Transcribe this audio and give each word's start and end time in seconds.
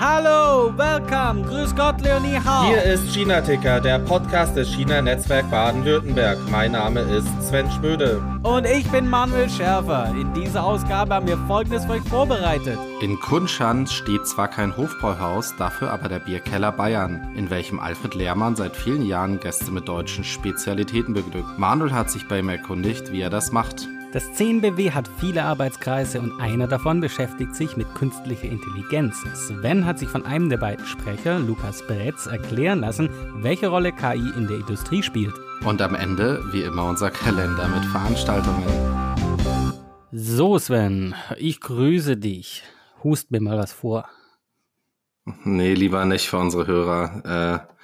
Hallo, 0.00 0.72
welcome, 0.76 1.42
grüß 1.42 1.74
Gott, 1.76 2.00
Leonie 2.00 2.38
Hau. 2.44 2.66
Hier 2.66 2.82
ist 2.82 3.12
China 3.14 3.40
Ticker, 3.40 3.80
der 3.80 3.98
Podcast 4.00 4.56
des 4.56 4.68
China 4.68 5.00
Netzwerk 5.00 5.48
Baden-Württemberg. 5.50 6.38
Mein 6.50 6.72
Name 6.72 7.00
ist 7.00 7.28
Sven 7.42 7.70
Schmöde. 7.70 8.20
Und 8.42 8.66
ich 8.66 8.90
bin 8.90 9.08
Manuel 9.08 9.48
Schärfer. 9.48 10.12
In 10.18 10.32
dieser 10.34 10.64
Ausgabe 10.64 11.14
haben 11.14 11.28
wir 11.28 11.38
Folgendes 11.46 11.84
für 11.84 11.92
euch 11.92 12.02
vorbereitet. 12.02 12.78
In 13.00 13.20
Kunschan 13.20 13.86
steht 13.86 14.26
zwar 14.26 14.48
kein 14.48 14.76
Hofbräuhaus, 14.76 15.54
dafür 15.56 15.92
aber 15.92 16.08
der 16.08 16.20
Bierkeller 16.20 16.72
Bayern, 16.72 17.32
in 17.36 17.50
welchem 17.50 17.78
Alfred 17.78 18.14
Lehrmann 18.14 18.56
seit 18.56 18.76
vielen 18.76 19.06
Jahren 19.06 19.38
Gäste 19.38 19.70
mit 19.70 19.86
deutschen 19.86 20.24
Spezialitäten 20.24 21.14
beglückt. 21.14 21.58
Manuel 21.58 21.92
hat 21.92 22.10
sich 22.10 22.26
bei 22.26 22.40
ihm 22.40 22.48
erkundigt, 22.48 23.12
wie 23.12 23.20
er 23.20 23.30
das 23.30 23.52
macht. 23.52 23.88
Das 24.10 24.24
10BW 24.32 24.92
hat 24.92 25.06
viele 25.20 25.44
Arbeitskreise 25.44 26.18
und 26.22 26.40
einer 26.40 26.66
davon 26.66 26.98
beschäftigt 26.98 27.54
sich 27.54 27.76
mit 27.76 27.94
künstlicher 27.94 28.48
Intelligenz. 28.48 29.22
Sven 29.34 29.84
hat 29.84 29.98
sich 29.98 30.08
von 30.08 30.24
einem 30.24 30.48
der 30.48 30.56
beiden 30.56 30.86
Sprecher, 30.86 31.38
Lukas 31.38 31.86
Bretz, 31.86 32.24
erklären 32.24 32.80
lassen, 32.80 33.10
welche 33.42 33.68
Rolle 33.68 33.92
KI 33.92 34.32
in 34.34 34.46
der 34.46 34.60
Industrie 34.60 35.02
spielt. 35.02 35.34
Und 35.62 35.82
am 35.82 35.94
Ende, 35.94 36.42
wie 36.52 36.62
immer, 36.62 36.88
unser 36.88 37.10
Kalender 37.10 37.68
mit 37.68 37.84
Veranstaltungen. 37.84 38.64
So, 40.10 40.58
Sven, 40.58 41.14
ich 41.36 41.60
grüße 41.60 42.16
dich. 42.16 42.62
Hust 43.04 43.30
mir 43.30 43.42
mal 43.42 43.58
was 43.58 43.74
vor. 43.74 44.08
Nee, 45.44 45.74
lieber 45.74 46.06
nicht 46.06 46.30
für 46.30 46.38
unsere 46.38 46.66
Hörer. 46.66 47.66
Äh, 47.68 47.77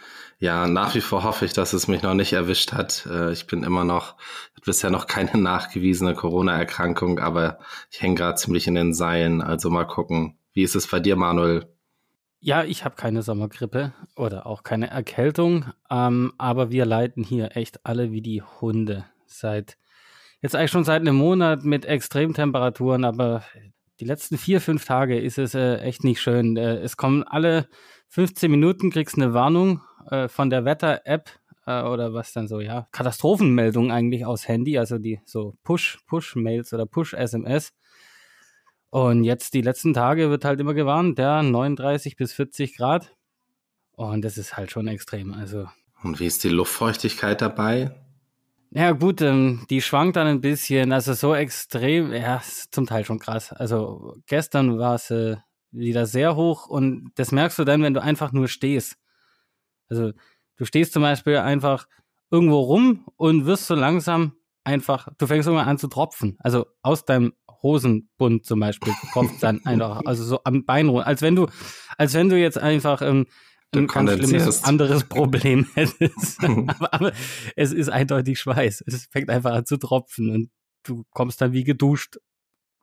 ja, 0.44 0.66
nach 0.66 0.94
wie 0.94 1.00
vor 1.00 1.24
hoffe 1.24 1.46
ich, 1.46 1.54
dass 1.54 1.72
es 1.72 1.88
mich 1.88 2.02
noch 2.02 2.12
nicht 2.12 2.34
erwischt 2.34 2.74
hat. 2.74 3.06
Äh, 3.10 3.32
ich 3.32 3.46
bin 3.46 3.62
immer 3.62 3.82
noch, 3.82 4.16
bisher 4.62 4.90
noch 4.90 5.06
keine 5.16 5.38
nachgewiesene 5.38 6.14
Corona-Erkrankung, 6.14 7.18
aber 7.18 7.58
ich 7.90 8.02
hänge 8.02 8.16
gerade 8.16 8.34
ziemlich 8.34 8.66
in 8.66 8.74
den 8.74 8.92
Seilen. 8.92 9.40
Also 9.40 9.70
mal 9.70 9.86
gucken. 9.86 10.36
Wie 10.52 10.62
ist 10.62 10.74
es 10.74 10.86
bei 10.86 11.00
dir, 11.00 11.16
Manuel? 11.16 11.66
Ja, 12.40 12.62
ich 12.62 12.84
habe 12.84 12.94
keine 12.94 13.22
Sommergrippe 13.22 13.94
oder 14.16 14.46
auch 14.46 14.64
keine 14.64 14.91
Erkältung, 14.91 15.72
ähm, 15.91 16.34
aber 16.36 16.70
wir 16.70 16.84
leiden 16.84 17.24
hier 17.24 17.56
echt 17.56 17.86
alle 17.86 18.12
wie 18.12 18.20
die 18.20 18.42
Hunde 18.42 19.06
seit 19.24 19.78
jetzt 20.42 20.54
eigentlich 20.54 20.72
schon 20.72 20.84
seit 20.84 21.00
einem 21.00 21.16
Monat 21.16 21.64
mit 21.64 21.86
Extremtemperaturen, 21.86 23.06
aber 23.06 23.44
die 23.98 24.04
letzten 24.04 24.36
vier, 24.36 24.60
fünf 24.60 24.84
Tage 24.84 25.19
ist 25.19 25.38
es 25.38 25.54
äh, 25.54 25.76
echt 25.76 26.04
nicht 26.04 26.20
schön. 26.20 26.58
Äh, 26.58 26.80
es 26.80 26.98
kommen 26.98 27.22
alle 27.22 27.66
15 28.08 28.50
Minuten, 28.50 28.91
kriegst 28.91 29.16
eine 29.16 29.32
Warnung 29.32 29.80
äh, 30.10 30.28
von 30.28 30.50
der 30.50 30.64
Wetter-App 30.64 31.30
äh, 31.66 31.83
oder 31.83 32.14
was 32.14 32.33
dann 32.33 32.48
so, 32.48 32.60
ja, 32.60 32.88
Katastrophenmeldungen 32.92 33.91
eigentlich 33.91 34.27
aus 34.27 34.48
Handy, 34.48 34.78
also 34.78 34.98
die 34.98 35.20
so 35.24 35.56
Push, 35.62 35.98
Push-Mails 36.06 36.72
oder 36.72 36.86
Push-SMS. 36.86 37.72
Und 38.91 39.25
jetzt 39.25 39.55
die 39.55 39.62
letzten 39.62 39.92
Tage 39.92 40.30
wird 40.30 40.44
halt 40.44 40.60
immer 40.60 40.75
gewarnt, 40.75 41.19
ja, 41.19 41.42
39 41.42 42.16
bis 42.16 42.32
40 42.32 42.77
Grad. 42.77 43.14
Und 43.92 44.25
das 44.25 44.38
ist 44.38 44.56
halt 44.56 44.70
schon 44.70 44.86
extrem. 44.86 45.32
Also. 45.32 45.66
Und 46.02 46.20
wie 46.20 46.27
ist 46.27 46.44
die 46.44 46.48
Luftfeuchtigkeit 46.48 47.41
dabei? 47.41 47.92
Ja, 48.70 48.91
gut, 48.91 49.20
ähm, 49.20 49.66
die 49.70 49.80
schwankt 49.80 50.16
dann 50.16 50.27
ein 50.27 50.41
bisschen. 50.41 50.92
Also 50.92 51.12
so 51.14 51.34
extrem, 51.34 52.12
ja, 52.12 52.42
zum 52.70 52.86
Teil 52.86 53.05
schon 53.05 53.20
krass. 53.20 53.52
Also 53.52 54.16
gestern 54.27 54.78
war 54.78 54.97
es 54.97 55.10
äh, 55.10 55.36
wieder 55.70 56.06
sehr 56.06 56.34
hoch 56.36 56.66
und 56.66 57.10
das 57.14 57.32
merkst 57.32 57.58
du 57.58 57.64
dann, 57.64 57.82
wenn 57.82 57.94
du 57.94 58.02
einfach 58.02 58.32
nur 58.32 58.48
stehst. 58.48 58.97
Also 59.88 60.12
du 60.56 60.64
stehst 60.64 60.92
zum 60.92 61.02
Beispiel 61.02 61.36
einfach 61.36 61.86
irgendwo 62.30 62.60
rum 62.60 63.06
und 63.16 63.46
wirst 63.46 63.66
so 63.66 63.74
langsam 63.74 64.32
einfach, 64.64 65.08
du 65.18 65.26
fängst 65.26 65.46
irgendwann 65.46 65.68
an 65.68 65.78
zu 65.78 65.88
tropfen. 65.88 66.36
Also 66.41 66.66
aus 66.82 67.04
deinem 67.04 67.34
Hosenbund 67.62 68.44
zum 68.44 68.60
Beispiel 68.60 68.92
tropft 69.12 69.42
dann 69.42 69.60
einfach, 69.64 70.02
also 70.04 70.24
so 70.24 70.41
am 70.44 70.64
Bein 70.64 70.88
runter. 70.88 71.06
Als 71.06 71.22
wenn 71.22 71.36
du, 71.36 71.48
als 71.96 72.14
wenn 72.14 72.28
du 72.28 72.38
jetzt 72.38 72.58
einfach 72.58 73.02
ähm, 73.02 73.26
ein 73.74 73.86
ganz 73.86 74.12
schlimmes 74.12 74.64
anderes 74.64 75.04
Problem 75.04 75.66
hättest. 75.74 76.42
aber, 76.42 76.92
aber 76.92 77.12
es 77.56 77.72
ist 77.72 77.88
eindeutig 77.88 78.38
Schweiß. 78.38 78.84
Es 78.86 79.06
fängt 79.10 79.30
einfach 79.30 79.53
an 79.53 79.66
zu 79.66 79.76
tropfen 79.76 80.30
und 80.30 80.50
du 80.84 81.04
kommst 81.10 81.41
dann 81.41 81.53
wie 81.53 81.64
geduscht 81.64 82.19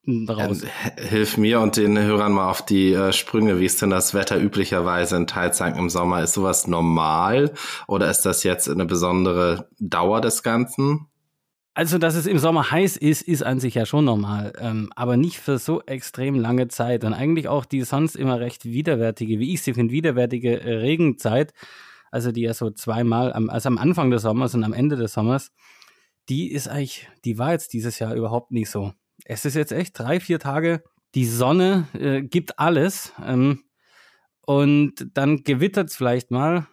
raus. 0.08 0.64
Hilf 0.98 1.38
mir 1.38 1.60
und 1.60 1.78
den 1.78 1.98
Hörern 1.98 2.34
mal 2.34 2.50
auf 2.50 2.66
die 2.66 2.94
äh, 2.94 3.14
Sprünge. 3.14 3.60
Wie 3.60 3.66
ist 3.66 3.82
denn 3.82 3.90
das 3.90 4.14
Wetter 4.14 4.40
üblicherweise 4.40 5.16
in 5.16 5.28
Teilzeiten 5.28 5.80
im 5.80 5.90
Sommer? 5.90 6.24
Ist 6.24 6.34
sowas 6.34 6.68
normal 6.68 7.54
oder 7.88 8.10
ist 8.10 8.22
das 8.24 8.44
jetzt 8.44 8.70
eine 8.70 8.86
besondere 8.86 9.70
Dauer 9.80 10.22
des 10.22 10.44
Ganzen? 10.44 11.08
Also, 11.74 11.98
dass 11.98 12.16
es 12.16 12.26
im 12.26 12.38
Sommer 12.38 12.70
heiß 12.70 12.98
ist, 12.98 13.22
ist 13.22 13.44
an 13.44 13.62
sich 13.62 13.76
ja 13.76 13.86
schon 13.86 14.04
normal, 14.04 14.52
ähm, 14.60 14.92
aber 14.94 15.16
nicht 15.16 15.38
für 15.40 15.58
so 15.58 15.82
extrem 15.84 16.36
lange 16.36 16.68
Zeit 16.68 17.06
und 17.06 17.14
eigentlich 17.14 17.48
auch 17.48 17.64
die 17.64 17.84
sonst 17.84 18.18
immer 18.18 18.42
recht 18.42 18.66
widerwärtige, 18.66 19.40
wie 19.40 19.54
ich 19.54 19.62
sie 19.62 19.74
finde, 19.74 19.94
widerwärtige 19.94 20.60
äh, 20.60 20.74
Regenzeit, 20.74 21.54
also 22.12 22.34
die 22.34 22.42
ja 22.42 22.54
so 22.54 22.72
zweimal, 22.72 23.32
am, 23.32 23.50
also 23.50 23.70
am 23.70 23.78
Anfang 23.78 24.12
des 24.12 24.24
Sommers 24.24 24.54
und 24.54 24.66
am 24.66 24.74
Ende 24.74 24.98
des 24.98 25.14
Sommers, 25.14 25.54
die 26.28 26.52
ist 26.52 26.68
eigentlich, 26.68 27.08
die 27.24 27.38
war 27.38 27.54
jetzt 27.54 27.72
dieses 27.72 28.00
Jahr 28.00 28.16
überhaupt 28.16 28.52
nicht 28.52 28.70
so 28.70 28.92
es 29.26 29.46
ist 29.46 29.56
jetzt 29.56 29.72
echt 29.72 29.98
drei, 29.98 30.20
vier 30.20 30.40
Tage, 30.40 30.84
die 31.16 31.26
Sonne 31.26 31.88
äh, 31.94 32.22
gibt 32.22 32.60
alles 32.60 33.14
ähm, 33.24 33.64
und 34.42 35.08
dann 35.14 35.44
gewittert 35.44 35.90
es 35.90 35.96
vielleicht 35.96 36.32
mal 36.32 36.68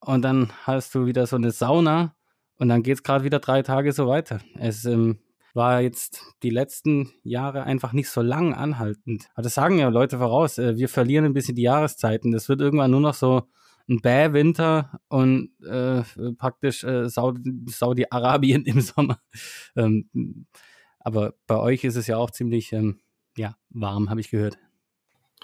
und 0.00 0.22
dann 0.22 0.52
hast 0.64 0.94
du 0.94 1.06
wieder 1.06 1.26
so 1.26 1.36
eine 1.36 1.50
Sauna 1.50 2.14
und 2.56 2.68
dann 2.68 2.82
geht 2.82 2.94
es 2.94 3.02
gerade 3.02 3.24
wieder 3.24 3.38
drei 3.38 3.62
Tage 3.62 3.92
so 3.92 4.06
weiter. 4.06 4.40
Es 4.58 4.84
ähm, 4.84 5.18
war 5.54 5.80
jetzt 5.80 6.22
die 6.42 6.50
letzten 6.50 7.10
Jahre 7.22 7.64
einfach 7.64 7.92
nicht 7.92 8.08
so 8.08 8.22
lang 8.22 8.54
anhaltend. 8.54 9.28
Aber 9.34 9.42
das 9.42 9.54
sagen 9.54 9.78
ja 9.78 9.88
Leute 9.88 10.18
voraus. 10.18 10.58
Äh, 10.58 10.76
wir 10.76 10.88
verlieren 10.88 11.24
ein 11.24 11.32
bisschen 11.32 11.56
die 11.56 11.62
Jahreszeiten. 11.62 12.32
Das 12.32 12.48
wird 12.48 12.60
irgendwann 12.60 12.90
nur 12.90 13.00
noch 13.00 13.14
so 13.14 13.48
ein 13.88 14.00
Bäh-Winter 14.00 15.00
und 15.08 15.50
äh, 15.64 16.02
praktisch 16.36 16.84
äh, 16.84 17.08
Saudi-Arabien 17.08 18.64
im 18.66 18.80
Sommer. 18.80 19.20
Ähm, 19.76 20.08
aber 21.00 21.34
bei 21.46 21.56
euch 21.56 21.84
ist 21.84 21.96
es 21.96 22.06
ja 22.06 22.16
auch 22.16 22.30
ziemlich 22.30 22.72
ähm, 22.72 23.00
ja, 23.36 23.56
warm, 23.70 24.10
habe 24.10 24.20
ich 24.20 24.30
gehört. 24.30 24.58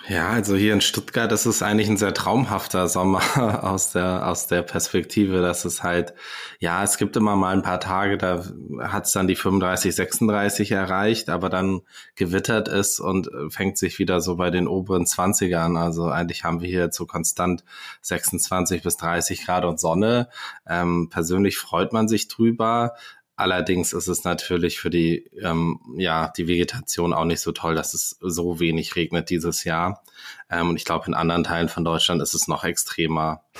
Ja, 0.08 0.28
also 0.28 0.54
hier 0.54 0.72
in 0.72 0.82
Stuttgart 0.82 1.32
ist 1.32 1.46
es 1.46 1.62
eigentlich 1.62 1.88
ein 1.88 1.96
sehr 1.96 2.14
traumhafter 2.14 2.86
Sommer 2.86 3.64
aus 3.64 3.90
der, 3.90 4.28
aus 4.28 4.46
der 4.46 4.62
Perspektive, 4.62 5.40
dass 5.40 5.64
es 5.64 5.82
halt, 5.82 6.14
ja, 6.60 6.84
es 6.84 6.96
gibt 6.96 7.16
immer 7.16 7.34
mal 7.34 7.54
ein 7.54 7.62
paar 7.62 7.80
Tage, 7.80 8.16
da 8.16 8.44
hat 8.82 9.06
es 9.06 9.12
dann 9.12 9.26
die 9.26 9.34
35, 9.34 9.96
36 9.96 10.70
erreicht, 10.70 11.28
aber 11.28 11.48
dann 11.48 11.80
gewittert 12.14 12.68
ist 12.68 13.00
und 13.00 13.30
fängt 13.48 13.78
sich 13.78 13.98
wieder 13.98 14.20
so 14.20 14.36
bei 14.36 14.50
den 14.50 14.68
oberen 14.68 15.06
20 15.06 15.56
an. 15.56 15.76
Also 15.76 16.08
eigentlich 16.08 16.44
haben 16.44 16.60
wir 16.60 16.68
hier 16.68 16.92
so 16.92 17.06
konstant 17.06 17.64
26 18.02 18.82
bis 18.82 18.96
30 18.98 19.44
Grad 19.44 19.64
und 19.64 19.80
Sonne. 19.80 20.28
Ähm, 20.68 21.08
persönlich 21.10 21.58
freut 21.58 21.92
man 21.92 22.06
sich 22.06 22.28
drüber. 22.28 22.94
Allerdings 23.38 23.92
ist 23.92 24.08
es 24.08 24.24
natürlich 24.24 24.80
für 24.80 24.88
die, 24.88 25.30
ähm, 25.42 25.78
ja, 25.98 26.32
die 26.34 26.48
Vegetation 26.48 27.12
auch 27.12 27.26
nicht 27.26 27.40
so 27.40 27.52
toll, 27.52 27.74
dass 27.74 27.92
es 27.92 28.16
so 28.20 28.60
wenig 28.60 28.96
regnet 28.96 29.28
dieses 29.28 29.64
Jahr. 29.64 30.02
Ähm, 30.50 30.70
und 30.70 30.76
ich 30.76 30.86
glaube, 30.86 31.06
in 31.06 31.14
anderen 31.14 31.44
Teilen 31.44 31.68
von 31.68 31.84
Deutschland 31.84 32.22
ist 32.22 32.32
es 32.32 32.48
noch 32.48 32.64
extremer. 32.64 33.42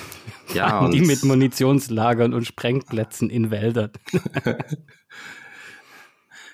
Ja, 0.53 0.79
und 0.79 0.91
die 0.91 1.01
mit 1.01 1.23
Munitionslagern 1.23 2.33
und 2.33 2.45
Sprengplätzen 2.45 3.29
in 3.29 3.51
Wäldern. 3.51 3.91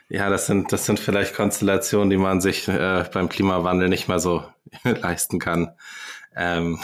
ja, 0.10 0.32
das 0.32 0.48
sind, 0.48 0.72
das 0.72 0.88
sind 0.88 1.00
vielleicht 1.00 1.36
Konstellationen, 1.36 2.10
die 2.10 2.18
man 2.18 2.42
sich 2.42 2.68
äh, 2.68 3.06
beim 3.14 3.30
Klimawandel 3.30 3.90
nicht 3.90 4.08
mehr 4.08 4.18
so 4.18 4.44
leisten 4.84 5.38
kann. 5.38 5.74
Ähm 6.36 6.80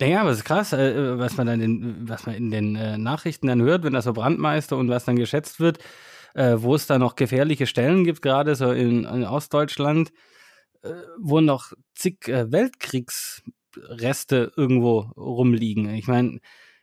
ja, 0.00 0.20
aber 0.20 0.30
es 0.30 0.38
ist 0.38 0.44
krass, 0.44 0.72
äh, 0.72 1.18
was 1.18 1.36
man 1.36 1.46
dann 1.46 1.60
in, 1.60 2.08
was 2.08 2.26
man 2.26 2.34
in 2.34 2.50
den 2.50 2.74
äh, 2.76 2.98
Nachrichten 2.98 3.46
dann 3.46 3.62
hört, 3.62 3.84
wenn 3.84 3.92
das 3.92 4.04
so 4.04 4.12
Brandmeister 4.12 4.76
und 4.76 4.88
was 4.88 5.04
dann 5.04 5.14
geschätzt 5.16 5.60
wird, 5.60 5.78
äh, 6.34 6.56
wo 6.58 6.74
es 6.74 6.86
da 6.86 6.98
noch 6.98 7.16
gefährliche 7.16 7.66
Stellen 7.66 8.04
gibt, 8.04 8.22
gerade 8.22 8.54
so 8.56 8.72
in, 8.72 9.04
in 9.04 9.24
Ostdeutschland, 9.24 10.12
wo 11.18 11.40
noch 11.40 11.72
zig 11.94 12.26
Weltkriegsreste 12.26 14.52
irgendwo 14.54 14.98
rumliegen. 15.16 15.88
Ich 15.94 16.08
meine, 16.08 16.40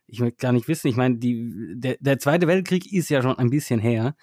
ich 0.08 0.20
möchte 0.20 0.38
gar 0.38 0.54
nicht 0.54 0.68
wissen, 0.68 0.88
ich 0.88 0.96
meine, 0.96 1.18
der, 1.20 1.98
der 2.00 2.18
Zweite 2.18 2.48
Weltkrieg 2.48 2.92
ist 2.92 3.10
ja 3.10 3.22
schon 3.22 3.38
ein 3.38 3.52
bisschen 3.52 3.80
her. 3.80 4.16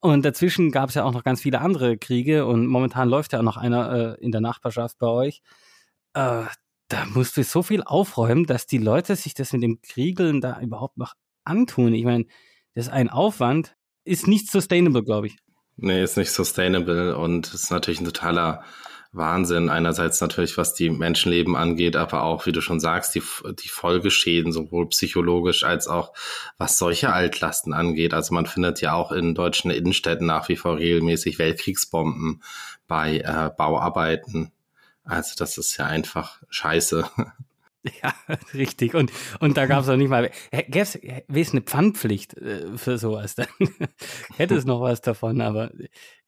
Und 0.00 0.24
dazwischen 0.24 0.72
gab 0.72 0.88
es 0.88 0.96
ja 0.96 1.04
auch 1.04 1.12
noch 1.12 1.22
ganz 1.22 1.40
viele 1.40 1.60
andere 1.60 1.96
Kriege 1.96 2.44
und 2.44 2.66
momentan 2.66 3.08
läuft 3.08 3.32
ja 3.32 3.38
auch 3.38 3.44
noch 3.44 3.56
einer 3.56 4.16
äh, 4.18 4.24
in 4.24 4.32
der 4.32 4.40
Nachbarschaft 4.40 4.98
bei 4.98 5.06
euch. 5.06 5.40
Äh, 6.14 6.46
da 6.92 7.06
musst 7.06 7.36
du 7.36 7.44
so 7.44 7.62
viel 7.62 7.82
aufräumen, 7.82 8.44
dass 8.44 8.66
die 8.66 8.78
Leute 8.78 9.16
sich 9.16 9.34
das 9.34 9.52
mit 9.52 9.62
dem 9.62 9.80
Kriegeln 9.80 10.40
da 10.40 10.60
überhaupt 10.60 10.98
noch 10.98 11.14
antun. 11.44 11.94
Ich 11.94 12.04
meine, 12.04 12.26
das 12.74 12.86
ist 12.86 12.92
ein 12.92 13.08
Aufwand, 13.08 13.76
ist 14.04 14.28
nicht 14.28 14.50
sustainable, 14.50 15.02
glaube 15.02 15.28
ich. 15.28 15.36
Nee, 15.76 16.02
ist 16.02 16.18
nicht 16.18 16.30
sustainable 16.30 17.16
und 17.16 17.52
ist 17.54 17.70
natürlich 17.70 18.00
ein 18.00 18.04
totaler 18.04 18.62
Wahnsinn. 19.10 19.70
Einerseits 19.70 20.20
natürlich, 20.20 20.58
was 20.58 20.74
die 20.74 20.90
Menschenleben 20.90 21.56
angeht, 21.56 21.96
aber 21.96 22.24
auch, 22.24 22.44
wie 22.44 22.52
du 22.52 22.60
schon 22.60 22.80
sagst, 22.80 23.14
die, 23.14 23.22
die 23.62 23.68
Folgeschäden, 23.68 24.52
sowohl 24.52 24.88
psychologisch 24.88 25.64
als 25.64 25.88
auch 25.88 26.12
was 26.58 26.78
solche 26.78 27.12
Altlasten 27.12 27.72
angeht. 27.72 28.12
Also 28.12 28.34
man 28.34 28.46
findet 28.46 28.80
ja 28.80 28.92
auch 28.92 29.12
in 29.12 29.34
deutschen 29.34 29.70
Innenstädten 29.70 30.26
nach 30.26 30.48
wie 30.48 30.56
vor 30.56 30.78
regelmäßig 30.78 31.38
Weltkriegsbomben 31.38 32.42
bei 32.86 33.18
äh, 33.18 33.50
Bauarbeiten 33.56 34.52
Also 35.04 35.34
das 35.36 35.58
ist 35.58 35.76
ja 35.76 35.86
einfach 35.86 36.42
scheiße. 36.48 37.04
Ja, 38.00 38.14
richtig. 38.54 38.94
Und, 38.94 39.10
und 39.40 39.56
da 39.56 39.66
gab 39.66 39.82
es 39.82 39.88
auch 39.88 39.96
nicht 39.96 40.08
mal, 40.08 40.30
gäbe 40.52 40.86
es 41.34 41.50
eine 41.50 41.62
Pfandpflicht 41.62 42.34
äh, 42.34 42.78
für 42.78 42.96
sowas, 42.96 43.34
dann 43.34 43.48
hätte 44.36 44.54
es 44.54 44.64
noch 44.64 44.80
was 44.80 45.00
davon, 45.00 45.40
aber 45.40 45.72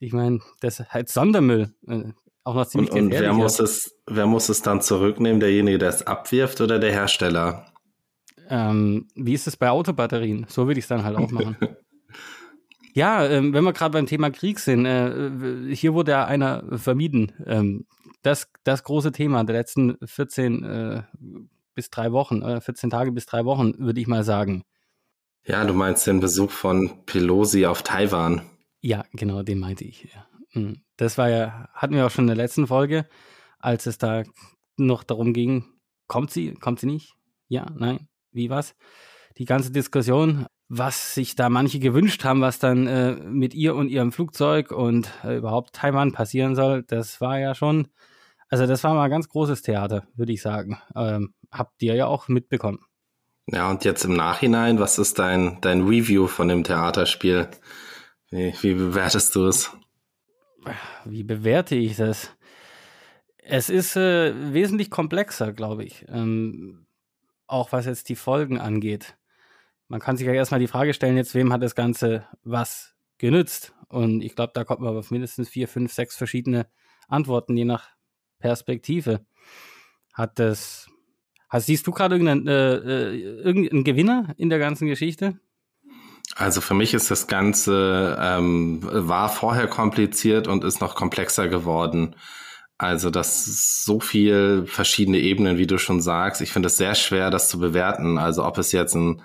ich 0.00 0.12
meine, 0.12 0.40
das 0.58 0.80
ist 0.80 0.92
halt 0.92 1.08
Sondermüll. 1.10 1.72
Äh, 1.86 2.12
auch 2.42 2.56
noch 2.56 2.66
ziemlich 2.66 2.90
und, 2.90 3.02
und 3.02 3.10
wer 3.10 3.32
muss 3.32 3.60
es, 3.60 3.96
wer 4.06 4.26
muss 4.26 4.48
es 4.48 4.62
dann 4.62 4.82
zurücknehmen? 4.82 5.38
Derjenige, 5.38 5.78
der 5.78 5.90
es 5.90 6.04
abwirft 6.04 6.60
oder 6.60 6.80
der 6.80 6.90
Hersteller? 6.90 7.72
Ähm, 8.50 9.06
wie 9.14 9.32
ist 9.32 9.46
es 9.46 9.56
bei 9.56 9.70
Autobatterien? 9.70 10.46
So 10.48 10.66
würde 10.66 10.78
ich 10.78 10.84
es 10.84 10.88
dann 10.88 11.04
halt 11.04 11.16
auch 11.16 11.30
machen. 11.30 11.56
ja, 12.94 13.26
ähm, 13.26 13.52
wenn 13.52 13.64
wir 13.64 13.72
gerade 13.72 13.92
beim 13.92 14.06
Thema 14.06 14.30
Krieg 14.30 14.60
sind, 14.60 14.86
äh, 14.86 15.74
hier 15.74 15.94
wurde 15.94 16.12
ja 16.12 16.24
einer 16.26 16.78
vermieden. 16.78 17.32
Ähm, 17.44 17.86
das, 18.22 18.48
das 18.62 18.84
große 18.84 19.10
Thema 19.10 19.42
der 19.44 19.56
letzten 19.56 19.96
14 20.04 20.62
äh, 20.64 21.02
bis 21.74 21.90
drei 21.90 22.12
Wochen, 22.12 22.42
äh, 22.42 22.60
14 22.60 22.90
Tage 22.90 23.10
bis 23.10 23.26
drei 23.26 23.44
Wochen, 23.44 23.74
würde 23.78 24.00
ich 24.00 24.06
mal 24.06 24.22
sagen. 24.22 24.62
Ja, 25.44 25.64
du 25.64 25.74
meinst 25.74 26.06
den 26.06 26.20
Besuch 26.20 26.52
von 26.52 27.04
Pelosi 27.04 27.66
auf 27.66 27.82
Taiwan. 27.82 28.42
Ja, 28.80 29.04
genau, 29.12 29.42
den 29.42 29.58
meinte 29.58 29.84
ich. 29.84 30.04
Ja. 30.14 30.26
Hm. 30.50 30.80
Das 30.96 31.18
war 31.18 31.28
ja, 31.28 31.68
hatten 31.74 31.94
wir 31.94 32.06
auch 32.06 32.10
schon 32.10 32.24
in 32.24 32.28
der 32.28 32.36
letzten 32.36 32.68
Folge, 32.68 33.08
als 33.58 33.86
es 33.86 33.98
da 33.98 34.22
noch 34.76 35.02
darum 35.02 35.32
ging, 35.32 35.64
kommt 36.06 36.30
sie, 36.30 36.54
kommt 36.54 36.78
sie 36.78 36.86
nicht? 36.86 37.14
Ja, 37.48 37.66
nein, 37.74 38.08
wie 38.30 38.50
was? 38.50 38.76
Die 39.36 39.46
ganze 39.46 39.72
Diskussion, 39.72 40.46
was 40.76 41.14
sich 41.14 41.36
da 41.36 41.48
manche 41.48 41.78
gewünscht 41.78 42.24
haben, 42.24 42.40
was 42.40 42.58
dann 42.58 42.86
äh, 42.86 43.12
mit 43.12 43.54
ihr 43.54 43.74
und 43.76 43.88
ihrem 43.88 44.10
Flugzeug 44.10 44.72
und 44.72 45.08
äh, 45.22 45.36
überhaupt 45.36 45.74
Taiwan 45.74 46.12
passieren 46.12 46.56
soll, 46.56 46.82
das 46.82 47.20
war 47.20 47.38
ja 47.38 47.54
schon, 47.54 47.88
also 48.48 48.66
das 48.66 48.82
war 48.82 48.94
mal 48.94 49.04
ein 49.04 49.10
ganz 49.10 49.28
großes 49.28 49.62
Theater, 49.62 50.06
würde 50.16 50.32
ich 50.32 50.42
sagen. 50.42 50.78
Ähm, 50.96 51.32
habt 51.52 51.80
ihr 51.82 51.94
ja 51.94 52.06
auch 52.06 52.28
mitbekommen. 52.28 52.80
Ja, 53.46 53.70
und 53.70 53.84
jetzt 53.84 54.04
im 54.04 54.14
Nachhinein, 54.14 54.80
was 54.80 54.98
ist 54.98 55.18
dein, 55.18 55.58
dein 55.60 55.82
Review 55.82 56.26
von 56.26 56.48
dem 56.48 56.64
Theaterspiel? 56.64 57.48
Wie, 58.30 58.54
wie 58.62 58.74
bewertest 58.74 59.34
du 59.36 59.46
es? 59.46 59.70
wie 61.04 61.24
bewerte 61.24 61.74
ich 61.74 61.96
das? 61.96 62.30
Es 63.36 63.68
ist 63.68 63.96
äh, 63.96 64.54
wesentlich 64.54 64.90
komplexer, 64.90 65.52
glaube 65.52 65.84
ich. 65.84 66.06
Ähm, 66.08 66.86
auch 67.46 67.72
was 67.72 67.84
jetzt 67.84 68.08
die 68.08 68.16
Folgen 68.16 68.58
angeht. 68.58 69.16
Man 69.88 70.00
kann 70.00 70.16
sich 70.16 70.26
ja 70.26 70.32
erstmal 70.32 70.60
die 70.60 70.66
Frage 70.66 70.94
stellen, 70.94 71.16
jetzt 71.16 71.34
wem 71.34 71.52
hat 71.52 71.62
das 71.62 71.74
Ganze 71.74 72.26
was 72.42 72.94
genützt? 73.18 73.74
Und 73.88 74.22
ich 74.22 74.34
glaube, 74.34 74.52
da 74.54 74.64
kommt 74.64 74.80
man 74.80 74.96
auf 74.96 75.10
mindestens 75.10 75.48
vier, 75.48 75.68
fünf, 75.68 75.92
sechs 75.92 76.16
verschiedene 76.16 76.66
Antworten, 77.08 77.56
je 77.56 77.64
nach 77.64 77.88
Perspektive. 78.38 79.24
Hat 80.12 80.38
das, 80.38 80.88
hast, 81.48 81.66
siehst 81.66 81.86
du 81.86 81.92
gerade 81.92 82.16
irgendeinen, 82.16 82.46
äh, 82.46 82.76
äh, 82.76 83.42
irgendeinen 83.42 83.84
Gewinner 83.84 84.34
in 84.36 84.48
der 84.50 84.58
ganzen 84.58 84.86
Geschichte? 84.86 85.38
Also 86.36 86.60
für 86.60 86.74
mich 86.74 86.94
ist 86.94 87.10
das 87.10 87.26
Ganze, 87.26 88.18
ähm, 88.20 88.80
war 88.82 89.28
vorher 89.28 89.68
kompliziert 89.68 90.48
und 90.48 90.64
ist 90.64 90.80
noch 90.80 90.94
komplexer 90.94 91.48
geworden. 91.48 92.16
Also 92.76 93.10
das 93.10 93.46
ist 93.46 93.84
so 93.84 94.00
viel 94.00 94.64
verschiedene 94.66 95.18
Ebenen, 95.18 95.58
wie 95.58 95.66
du 95.66 95.78
schon 95.78 96.00
sagst. 96.00 96.40
Ich 96.40 96.52
finde 96.52 96.66
es 96.66 96.76
sehr 96.76 96.96
schwer, 96.96 97.30
das 97.30 97.48
zu 97.48 97.58
bewerten. 97.58 98.18
Also 98.18 98.44
ob 98.44 98.58
es 98.58 98.72
jetzt 98.72 98.94
ein, 98.94 99.22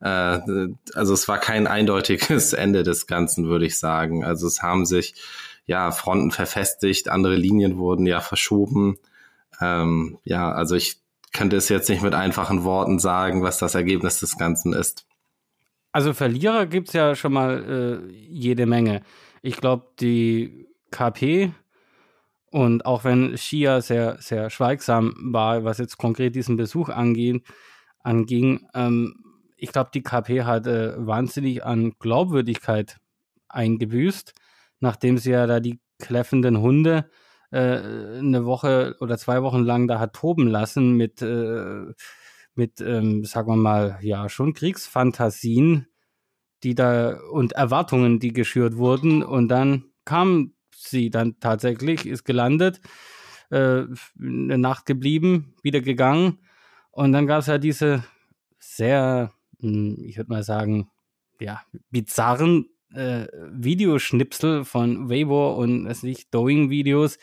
äh, 0.00 0.38
also 0.94 1.14
es 1.14 1.28
war 1.28 1.38
kein 1.38 1.66
eindeutiges 1.66 2.52
Ende 2.54 2.82
des 2.82 3.06
Ganzen, 3.06 3.48
würde 3.48 3.66
ich 3.66 3.78
sagen. 3.78 4.24
Also 4.24 4.46
es 4.46 4.62
haben 4.62 4.86
sich 4.86 5.14
ja 5.66 5.90
Fronten 5.90 6.30
verfestigt, 6.30 7.08
andere 7.08 7.36
Linien 7.36 7.78
wurden 7.78 8.06
ja 8.06 8.20
verschoben. 8.20 8.98
Ähm, 9.60 10.18
ja, 10.24 10.50
also 10.52 10.76
ich 10.76 10.98
könnte 11.32 11.56
es 11.56 11.68
jetzt 11.68 11.88
nicht 11.88 12.02
mit 12.02 12.14
einfachen 12.14 12.64
Worten 12.64 12.98
sagen, 12.98 13.42
was 13.42 13.58
das 13.58 13.74
Ergebnis 13.74 14.20
des 14.20 14.38
Ganzen 14.38 14.72
ist. 14.72 15.06
Also 15.92 16.12
Verlierer 16.12 16.66
gibt 16.66 16.88
es 16.88 16.94
ja 16.94 17.14
schon 17.14 17.32
mal 17.32 18.00
äh, 18.08 18.12
jede 18.12 18.66
Menge. 18.66 19.02
Ich 19.42 19.56
glaube, 19.56 19.86
die 20.00 20.66
KP 20.90 21.52
und 22.50 22.86
auch 22.86 23.04
wenn 23.04 23.36
Shia 23.36 23.80
sehr, 23.80 24.16
sehr 24.20 24.48
schweigsam 24.50 25.14
war, 25.32 25.64
was 25.64 25.78
jetzt 25.78 25.98
konkret 25.98 26.34
diesen 26.34 26.56
Besuch 26.56 26.88
angehen, 26.88 27.42
anging, 28.02 28.66
ähm, 28.74 29.27
ich 29.58 29.72
glaube, 29.72 29.90
die 29.92 30.02
KP 30.02 30.44
hat 30.44 30.66
äh, 30.66 30.94
wahnsinnig 30.96 31.64
an 31.64 31.92
Glaubwürdigkeit 31.98 32.98
eingebüßt, 33.48 34.32
nachdem 34.80 35.18
sie 35.18 35.32
ja 35.32 35.46
da 35.46 35.60
die 35.60 35.80
kläffenden 35.98 36.60
Hunde 36.60 37.10
äh, 37.50 37.58
eine 37.58 38.44
Woche 38.44 38.96
oder 39.00 39.18
zwei 39.18 39.42
Wochen 39.42 39.62
lang 39.62 39.88
da 39.88 39.98
hat 39.98 40.14
toben 40.14 40.46
lassen 40.46 40.96
mit 40.96 41.22
äh, 41.22 41.92
mit, 42.58 42.80
ähm, 42.80 43.24
sagen 43.24 43.48
wir 43.52 43.56
mal, 43.56 43.98
ja, 44.02 44.28
schon 44.28 44.52
Kriegsfantasien, 44.52 45.86
die 46.64 46.74
da 46.74 47.16
und 47.30 47.52
Erwartungen, 47.52 48.18
die 48.18 48.32
geschürt 48.32 48.76
wurden. 48.76 49.22
Und 49.22 49.48
dann 49.48 49.84
kam 50.04 50.54
sie 50.74 51.08
dann 51.08 51.38
tatsächlich, 51.40 52.04
ist 52.04 52.24
gelandet, 52.24 52.80
äh, 53.50 53.84
eine 54.20 54.58
Nacht 54.58 54.86
geblieben, 54.86 55.54
wieder 55.62 55.80
gegangen. 55.80 56.40
Und 56.90 57.12
dann 57.12 57.28
gab 57.28 57.40
es 57.40 57.46
ja 57.46 57.58
diese 57.58 58.02
sehr, 58.58 59.32
ich 59.60 60.16
würde 60.16 60.30
mal 60.30 60.42
sagen, 60.42 60.90
ja, 61.40 61.62
bizarren 61.90 62.66
äh, 62.92 63.26
Videoschnipsel 63.50 64.64
von 64.64 65.10
Weibo 65.10 65.54
und 65.54 65.86
es 65.86 66.02
nicht 66.02 66.32
Doing-Videos, 66.34 67.18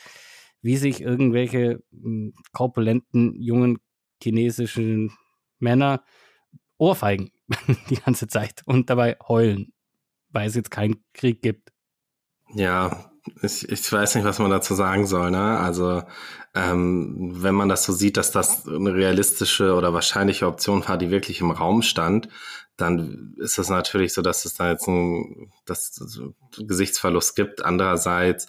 wie 0.62 0.76
sich 0.76 1.00
irgendwelche 1.00 1.82
mh, 1.90 2.02
hm, 2.02 2.34
korpulenten 2.52 3.40
jungen 3.40 3.78
chinesischen 4.22 5.12
Männer 5.58 6.04
Ohrfeigen 6.78 7.30
die 7.90 7.96
ganze 7.96 8.28
Zeit 8.28 8.62
und 8.66 8.90
dabei 8.90 9.16
heulen, 9.26 9.72
weil 10.28 10.48
es 10.48 10.54
jetzt 10.54 10.70
keinen 10.70 11.04
Krieg 11.14 11.42
gibt. 11.42 11.72
Ja, 12.54 13.10
ich, 13.42 13.68
ich 13.68 13.92
weiß 13.92 14.14
nicht, 14.14 14.24
was 14.24 14.38
man 14.38 14.50
dazu 14.50 14.74
sagen 14.74 15.06
soll. 15.06 15.30
Ne? 15.30 15.58
Also 15.58 16.02
ähm, 16.54 17.42
wenn 17.42 17.54
man 17.54 17.68
das 17.68 17.84
so 17.84 17.92
sieht, 17.92 18.16
dass 18.16 18.30
das 18.30 18.66
eine 18.66 18.94
realistische 18.94 19.74
oder 19.74 19.92
wahrscheinliche 19.92 20.46
Option 20.46 20.86
war, 20.88 20.96
die 20.98 21.10
wirklich 21.10 21.40
im 21.40 21.50
Raum 21.50 21.82
stand, 21.82 22.28
dann 22.76 23.34
ist 23.38 23.58
es 23.58 23.68
natürlich 23.68 24.12
so, 24.12 24.22
dass 24.22 24.44
es 24.44 24.54
da 24.54 24.70
jetzt 24.70 24.86
einen 24.88 25.50
dass 25.64 25.98
Gesichtsverlust 26.58 27.36
gibt. 27.36 27.64
Andererseits 27.64 28.48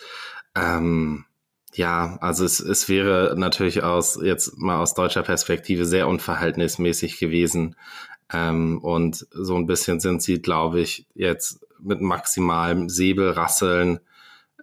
ähm, 0.56 1.26
ja, 1.74 2.18
also 2.22 2.44
es, 2.44 2.60
es 2.60 2.90
wäre 2.90 3.36
natürlich 3.38 3.84
aus 3.84 4.20
jetzt 4.22 4.58
mal 4.58 4.80
aus 4.80 4.96
deutscher 4.96 5.24
Perspektive 5.24 5.86
sehr 5.86 6.08
unverhältnismäßig 6.08 7.20
gewesen. 7.20 7.76
Ähm, 8.34 8.80
und 8.80 9.28
so 9.32 9.56
ein 9.56 9.68
bisschen 9.68 10.00
sind 10.00 10.22
sie, 10.22 10.42
glaube 10.42 10.82
ich, 10.82 11.06
jetzt 11.14 11.66
mit 11.80 12.02
maximalem 12.02 12.90
Säbelrasseln 12.90 14.00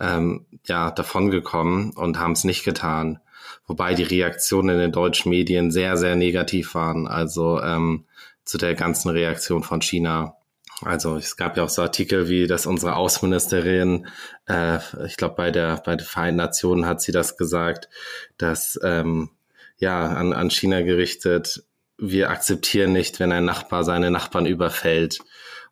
ähm, 0.00 0.46
ja 0.66 0.90
davongekommen 0.90 1.90
und 1.92 2.18
haben 2.18 2.32
es 2.32 2.44
nicht 2.44 2.64
getan. 2.64 3.20
Wobei 3.66 3.94
die 3.94 4.02
Reaktionen 4.02 4.70
in 4.70 4.78
den 4.78 4.92
deutschen 4.92 5.30
Medien 5.30 5.70
sehr, 5.70 5.96
sehr 5.96 6.16
negativ 6.16 6.74
waren. 6.74 7.06
Also 7.06 7.60
ähm, 7.62 8.04
zu 8.44 8.58
der 8.58 8.74
ganzen 8.74 9.08
Reaktion 9.10 9.62
von 9.62 9.80
China. 9.80 10.36
Also 10.82 11.16
es 11.16 11.36
gab 11.36 11.56
ja 11.56 11.62
auch 11.62 11.68
so 11.68 11.82
Artikel 11.82 12.28
wie, 12.28 12.46
dass 12.46 12.66
unsere 12.66 12.96
Außenministerin, 12.96 14.06
äh, 14.48 14.78
ich 15.06 15.16
glaube 15.16 15.36
bei 15.36 15.50
der 15.50 15.80
bei 15.84 15.96
den 15.96 16.06
Vereinten 16.06 16.36
Nationen 16.36 16.86
hat 16.86 17.00
sie 17.00 17.12
das 17.12 17.36
gesagt, 17.36 17.88
dass 18.36 18.78
ähm, 18.82 19.30
ja 19.78 20.06
an, 20.06 20.32
an 20.32 20.50
China 20.50 20.82
gerichtet, 20.82 21.64
wir 21.96 22.30
akzeptieren 22.30 22.92
nicht, 22.92 23.20
wenn 23.20 23.32
ein 23.32 23.44
Nachbar 23.44 23.84
seine 23.84 24.10
Nachbarn 24.10 24.46
überfällt 24.46 25.20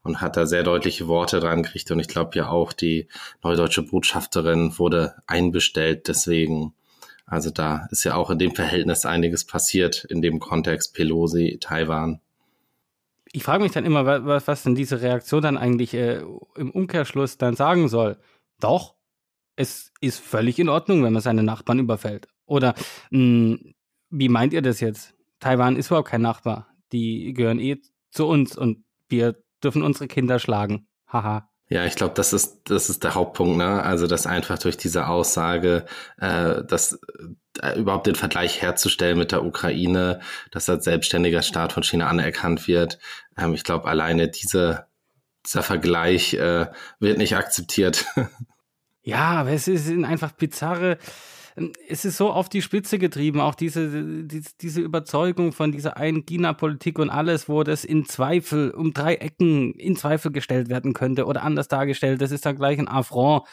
und 0.03 0.21
hat 0.21 0.37
da 0.37 0.47
sehr 0.47 0.63
deutliche 0.63 1.09
Worte 1.09 1.41
dran 1.41 1.63
gerichtet. 1.63 1.93
Und 1.93 2.01
ich 2.01 2.09
glaube 2.09 2.37
ja 2.37 2.49
auch, 2.49 2.73
die 2.73 3.09
neue 3.43 3.57
deutsche 3.57 3.83
Botschafterin 3.83 4.79
wurde 4.79 5.15
einbestellt. 5.27 6.09
Deswegen, 6.09 6.75
also 7.27 7.51
da 7.51 7.87
ist 7.91 8.05
ja 8.05 8.15
auch 8.15 8.31
in 8.31 8.39
dem 8.39 8.55
Verhältnis 8.55 9.07
einiges 9.07 9.45
passiert 9.45 10.05
in 10.05 10.23
dem 10.23 10.41
Kontext 10.41 10.95
Pelosi, 10.95 11.59
Taiwan 11.61 12.21
ich 13.33 13.45
frage 13.45 13.63
mich 13.63 13.73
dann 13.73 13.87
immer, 13.87 14.05
was, 14.05 14.47
was 14.47 14.63
denn 14.63 14.75
diese 14.75 15.01
Reaktion 15.01 15.43
dann 15.43 15.57
eigentlich 15.57 15.95
äh, 15.95 16.23
im 16.57 16.71
Umkehrschluss 16.71 17.39
dann 17.39 17.57
sagen 17.57 17.89
soll. 17.89 18.19
Doch, 18.61 18.95
es 19.57 19.91
ist 20.01 20.21
völlig 20.21 20.59
in 20.59 20.69
Ordnung, 20.69 21.03
wenn 21.03 21.13
man 21.13 21.23
seine 21.23 21.43
Nachbarn 21.43 21.79
überfällt. 21.79 22.29
Oder 22.47 22.75
mh, 23.11 23.57
hm, 23.57 23.75
wie 24.11 24.29
meint 24.29 24.53
ihr 24.53 24.63
das 24.63 24.81
jetzt? 24.81 25.15
Taiwan 25.41 25.77
ist 25.77 25.87
überhaupt 25.87 26.09
kein 26.09 26.21
Nachbar. 26.21 26.69
Die 26.93 27.33
gehören 27.33 27.59
eh 27.59 27.79
zu 28.11 28.27
uns 28.27 28.57
und 28.57 28.85
wir 29.09 29.43
dürfen 29.63 29.83
unsere 29.83 30.09
Kinder 30.09 30.39
schlagen. 30.39 30.87
Haha. 31.07 31.49
Ja, 31.69 31.87
ich 31.87 31.95
glaube, 31.95 32.13
das 32.15 32.35
ist, 32.35 32.61
das 32.65 32.91
ist 32.91 33.03
der 33.03 33.15
Hauptpunkt, 33.15 33.57
ne? 33.57 33.83
Also, 33.83 34.07
dass 34.07 34.27
einfach 34.27 34.59
durch 34.59 34.77
diese 34.77 35.07
Aussage, 35.07 35.87
äh, 36.19 36.63
dass 36.65 37.01
äh, 37.61 37.79
überhaupt 37.79 38.07
den 38.07 38.15
Vergleich 38.15 38.61
herzustellen 38.61 39.17
mit 39.17 39.33
der 39.33 39.43
Ukraine, 39.45 40.21
dass 40.51 40.69
als 40.69 40.85
selbstständiger 40.85 41.41
Staat 41.41 41.73
von 41.73 41.83
China 41.83 42.09
anerkannt 42.09 42.69
wird. 42.69 42.99
Ähm, 43.39 43.55
ich 43.55 43.65
glaube, 43.65 43.89
alleine 43.89 44.29
diese, 44.29 44.87
dieser 45.47 45.63
Vergleich 45.63 46.35
äh, 46.35 46.67
wird 46.99 47.17
nicht 47.17 47.37
akzeptiert. 47.37 48.05
ja, 49.03 49.31
aber 49.41 49.53
es 49.53 49.65
sind 49.65 50.05
einfach 50.05 50.33
bizarre 50.33 50.99
es 51.89 52.05
ist 52.05 52.17
so 52.17 52.31
auf 52.31 52.49
die 52.49 52.63
Spitze 52.63 52.99
getrieben, 52.99 53.41
auch 53.41 53.55
diese, 53.55 54.25
die, 54.25 54.43
diese 54.61 54.81
Überzeugung 54.81 55.53
von 55.53 55.73
dieser 55.73 55.97
einen 55.97 56.25
China-Politik 56.25 56.99
und 56.99 57.11
alles, 57.11 57.49
wo 57.49 57.63
das 57.63 57.85
in 57.85 58.07
Zweifel, 58.07 58.71
um 58.71 58.93
drei 58.93 59.17
Ecken 59.17 59.73
in 59.75 59.97
Zweifel 59.97 60.33
gestellt 60.33 60.69
werden 60.71 60.95
könnte 60.95 61.27
oder 61.27 61.43
anders 61.43 61.69
dargestellt, 61.69 62.23
das 62.23 62.31
ist 62.31 62.47
dann 62.47 62.57
gleich 62.57 62.79
ein 62.79 62.89
Affront. 62.89 63.45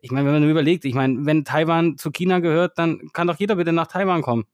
Ich 0.00 0.10
meine, 0.10 0.26
wenn 0.26 0.40
man 0.40 0.50
überlegt, 0.50 0.84
ich 0.84 0.94
meine, 0.94 1.24
wenn 1.24 1.44
Taiwan 1.44 1.96
zu 1.96 2.10
China 2.10 2.40
gehört, 2.40 2.76
dann 2.78 3.00
kann 3.12 3.28
doch 3.28 3.38
jeder 3.38 3.56
bitte 3.56 3.72
nach 3.72 3.86
Taiwan 3.86 4.22
kommen. 4.22 4.44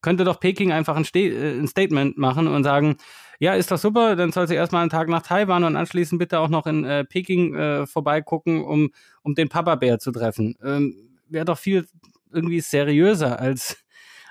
Könnte 0.00 0.24
doch 0.24 0.40
Peking 0.40 0.72
einfach 0.72 0.96
ein, 0.96 1.04
Sta 1.04 1.18
äh, 1.18 1.58
ein 1.58 1.68
Statement 1.68 2.18
machen 2.18 2.46
und 2.48 2.64
sagen, 2.64 2.96
ja, 3.40 3.54
ist 3.54 3.70
doch 3.70 3.78
super, 3.78 4.16
dann 4.16 4.32
soll 4.32 4.48
sie 4.48 4.54
erstmal 4.54 4.82
einen 4.82 4.90
Tag 4.90 5.08
nach 5.08 5.22
Taiwan 5.22 5.62
und 5.62 5.76
anschließend 5.76 6.18
bitte 6.18 6.40
auch 6.40 6.48
noch 6.48 6.66
in 6.66 6.84
äh, 6.84 7.04
Peking 7.04 7.54
äh, 7.54 7.86
vorbeigucken, 7.86 8.64
um, 8.64 8.90
um 9.22 9.34
den 9.34 9.48
Papa-Bär 9.48 10.00
zu 10.00 10.10
treffen. 10.10 10.56
Ähm, 10.64 11.07
Wäre 11.28 11.44
doch 11.44 11.58
viel 11.58 11.86
irgendwie 12.32 12.60
seriöser, 12.60 13.40
als, 13.40 13.76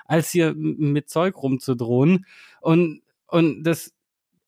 als 0.04 0.30
hier 0.30 0.54
mit 0.54 1.08
Zeug 1.08 1.36
rumzudrohen. 1.36 2.26
Und, 2.60 3.02
und 3.26 3.64
das, 3.64 3.94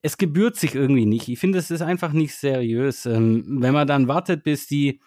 es 0.02 0.16
gebührt 0.16 0.56
sich 0.56 0.74
irgendwie 0.74 1.06
nicht. 1.06 1.28
Ich 1.28 1.38
finde, 1.38 1.58
es 1.58 1.70
ist 1.70 1.82
einfach 1.82 2.12
nicht 2.12 2.34
seriös. 2.34 3.06
Ähm, 3.06 3.60
wenn 3.60 3.74
man 3.74 3.86
dann 3.86 4.08
wartet, 4.08 4.42
bis 4.42 4.66
die, 4.66 5.00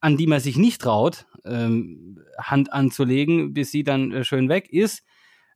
an 0.00 0.16
die 0.16 0.26
man 0.26 0.40
sich 0.40 0.56
nicht 0.56 0.80
traut, 0.80 1.26
ähm, 1.44 2.18
Hand 2.38 2.72
anzulegen, 2.72 3.52
bis 3.52 3.70
sie 3.70 3.84
dann 3.84 4.12
äh, 4.12 4.24
schön 4.24 4.48
weg 4.48 4.68
ist, 4.70 5.04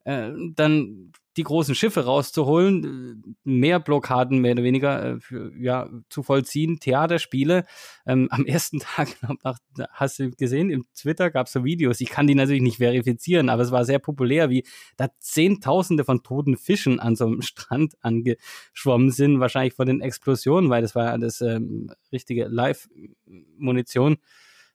äh, 0.06 0.30
dann 0.54 1.10
die 1.36 1.42
großen 1.42 1.75
Schiffe 1.75 2.04
rauszuholen, 2.04 3.25
äh, 3.25 3.34
mehr 3.42 3.80
Blockaden 3.80 4.38
mehr 4.38 4.52
oder 4.52 4.62
weniger 4.62 5.04
äh, 5.04 5.20
für, 5.20 5.52
ja, 5.58 5.90
zu 6.08 6.22
vollziehen, 6.22 6.78
Theaterspiele. 6.78 7.64
Ähm, 8.06 8.28
am 8.30 8.46
ersten 8.46 8.78
Tag, 8.80 9.08
nach, 9.42 9.58
hast 9.90 10.20
du 10.20 10.30
gesehen, 10.30 10.70
im 10.70 10.86
Twitter 10.94 11.30
gab 11.30 11.48
es 11.48 11.52
so 11.52 11.64
Videos, 11.64 12.00
ich 12.00 12.08
kann 12.08 12.28
die 12.28 12.36
natürlich 12.36 12.62
nicht 12.62 12.78
verifizieren, 12.78 13.48
aber 13.48 13.62
es 13.62 13.72
war 13.72 13.84
sehr 13.84 13.98
populär, 13.98 14.48
wie 14.48 14.64
da 14.96 15.08
Zehntausende 15.18 16.04
von 16.04 16.22
toten 16.22 16.56
Fischen 16.56 17.00
an 17.00 17.16
so 17.16 17.26
einem 17.26 17.42
Strand 17.42 17.94
angeschwommen 18.00 19.10
sind, 19.10 19.40
wahrscheinlich 19.40 19.75
von 19.75 19.88
den 19.88 20.00
Explosionen, 20.00 20.70
weil 20.70 20.82
das 20.82 20.94
war 20.94 21.06
ja 21.06 21.10
alles 21.10 21.40
ähm, 21.40 21.90
richtige 22.12 22.46
Live-Munition, 22.46 24.18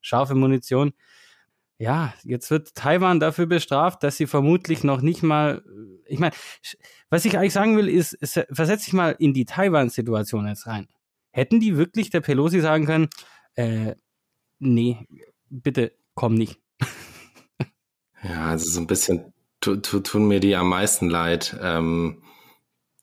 scharfe 0.02 0.36
Munition 0.36 0.92
ja, 1.82 2.14
jetzt 2.24 2.52
wird 2.52 2.76
Taiwan 2.76 3.20
dafür 3.20 3.48
bestraft, 3.48 4.04
dass 4.04 4.16
sie 4.16 4.28
vermutlich 4.28 4.84
noch 4.84 5.02
nicht 5.02 5.24
mal, 5.24 5.64
ich 6.06 6.20
meine, 6.20 6.36
was 7.10 7.26
ich 7.26 7.36
eigentlich 7.40 7.54
sagen 7.54 7.76
will, 7.76 7.90
ist, 7.90 8.14
ist 8.14 8.40
versetz 8.52 8.86
dich 8.86 8.94
mal 8.94 9.16
in 9.18 9.34
die 9.34 9.46
Taiwan-Situation 9.46 10.48
jetzt 10.48 10.68
rein. 10.68 10.88
Hätten 11.32 11.60
die 11.60 11.78
wirklich 11.78 12.12
der 12.12 12.22
Pelosi 12.22 12.60
sagen 12.60 12.86
können, 12.86 13.10
äh, 13.56 13.96
nee, 14.60 15.08
bitte 15.50 15.94
komm 16.14 16.36
nicht. 16.36 16.60
ja, 18.24 18.46
also 18.46 18.70
so 18.70 18.80
ein 18.80 18.88
bisschen 18.88 19.34
tu, 19.60 19.78
tu, 19.78 20.02
tun 20.02 20.28
mir 20.28 20.40
die 20.40 20.56
am 20.56 20.70
meisten 20.70 21.10
leid. 21.10 21.58
Ähm, 21.60 22.22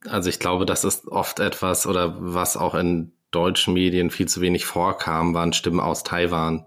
also 0.06 0.28
ich 0.28 0.38
glaube, 0.38 0.66
das 0.66 0.85
ist 0.85 1.08
oft 1.08 1.40
etwas 1.40 1.85
oder 1.88 2.14
was 2.20 2.56
auch 2.56 2.76
in 2.76 3.12
deutschen 3.32 3.75
Medien 3.75 4.11
viel 4.11 4.28
zu 4.28 4.40
wenig 4.40 4.66
vorkam, 4.66 5.35
waren 5.35 5.52
Stimmen 5.52 5.80
aus 5.80 6.04
Taiwan. 6.04 6.66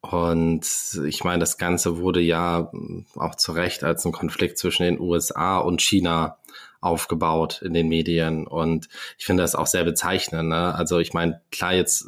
Und 0.00 0.66
ich 1.04 1.24
meine, 1.24 1.40
das 1.40 1.58
Ganze 1.58 1.98
wurde 1.98 2.20
ja 2.20 2.70
auch 3.16 3.34
zu 3.34 3.52
Recht 3.52 3.84
als 3.84 4.04
ein 4.04 4.12
Konflikt 4.12 4.58
zwischen 4.58 4.84
den 4.84 5.00
USA 5.00 5.58
und 5.58 5.82
China 5.82 6.38
aufgebaut 6.80 7.60
in 7.62 7.74
den 7.74 7.88
Medien. 7.88 8.46
Und 8.46 8.88
ich 9.18 9.26
finde 9.26 9.42
das 9.42 9.54
auch 9.54 9.66
sehr 9.66 9.84
bezeichnend. 9.84 10.48
Ne? 10.48 10.74
Also 10.74 10.98
ich 10.98 11.12
meine, 11.12 11.42
klar, 11.50 11.74
jetzt 11.74 12.06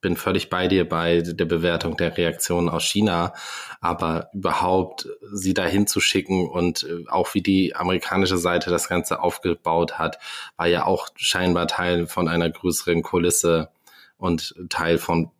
bin 0.00 0.16
völlig 0.16 0.50
bei 0.50 0.68
dir 0.68 0.88
bei 0.88 1.20
der 1.20 1.46
Bewertung 1.46 1.96
der 1.96 2.16
Reaktionen 2.16 2.68
aus 2.68 2.84
China, 2.84 3.34
aber 3.80 4.30
überhaupt 4.32 5.08
sie 5.32 5.52
dahin 5.52 5.86
zu 5.86 6.00
schicken 6.00 6.48
und 6.48 6.84
äh, 6.84 7.08
auch 7.08 7.34
wie 7.34 7.42
die 7.42 7.74
amerikanische 7.74 8.38
Seite 8.38 8.70
das 8.70 8.88
Ganze 8.88 9.20
aufgebaut 9.20 9.98
hat, 9.98 10.18
war 10.56 10.66
ja 10.66 10.84
auch 10.86 11.08
scheinbar 11.16 11.66
Teil 11.66 12.06
von 12.06 12.28
einer 12.28 12.48
größeren 12.48 13.02
Kulisse 13.02 13.70
und 14.16 14.54
Teil 14.68 14.98
von 14.98 15.30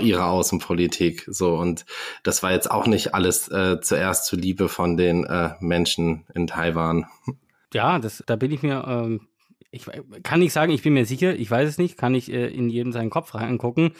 ihrer 0.00 0.26
Außenpolitik. 0.26 1.26
So 1.28 1.54
und 1.56 1.84
das 2.22 2.42
war 2.42 2.52
jetzt 2.52 2.70
auch 2.70 2.86
nicht 2.86 3.14
alles 3.14 3.48
äh, 3.48 3.80
zuerst 3.80 4.26
zuliebe 4.26 4.68
von 4.68 4.96
den 4.96 5.24
äh, 5.24 5.50
Menschen 5.60 6.26
in 6.34 6.46
Taiwan. 6.46 7.06
Ja, 7.72 7.98
das, 7.98 8.22
da 8.26 8.36
bin 8.36 8.50
ich 8.50 8.62
mir, 8.62 8.84
ähm, 8.86 9.28
ich 9.70 9.84
kann 10.22 10.40
nicht 10.40 10.52
sagen, 10.52 10.72
ich 10.72 10.82
bin 10.82 10.94
mir 10.94 11.04
sicher, 11.04 11.34
ich 11.34 11.50
weiß 11.50 11.68
es 11.68 11.78
nicht, 11.78 11.98
kann 11.98 12.14
ich 12.14 12.32
äh, 12.32 12.48
in 12.48 12.70
jedem 12.70 12.92
seinen 12.92 13.10
Kopf 13.10 13.34
reingucken. 13.34 13.92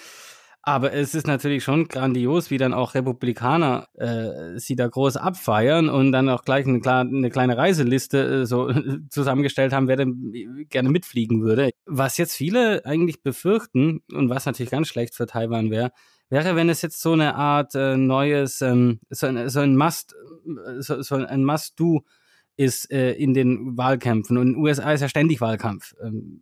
Aber 0.68 0.92
es 0.92 1.14
ist 1.14 1.26
natürlich 1.26 1.64
schon 1.64 1.88
grandios, 1.88 2.50
wie 2.50 2.58
dann 2.58 2.74
auch 2.74 2.94
Republikaner 2.94 3.88
äh, 3.94 4.58
sie 4.58 4.76
da 4.76 4.86
groß 4.86 5.16
abfeiern 5.16 5.88
und 5.88 6.12
dann 6.12 6.28
auch 6.28 6.44
gleich 6.44 6.66
eine, 6.66 6.86
eine 6.86 7.30
kleine 7.30 7.56
Reiseliste 7.56 8.42
äh, 8.42 8.46
so 8.46 8.70
zusammengestellt 9.10 9.72
haben, 9.72 9.88
wer 9.88 9.96
denn 9.96 10.66
gerne 10.68 10.90
mitfliegen 10.90 11.40
würde. 11.40 11.70
Was 11.86 12.18
jetzt 12.18 12.34
viele 12.34 12.84
eigentlich 12.84 13.22
befürchten 13.22 14.02
und 14.12 14.28
was 14.28 14.44
natürlich 14.44 14.70
ganz 14.70 14.88
schlecht 14.88 15.14
für 15.14 15.24
Taiwan 15.24 15.70
wäre, 15.70 15.90
wäre, 16.28 16.54
wenn 16.54 16.68
es 16.68 16.82
jetzt 16.82 17.00
so 17.00 17.12
eine 17.12 17.36
Art 17.36 17.74
äh, 17.74 17.96
neues, 17.96 18.60
ähm, 18.60 19.00
so, 19.08 19.26
ein, 19.26 19.48
so 19.48 19.60
ein 19.60 19.74
Must, 19.74 20.14
so, 20.80 21.00
so 21.00 21.14
ein 21.14 21.44
Must-Do 21.44 22.04
ist 22.58 22.90
äh, 22.90 23.12
in 23.12 23.34
den 23.34 23.78
Wahlkämpfen. 23.78 24.36
Und 24.36 24.48
in 24.48 24.52
den 24.54 24.62
USA 24.62 24.92
ist 24.92 25.00
ja 25.00 25.08
ständig 25.08 25.40
Wahlkampf. 25.40 25.94
Ähm, 26.02 26.40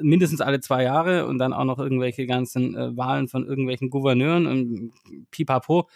mindestens 0.00 0.42
alle 0.42 0.60
zwei 0.60 0.82
Jahre 0.82 1.26
und 1.26 1.38
dann 1.38 1.54
auch 1.54 1.64
noch 1.64 1.78
irgendwelche 1.78 2.26
ganzen 2.26 2.76
äh, 2.76 2.94
Wahlen 2.96 3.28
von 3.28 3.46
irgendwelchen 3.46 3.88
Gouverneuren 3.88 4.46
und 4.46 4.92
pipapo. 5.30 5.88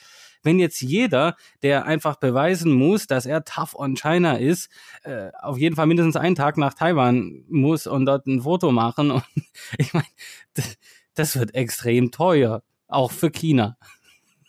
Wenn 0.42 0.58
jetzt 0.58 0.80
jeder, 0.80 1.36
der 1.62 1.84
einfach 1.84 2.16
beweisen 2.16 2.72
muss, 2.72 3.06
dass 3.06 3.26
er 3.26 3.44
tough 3.44 3.74
on 3.74 3.94
China 3.94 4.38
ist, 4.38 4.70
äh, 5.02 5.30
auf 5.38 5.58
jeden 5.58 5.76
Fall 5.76 5.86
mindestens 5.86 6.16
einen 6.16 6.34
Tag 6.34 6.56
nach 6.56 6.72
Taiwan 6.72 7.44
muss 7.48 7.86
und 7.86 8.06
dort 8.06 8.26
ein 8.26 8.40
Foto 8.40 8.72
machen. 8.72 9.10
Und 9.10 9.24
ich 9.76 9.92
meine, 9.92 10.06
das, 10.54 10.78
das 11.12 11.38
wird 11.38 11.54
extrem 11.54 12.10
teuer, 12.10 12.62
auch 12.86 13.12
für 13.12 13.30
China. 13.30 13.76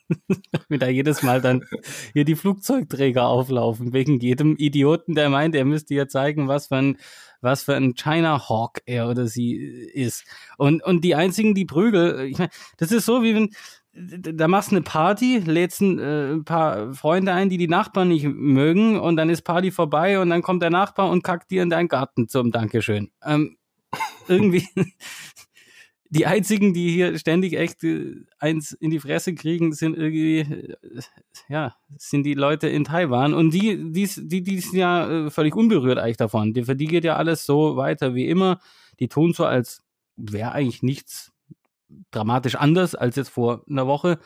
Wenn 0.69 0.79
da 0.79 0.87
jedes 0.87 1.23
Mal 1.23 1.41
dann 1.41 1.63
hier 2.13 2.25
die 2.25 2.35
Flugzeugträger 2.35 3.27
auflaufen, 3.27 3.93
wegen 3.93 4.19
jedem 4.19 4.55
Idioten, 4.57 5.15
der 5.15 5.29
meint, 5.29 5.55
er 5.55 5.65
müsste 5.65 5.93
ja 5.95 6.07
zeigen, 6.07 6.47
was 6.47 6.67
für 6.67 6.77
ein, 6.77 6.97
was 7.41 7.63
für 7.63 7.75
ein 7.75 7.95
China 7.95 8.49
Hawk 8.49 8.81
er 8.85 9.09
oder 9.09 9.27
sie 9.27 9.55
ist. 9.55 10.25
Und, 10.57 10.83
und 10.83 11.03
die 11.03 11.15
einzigen, 11.15 11.53
die 11.53 11.65
Prügel, 11.65 12.27
ich 12.29 12.37
meine, 12.37 12.51
das 12.77 12.91
ist 12.91 13.05
so, 13.05 13.23
wie 13.23 13.35
wenn, 13.35 13.49
da 13.93 14.47
machst 14.47 14.71
du 14.71 14.75
eine 14.75 14.83
Party, 14.83 15.39
lädst 15.39 15.81
ein 15.81 15.99
äh, 15.99 16.37
paar 16.43 16.93
Freunde 16.93 17.33
ein, 17.33 17.49
die 17.49 17.57
die 17.57 17.67
Nachbarn 17.67 18.09
nicht 18.09 18.25
mögen 18.25 18.99
und 18.99 19.17
dann 19.17 19.29
ist 19.29 19.41
Party 19.41 19.71
vorbei 19.71 20.19
und 20.19 20.29
dann 20.29 20.41
kommt 20.41 20.61
der 20.61 20.69
Nachbar 20.69 21.09
und 21.09 21.23
kackt 21.23 21.51
dir 21.51 21.63
in 21.63 21.69
deinen 21.69 21.87
Garten 21.87 22.27
zum 22.27 22.51
Dankeschön. 22.51 23.11
Ähm, 23.25 23.57
irgendwie, 24.27 24.67
die 26.09 26.25
einzigen, 26.25 26.73
die 26.73 26.91
hier 26.91 27.17
ständig 27.19 27.53
echt 27.53 27.83
äh, 27.83 28.15
eins 28.39 28.71
in 28.71 28.89
die 28.89 28.99
Fresse 28.99 29.35
kriegen, 29.35 29.73
sind 29.73 29.95
irgendwie, 29.95 30.39
äh, 30.39 30.75
ja, 31.47 31.75
sind 31.97 32.23
die 32.23 32.33
Leute 32.33 32.67
in 32.67 32.83
Taiwan. 32.83 33.33
Und 33.33 33.51
die, 33.51 33.91
die, 33.91 34.09
die, 34.17 34.41
die 34.41 34.59
sind 34.59 34.79
ja 34.79 35.27
äh, 35.27 35.29
völlig 35.29 35.55
unberührt 35.55 35.99
eigentlich 35.99 36.17
davon. 36.17 36.53
Die, 36.53 36.63
für 36.63 36.75
die 36.75 36.87
geht 36.87 37.03
ja 37.03 37.15
alles 37.15 37.45
so 37.45 37.77
weiter 37.77 38.15
wie 38.15 38.27
immer. 38.27 38.59
Die 38.99 39.07
tun 39.07 39.33
so, 39.33 39.45
als 39.45 39.83
wäre 40.17 40.51
eigentlich 40.51 40.81
nichts 40.81 41.31
dramatisch 42.11 42.55
anders 42.55 42.95
als 42.95 43.15
jetzt 43.15 43.29
vor 43.29 43.63
einer 43.69 43.87
Woche. 43.87 44.19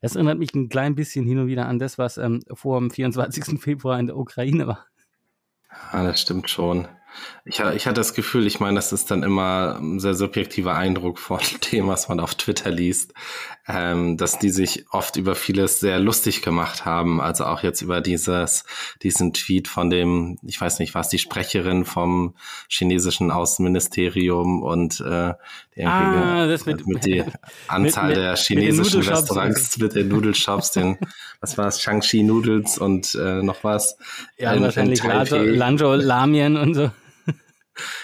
Das 0.00 0.14
erinnert 0.14 0.38
mich 0.38 0.54
ein 0.54 0.68
klein 0.68 0.94
bisschen 0.94 1.26
hin 1.26 1.38
und 1.38 1.46
wieder 1.48 1.66
an 1.66 1.78
das, 1.78 1.98
was 1.98 2.18
ähm, 2.18 2.40
vor 2.54 2.78
dem 2.78 2.90
24. 2.90 3.60
Februar 3.60 3.98
in 3.98 4.06
der 4.06 4.16
Ukraine 4.16 4.66
war. 4.66 4.86
Ja, 5.92 6.04
das 6.04 6.20
stimmt 6.20 6.48
schon. 6.48 6.88
Ich, 7.44 7.60
ich 7.60 7.86
hatte 7.86 7.94
das 7.94 8.14
Gefühl, 8.14 8.46
ich 8.46 8.60
meine, 8.60 8.76
das 8.76 8.92
ist 8.92 9.10
dann 9.10 9.22
immer 9.22 9.78
ein 9.80 9.98
sehr 9.98 10.14
subjektiver 10.14 10.74
Eindruck 10.74 11.18
von 11.18 11.40
dem, 11.72 11.88
was 11.88 12.08
man 12.08 12.20
auf 12.20 12.34
Twitter 12.34 12.70
liest, 12.70 13.14
ähm, 13.66 14.16
dass 14.16 14.38
die 14.38 14.50
sich 14.50 14.86
oft 14.90 15.16
über 15.16 15.34
vieles 15.34 15.80
sehr 15.80 15.98
lustig 15.98 16.42
gemacht 16.42 16.84
haben. 16.84 17.20
Also 17.20 17.44
auch 17.46 17.62
jetzt 17.62 17.82
über 17.82 18.00
dieses, 18.00 18.64
diesen 19.02 19.32
Tweet 19.32 19.68
von 19.68 19.90
dem, 19.90 20.38
ich 20.42 20.60
weiß 20.60 20.78
nicht, 20.78 20.94
was 20.94 21.08
die 21.08 21.18
Sprecherin 21.18 21.84
vom 21.84 22.34
chinesischen 22.68 23.30
Außenministerium 23.30 24.62
und 24.62 25.00
äh, 25.00 25.34
die 25.76 25.86
ah, 25.86 26.46
das 26.46 26.66
mit, 26.66 26.86
mit 26.86 27.06
der 27.06 27.26
Anzahl 27.68 28.08
mit, 28.08 28.16
der 28.16 28.36
chinesischen 28.36 29.00
mit 29.00 29.08
Restaurants 29.08 29.78
mit 29.78 29.94
den 29.94 30.08
Nudelshops, 30.08 30.70
den, 30.72 30.98
was 31.40 31.56
war 31.56 31.68
es, 31.68 31.80
Shangxi 31.80 32.22
Noodles 32.22 32.76
und 32.76 33.14
äh, 33.14 33.42
noch 33.42 33.64
was. 33.64 33.96
Ja, 34.36 34.52
in, 34.52 34.62
wahrscheinlich 34.62 35.02
in 35.02 35.54
Lanzhou 35.54 35.94
Lamien 35.94 36.56
und 36.56 36.74
so 36.74 36.90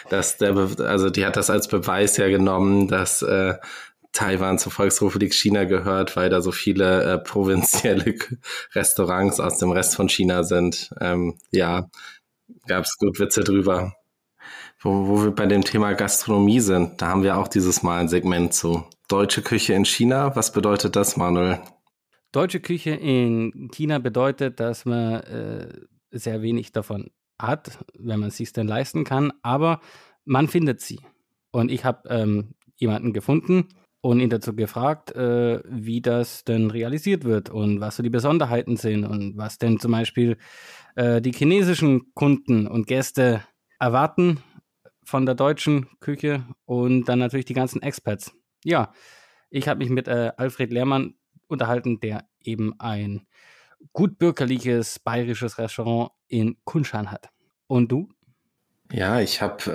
dass 0.09 0.39
der, 0.39 0.57
also 0.81 1.11
die 1.11 1.27
hat 1.27 1.37
das 1.37 1.51
als 1.51 1.69
Beweis 1.69 2.17
ja 2.17 2.29
genommen, 2.29 2.89
dass 2.89 3.23
äh, 3.23 3.55
Taiwan 4.13 4.59
zur 4.59 4.73
Volksrepublik 4.73 5.35
China 5.35 5.65
gehört, 5.65 6.17
weil 6.17 6.31
da 6.31 6.41
so 6.41 6.51
viele 6.51 7.03
äh, 7.05 7.19
provinzielle 7.19 8.15
Restaurants 8.75 9.41
aus 9.41 9.59
dem 9.59 9.71
Rest 9.71 9.95
von 9.95 10.09
China 10.09 10.43
sind. 10.43 10.91
Ähm, 11.01 11.39
ja, 11.51 11.91
gab 12.67 12.85
es 12.85 12.97
gut 12.99 13.21
Witze 13.21 13.45
drüber. 13.45 13.95
Wo, 14.81 15.07
wo 15.09 15.25
wir 15.25 15.31
bei 15.33 15.47
dem 15.47 15.65
Thema 15.65 15.93
Gastronomie 15.93 16.61
sind, 16.61 17.01
da 17.01 17.09
haben 17.09 17.23
wir 17.23 17.37
auch 17.37 17.49
dieses 17.49 17.83
Mal 17.83 18.01
ein 18.01 18.09
Segment 18.09 18.55
zu. 18.55 18.85
Deutsche 19.09 19.43
Küche 19.43 19.75
in 19.75 19.85
China, 19.85 20.35
was 20.35 20.53
bedeutet 20.53 20.97
das, 20.97 21.17
Manuel? 21.17 21.61
Deutsche 22.33 22.61
Küche 22.61 22.91
in 22.91 23.71
China 23.73 23.99
bedeutet, 23.99 24.61
dass 24.61 24.85
man 24.85 25.21
äh, 25.23 25.69
sehr 26.11 26.43
wenig 26.43 26.73
davon 26.73 27.11
hat, 27.41 27.79
wenn 27.99 28.21
man 28.21 28.29
es 28.29 28.37
sich 28.37 28.53
denn 28.53 28.67
leisten 28.67 29.05
kann, 29.05 29.33
aber 29.43 29.81
man 30.25 30.49
findet 30.49 30.81
sie. 30.81 31.01
Und 31.51 31.71
ich 31.71 31.85
habe 31.85 32.09
ähm, 32.09 32.55
jemanden 32.77 33.13
gefunden 33.13 33.69
und 34.01 34.21
ihn 34.21 34.31
dazu 34.31 34.55
gefragt, 34.55 35.13
äh, 35.13 35.61
wie 35.65 36.01
das 36.01 36.45
denn 36.45 36.71
realisiert 36.71 37.25
wird 37.25 37.51
und 37.51 37.81
was 37.81 37.97
so 37.97 38.03
die 38.03 38.11
Besonderheiten 38.11 38.77
sind 38.77 39.05
und 39.05 39.37
was 39.37 39.59
denn 39.59 39.81
zum 39.81 39.93
Beispiel 39.93 40.37
äh, 40.95 41.21
die 41.21 41.33
chinesischen 41.33 42.13
Kunden 42.15 42.67
und 42.67 42.87
Gäste 42.87 43.43
erwarten 43.79 44.43
von 45.03 45.27
der 45.27 45.35
deutschen 45.35 45.89
Küche 46.01 46.45
und 46.65 47.05
dann 47.05 47.19
natürlich 47.19 47.47
die 47.47 47.55
ganzen 47.55 47.83
Experts. 47.83 48.33
Ja, 48.65 48.93
ich 49.51 49.69
habe 49.69 49.79
mich 49.79 49.91
mit 49.91 50.09
äh, 50.09 50.33
Alfred 50.37 50.73
Lehrmann 50.73 51.15
unterhalten, 51.47 52.01
der 52.01 52.29
eben 52.43 52.79
ein 52.79 53.27
gut 53.93 54.19
bürgerliches 54.19 54.99
bayerisches 54.99 55.59
Restaurant 55.59 56.13
in 56.29 56.57
Kunshan 56.65 57.11
hat. 57.11 57.31
Und 57.67 57.91
du? 57.91 58.09
Ja, 58.93 59.19
ich 59.21 59.43
habe 59.43 59.73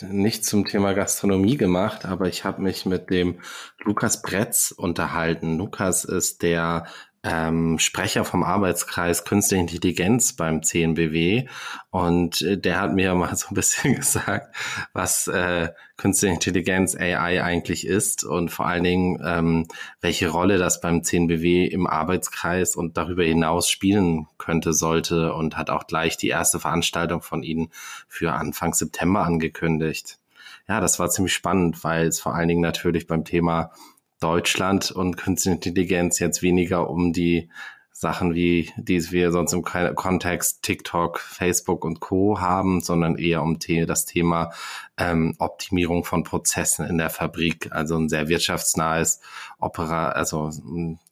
äh, 0.00 0.04
nicht 0.06 0.46
zum 0.46 0.64
Thema 0.64 0.94
Gastronomie 0.94 1.58
gemacht, 1.58 2.06
aber 2.06 2.26
ich 2.26 2.44
habe 2.44 2.62
mich 2.62 2.86
mit 2.86 3.10
dem 3.10 3.40
Lukas 3.84 4.22
Bretz 4.22 4.70
unterhalten. 4.70 5.58
Lukas 5.58 6.04
ist 6.04 6.42
der 6.42 6.86
ähm, 7.26 7.80
Sprecher 7.80 8.24
vom 8.24 8.44
Arbeitskreis 8.44 9.24
Künstliche 9.24 9.60
Intelligenz 9.60 10.34
beim 10.34 10.62
CNBW 10.62 11.48
und 11.90 12.40
äh, 12.42 12.56
der 12.56 12.80
hat 12.80 12.94
mir 12.94 13.14
mal 13.16 13.34
so 13.34 13.48
ein 13.50 13.54
bisschen 13.54 13.96
gesagt, 13.96 14.54
was 14.92 15.26
äh, 15.26 15.70
Künstliche 15.96 16.34
Intelligenz 16.34 16.94
AI 16.94 17.42
eigentlich 17.42 17.86
ist 17.86 18.22
und 18.22 18.50
vor 18.50 18.66
allen 18.66 18.84
Dingen, 18.84 19.20
ähm, 19.24 19.66
welche 20.00 20.28
Rolle 20.28 20.58
das 20.58 20.80
beim 20.80 21.02
CNBW 21.02 21.66
im 21.66 21.86
Arbeitskreis 21.86 22.76
und 22.76 22.96
darüber 22.96 23.24
hinaus 23.24 23.68
spielen 23.68 24.28
könnte, 24.38 24.72
sollte 24.72 25.32
und 25.32 25.56
hat 25.56 25.70
auch 25.70 25.86
gleich 25.86 26.16
die 26.16 26.28
erste 26.28 26.60
Veranstaltung 26.60 27.22
von 27.22 27.42
Ihnen 27.42 27.70
für 28.08 28.34
Anfang 28.34 28.72
September 28.72 29.24
angekündigt. 29.24 30.18
Ja, 30.68 30.80
das 30.80 30.98
war 30.98 31.10
ziemlich 31.10 31.32
spannend, 31.32 31.82
weil 31.82 32.06
es 32.06 32.20
vor 32.20 32.34
allen 32.34 32.48
Dingen 32.48 32.60
natürlich 32.60 33.06
beim 33.06 33.24
Thema 33.24 33.72
Deutschland 34.26 34.90
und 34.90 35.16
Künstliche 35.16 35.54
Intelligenz 35.54 36.18
jetzt 36.18 36.42
weniger 36.42 36.90
um 36.90 37.12
die 37.12 37.48
Sachen 37.92 38.34
wie, 38.34 38.72
die 38.76 39.12
wir 39.12 39.30
sonst 39.30 39.52
im 39.52 39.62
Kontext 39.62 40.64
TikTok, 40.64 41.20
Facebook 41.20 41.84
und 41.84 42.00
Co. 42.00 42.40
haben, 42.40 42.80
sondern 42.80 43.16
eher 43.18 43.40
um 43.40 43.56
das 43.86 44.04
Thema 44.04 44.50
ähm, 44.96 45.36
Optimierung 45.38 46.04
von 46.04 46.24
Prozessen 46.24 46.84
in 46.86 46.98
der 46.98 47.08
Fabrik. 47.08 47.68
Also 47.70 47.96
ein 47.96 48.08
sehr 48.08 48.26
wirtschaftsnahes 48.26 49.20
Opera, 49.60 50.08
also 50.08 50.50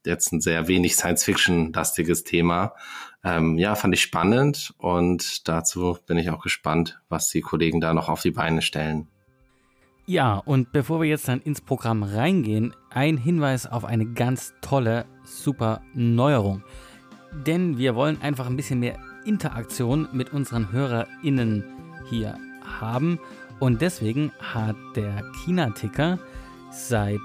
jetzt 0.05 0.33
ein 0.33 0.41
sehr 0.41 0.67
wenig 0.67 0.97
Science-Fiction-lastiges 0.97 2.25
Thema. 2.25 2.75
Ähm, 3.23 3.59
ja, 3.59 3.77
fand 3.77 3.95
ich 3.95 4.03
spannend 4.03 4.75
und 4.79 5.47
dazu 5.47 5.97
bin 6.05 6.19
ich 6.19 6.31
auch 6.31 6.43
gespannt, 6.43 7.01
was 7.09 7.29
die 7.29 7.43
Kollegen 7.43 7.81
da 7.81 7.95
noch 7.95 8.09
auf 8.09 8.23
die 8.23 8.33
Beine 8.33 8.61
stellen. 8.61 9.07
Ja, 10.07 10.37
und 10.37 10.71
bevor 10.71 11.01
wir 11.01 11.09
jetzt 11.09 11.29
dann 11.29 11.41
ins 11.41 11.63
Programm 11.63 12.03
reingehen, 12.03 12.75
ein 12.91 13.17
Hinweis 13.17 13.67
auf 13.67 13.87
eine 13.87 14.05
ganz 14.05 14.53
tolle, 14.61 15.07
super 15.25 15.81
Neuerung. 15.95 16.63
Denn 17.47 17.79
wir 17.79 17.95
wollen 17.95 18.21
einfach 18.21 18.47
ein 18.47 18.57
bisschen 18.57 18.81
mehr 18.81 18.99
Interaktion 19.25 20.07
mit 20.13 20.35
unseren 20.35 20.71
HörerInnen 20.71 21.65
hier 22.11 22.37
haben. 22.81 23.19
Und 23.61 23.81
deswegen 23.81 24.31
hat 24.41 24.77
der 24.95 25.25
China-Ticker 25.43 26.19
seit 26.71 27.21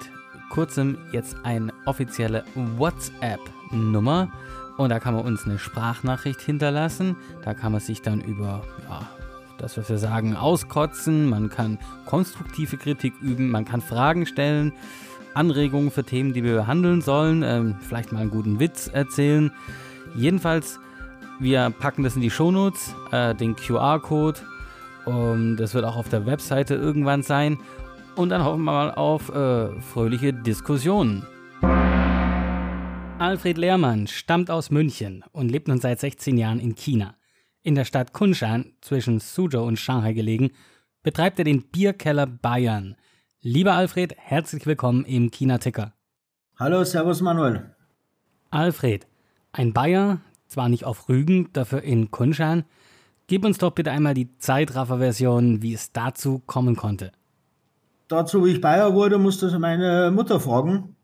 kurzem 0.50 0.98
jetzt 1.12 1.36
eine 1.44 1.74
offizielle 1.86 2.46
WhatsApp-Nummer. 2.56 4.32
Und 4.78 4.90
da 4.90 5.00
kann 5.02 5.16
man 5.16 5.26
uns 5.26 5.46
eine 5.46 5.60
Sprachnachricht 5.60 6.40
hinterlassen. 6.40 7.18
Da 7.44 7.54
kann 7.54 7.74
man 7.74 7.82
sich 7.82 8.02
dann 8.02 8.22
über 8.22 8.64
ja, 8.88 9.02
das, 9.60 9.78
was 9.78 9.90
wir 9.90 9.98
sagen, 9.98 10.36
auskotzen, 10.36 11.30
man 11.30 11.50
kann 11.50 11.78
konstruktive 12.06 12.78
Kritik 12.78 13.14
üben, 13.22 13.50
man 13.50 13.66
kann 13.66 13.82
Fragen 13.82 14.26
stellen, 14.26 14.74
Anregungen 15.34 15.92
für 15.92 16.04
Themen, 16.04 16.34
die 16.34 16.44
wir 16.44 16.56
behandeln 16.56 17.02
sollen, 17.02 17.44
ähm, 17.44 17.76
vielleicht 17.82 18.12
mal 18.12 18.22
einen 18.22 18.32
guten 18.32 18.60
Witz 18.60 18.88
erzählen. 18.88 19.52
Jedenfalls, 20.16 20.80
wir 21.40 21.70
packen 21.70 22.04
das 22.04 22.16
in 22.16 22.22
die 22.22 22.32
Shownotes, 22.32 22.96
äh, 23.12 23.36
den 23.36 23.56
QR-Code. 23.56 24.40
Um, 25.06 25.56
das 25.56 25.74
wird 25.74 25.86
auch 25.86 25.96
auf 25.96 26.10
der 26.10 26.26
Webseite 26.26 26.76
irgendwann 26.76 27.24
sein. 27.24 27.58
Und 28.16 28.30
dann 28.30 28.44
hoffen 28.44 28.64
wir 28.64 28.72
mal 28.72 28.92
auf 28.92 29.30
äh, 29.30 29.70
fröhliche 29.82 30.34
Diskussionen. 30.34 31.26
Alfred 33.18 33.58
Lehrmann 33.58 34.08
stammt 34.08 34.52
aus 34.52 34.72
München 34.72 35.24
und 35.32 35.50
lebt 35.50 35.68
nun 35.68 35.80
seit 35.80 36.00
16 36.00 36.38
Jahren 36.38 36.60
in 36.60 36.76
China. 36.76 37.16
In 37.62 37.76
der 37.76 37.84
Stadt 37.84 38.14
Kunshan 38.14 38.72
zwischen 38.80 39.20
Suzhou 39.20 39.64
und 39.64 39.78
Shanghai 39.78 40.14
gelegen, 40.14 40.52
betreibt 41.04 41.40
er 41.40 41.46
den 41.46 41.64
Bierkeller 41.64 42.26
Bayern. 42.26 42.96
Lieber 43.42 43.74
Alfred, 43.74 44.16
herzlich 44.18 44.66
willkommen 44.66 45.04
im 45.04 45.30
China-Ticker. 45.30 45.92
Hallo, 46.58 46.86
Servus 46.86 47.20
Manuel. 47.20 47.76
Alfred, 48.50 49.08
ein 49.52 49.74
Bayer, 49.74 50.22
zwar 50.48 50.70
nicht 50.70 50.86
auf 50.86 51.10
Rügen, 51.10 51.50
dafür 51.52 51.82
in 51.82 52.12
Kunshan. 52.12 52.64
Gib 53.28 53.44
uns 53.44 53.58
doch 53.58 53.72
bitte 53.72 53.92
einmal 53.92 54.14
die 54.14 54.38
Zeitraffer-Version, 54.38 55.62
wie 55.62 55.74
es 55.74 55.92
dazu 55.92 56.42
kommen 56.46 56.78
konnte. 56.78 57.12
Dazu, 58.08 58.46
wie 58.46 58.52
ich 58.52 58.62
Bayer 58.62 58.94
wurde, 58.94 59.18
musste 59.18 59.60
meine 59.60 60.12
Mutter 60.12 60.40
fragen. 60.40 60.96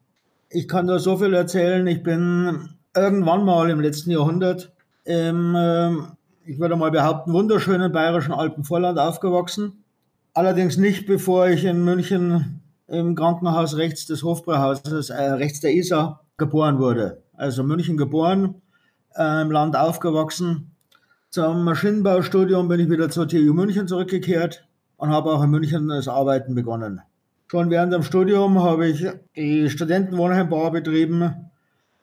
Ich 0.49 0.69
kann 0.69 0.87
da 0.87 0.99
so 0.99 1.17
viel 1.17 1.33
erzählen. 1.33 1.85
Ich 1.85 2.01
bin 2.01 2.69
irgendwann 2.95 3.43
mal 3.43 3.69
im 3.69 3.81
letzten 3.81 4.11
Jahrhundert 4.11 4.71
im 5.03 5.53
ähm, 5.57 6.14
ich 6.47 6.59
würde 6.59 6.75
mal 6.75 6.91
behaupten, 6.91 7.33
wunderschönen 7.33 7.91
bayerischen 7.91 8.33
Alpenvorland 8.33 8.99
aufgewachsen. 8.99 9.83
Allerdings 10.33 10.77
nicht, 10.77 11.07
bevor 11.07 11.47
ich 11.47 11.65
in 11.65 11.83
München 11.83 12.61
im 12.87 13.15
Krankenhaus 13.15 13.77
rechts 13.77 14.05
des 14.05 14.21
Hofbräuhauses, 14.21 15.09
äh, 15.09 15.31
rechts 15.31 15.61
der 15.61 15.73
Isar, 15.73 16.21
geboren 16.37 16.77
wurde. 16.77 17.23
Also 17.33 17.63
München 17.63 17.97
geboren, 17.97 18.61
äh, 19.15 19.41
im 19.41 19.49
Land 19.49 19.75
aufgewachsen. 19.75 20.71
Zum 21.31 21.63
Maschinenbaustudium 21.63 22.67
bin 22.67 22.79
ich 22.79 22.89
wieder 22.89 23.09
zur 23.09 23.27
TU 23.27 23.53
München 23.53 23.87
zurückgekehrt 23.87 24.67
und 24.97 25.09
habe 25.09 25.31
auch 25.31 25.43
in 25.43 25.49
München 25.49 25.87
das 25.87 26.07
Arbeiten 26.07 26.53
begonnen. 26.53 27.01
Schon 27.47 27.69
während 27.69 27.93
dem 27.93 28.03
Studium 28.03 28.61
habe 28.61 28.87
ich 28.87 29.05
die 29.35 29.69
Studentenwohnheimbau 29.69 30.69
betrieben 30.69 31.44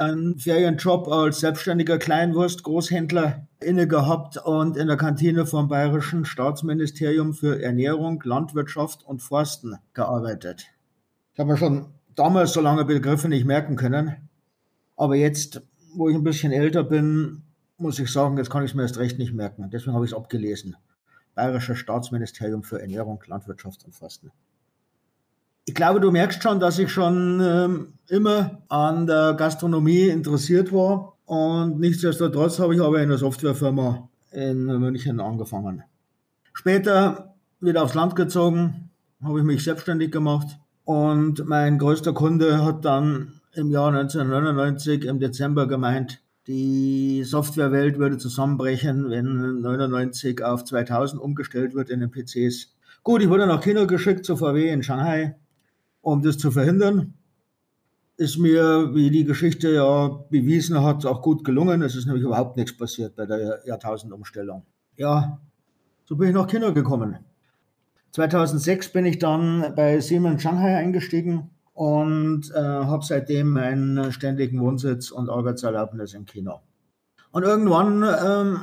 einen 0.02 0.38
Ferienjob 0.38 1.08
als 1.08 1.40
selbstständiger 1.40 1.98
Kleinwurst-Großhändler 1.98 3.46
inne 3.60 3.86
gehabt 3.86 4.36
und 4.36 4.76
in 4.76 4.88
der 4.88 4.96
Kantine 4.96 5.46
vom 5.46 5.68
Bayerischen 5.68 6.24
Staatsministerium 6.24 7.34
für 7.34 7.62
Ernährung, 7.62 8.22
Landwirtschaft 8.24 9.04
und 9.04 9.22
Forsten 9.22 9.76
gearbeitet. 9.94 10.66
Ich 11.32 11.38
habe 11.38 11.52
mir 11.52 11.56
schon 11.56 11.86
damals 12.14 12.52
so 12.52 12.60
lange 12.60 12.84
Begriffe 12.84 13.28
nicht 13.28 13.44
merken 13.44 13.76
können. 13.76 14.28
Aber 14.96 15.16
jetzt, 15.16 15.62
wo 15.94 16.08
ich 16.08 16.14
ein 16.14 16.24
bisschen 16.24 16.52
älter 16.52 16.84
bin, 16.84 17.42
muss 17.78 17.98
ich 17.98 18.10
sagen, 18.12 18.36
jetzt 18.38 18.50
kann 18.50 18.64
ich 18.64 18.70
es 18.70 18.74
mir 18.74 18.82
erst 18.82 18.98
recht 18.98 19.18
nicht 19.18 19.32
merken. 19.32 19.70
Deswegen 19.70 19.94
habe 19.94 20.04
ich 20.04 20.12
es 20.12 20.16
abgelesen. 20.16 20.76
Bayerisches 21.34 21.78
Staatsministerium 21.78 22.62
für 22.62 22.80
Ernährung, 22.80 23.22
Landwirtschaft 23.26 23.84
und 23.84 23.94
Forsten. 23.94 24.30
Ich 25.64 25.74
glaube, 25.74 26.00
du 26.00 26.10
merkst 26.10 26.42
schon, 26.42 26.58
dass 26.60 26.78
ich 26.78 26.90
schon 26.90 27.40
ähm, 27.40 27.94
immer 28.12 28.62
an 28.68 29.06
der 29.06 29.34
Gastronomie 29.34 30.08
interessiert 30.08 30.70
war. 30.70 31.16
Und 31.24 31.80
nichtsdestotrotz 31.80 32.58
habe 32.58 32.74
ich 32.74 32.80
aber 32.82 33.00
in 33.00 33.08
der 33.08 33.16
Softwarefirma 33.16 34.08
in 34.32 34.66
München 34.66 35.18
angefangen. 35.18 35.82
Später 36.52 37.34
wieder 37.60 37.82
aufs 37.82 37.94
Land 37.94 38.14
gezogen, 38.14 38.90
habe 39.22 39.38
ich 39.38 39.44
mich 39.44 39.64
selbstständig 39.64 40.12
gemacht. 40.12 40.58
Und 40.84 41.46
mein 41.46 41.78
größter 41.78 42.12
Kunde 42.12 42.62
hat 42.62 42.84
dann 42.84 43.40
im 43.54 43.70
Jahr 43.70 43.88
1999 43.88 45.04
im 45.06 45.18
Dezember 45.18 45.66
gemeint, 45.66 46.20
die 46.46 47.22
Softwarewelt 47.24 47.98
würde 47.98 48.18
zusammenbrechen, 48.18 49.08
wenn 49.08 49.60
99 49.60 50.42
auf 50.44 50.64
2000 50.64 51.22
umgestellt 51.22 51.74
wird 51.74 51.88
in 51.88 52.00
den 52.00 52.10
PCs. 52.10 52.74
Gut, 53.04 53.22
ich 53.22 53.30
wurde 53.30 53.46
nach 53.46 53.62
China 53.62 53.84
geschickt 53.84 54.26
zu 54.26 54.36
VW 54.36 54.68
in 54.68 54.82
Shanghai 54.82 55.36
um 56.02 56.20
das 56.20 56.36
zu 56.36 56.50
verhindern, 56.50 57.14
ist 58.16 58.38
mir, 58.38 58.94
wie 58.94 59.10
die 59.10 59.24
Geschichte 59.24 59.72
ja 59.72 60.08
bewiesen 60.30 60.82
hat, 60.82 61.06
auch 61.06 61.22
gut 61.22 61.44
gelungen. 61.44 61.82
Es 61.82 61.96
ist 61.96 62.06
nämlich 62.06 62.24
überhaupt 62.24 62.56
nichts 62.56 62.76
passiert 62.76 63.16
bei 63.16 63.26
der 63.26 63.60
Jahrtausendumstellung. 63.66 64.64
Ja, 64.96 65.40
so 66.04 66.16
bin 66.16 66.28
ich 66.28 66.34
nach 66.34 66.46
China 66.46 66.70
gekommen. 66.70 67.18
2006 68.12 68.92
bin 68.92 69.06
ich 69.06 69.18
dann 69.18 69.72
bei 69.74 69.98
Siemens 70.00 70.42
Shanghai 70.42 70.76
eingestiegen 70.76 71.50
und 71.72 72.50
äh, 72.54 72.60
habe 72.60 73.04
seitdem 73.04 73.50
meinen 73.50 74.12
ständigen 74.12 74.60
Wohnsitz 74.60 75.10
und 75.10 75.30
Arbeitserlaubnis 75.30 76.12
in 76.12 76.26
China. 76.26 76.60
Und 77.30 77.44
irgendwann 77.44 78.02
ähm, 78.02 78.60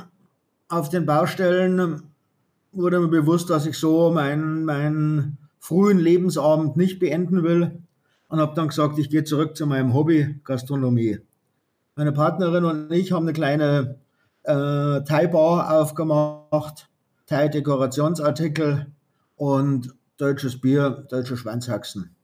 auf 0.68 0.88
den 0.88 1.04
Baustellen 1.04 2.02
wurde 2.70 3.00
mir 3.00 3.08
bewusst, 3.08 3.50
dass 3.50 3.66
ich 3.66 3.76
so 3.76 4.12
mein, 4.12 4.64
mein 4.64 5.38
frühen 5.58 5.98
Lebensabend 5.98 6.76
nicht 6.76 7.00
beenden 7.00 7.42
will 7.42 7.82
und 8.30 8.40
habe 8.40 8.54
dann 8.54 8.68
gesagt, 8.68 8.98
ich 8.98 9.10
gehe 9.10 9.24
zurück 9.24 9.56
zu 9.56 9.66
meinem 9.66 9.92
Hobby 9.92 10.40
Gastronomie. 10.44 11.18
Meine 11.96 12.12
Partnerin 12.12 12.64
und 12.64 12.90
ich 12.92 13.12
haben 13.12 13.24
eine 13.24 13.32
kleine 13.32 13.98
äh, 14.44 15.02
Thai-Bar 15.02 15.78
aufgemacht, 15.78 16.88
Thai-Dekorationsartikel 17.26 18.86
und 19.36 19.94
deutsches 20.16 20.60
Bier, 20.60 21.06
deutsche 21.10 21.36
Schweinshaxen. 21.36 22.14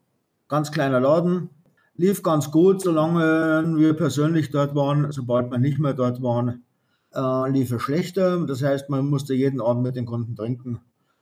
Ganz 0.49 0.71
kleiner 0.71 1.01
Laden, 1.01 1.51
lief 1.97 2.23
ganz 2.23 2.53
gut, 2.53 2.83
solange 2.83 3.77
wir 3.77 3.95
persönlich 3.95 4.51
dort 4.51 4.77
waren. 4.77 5.11
Sobald 5.11 5.51
wir 5.51 5.59
nicht 5.59 5.81
mehr 5.81 5.95
dort 5.95 6.23
waren, 6.23 6.63
äh, 7.13 7.51
lief 7.51 7.73
es 7.73 7.83
schlechter. 7.83 8.47
Das 8.47 8.63
heißt, 8.63 8.89
man 8.91 9.07
musste 9.07 9.35
jeden 9.35 9.61
Abend 9.61 9.83
mit 9.83 9.97
den 9.97 10.07
Kunden 10.07 10.37
trinken. 10.37 10.77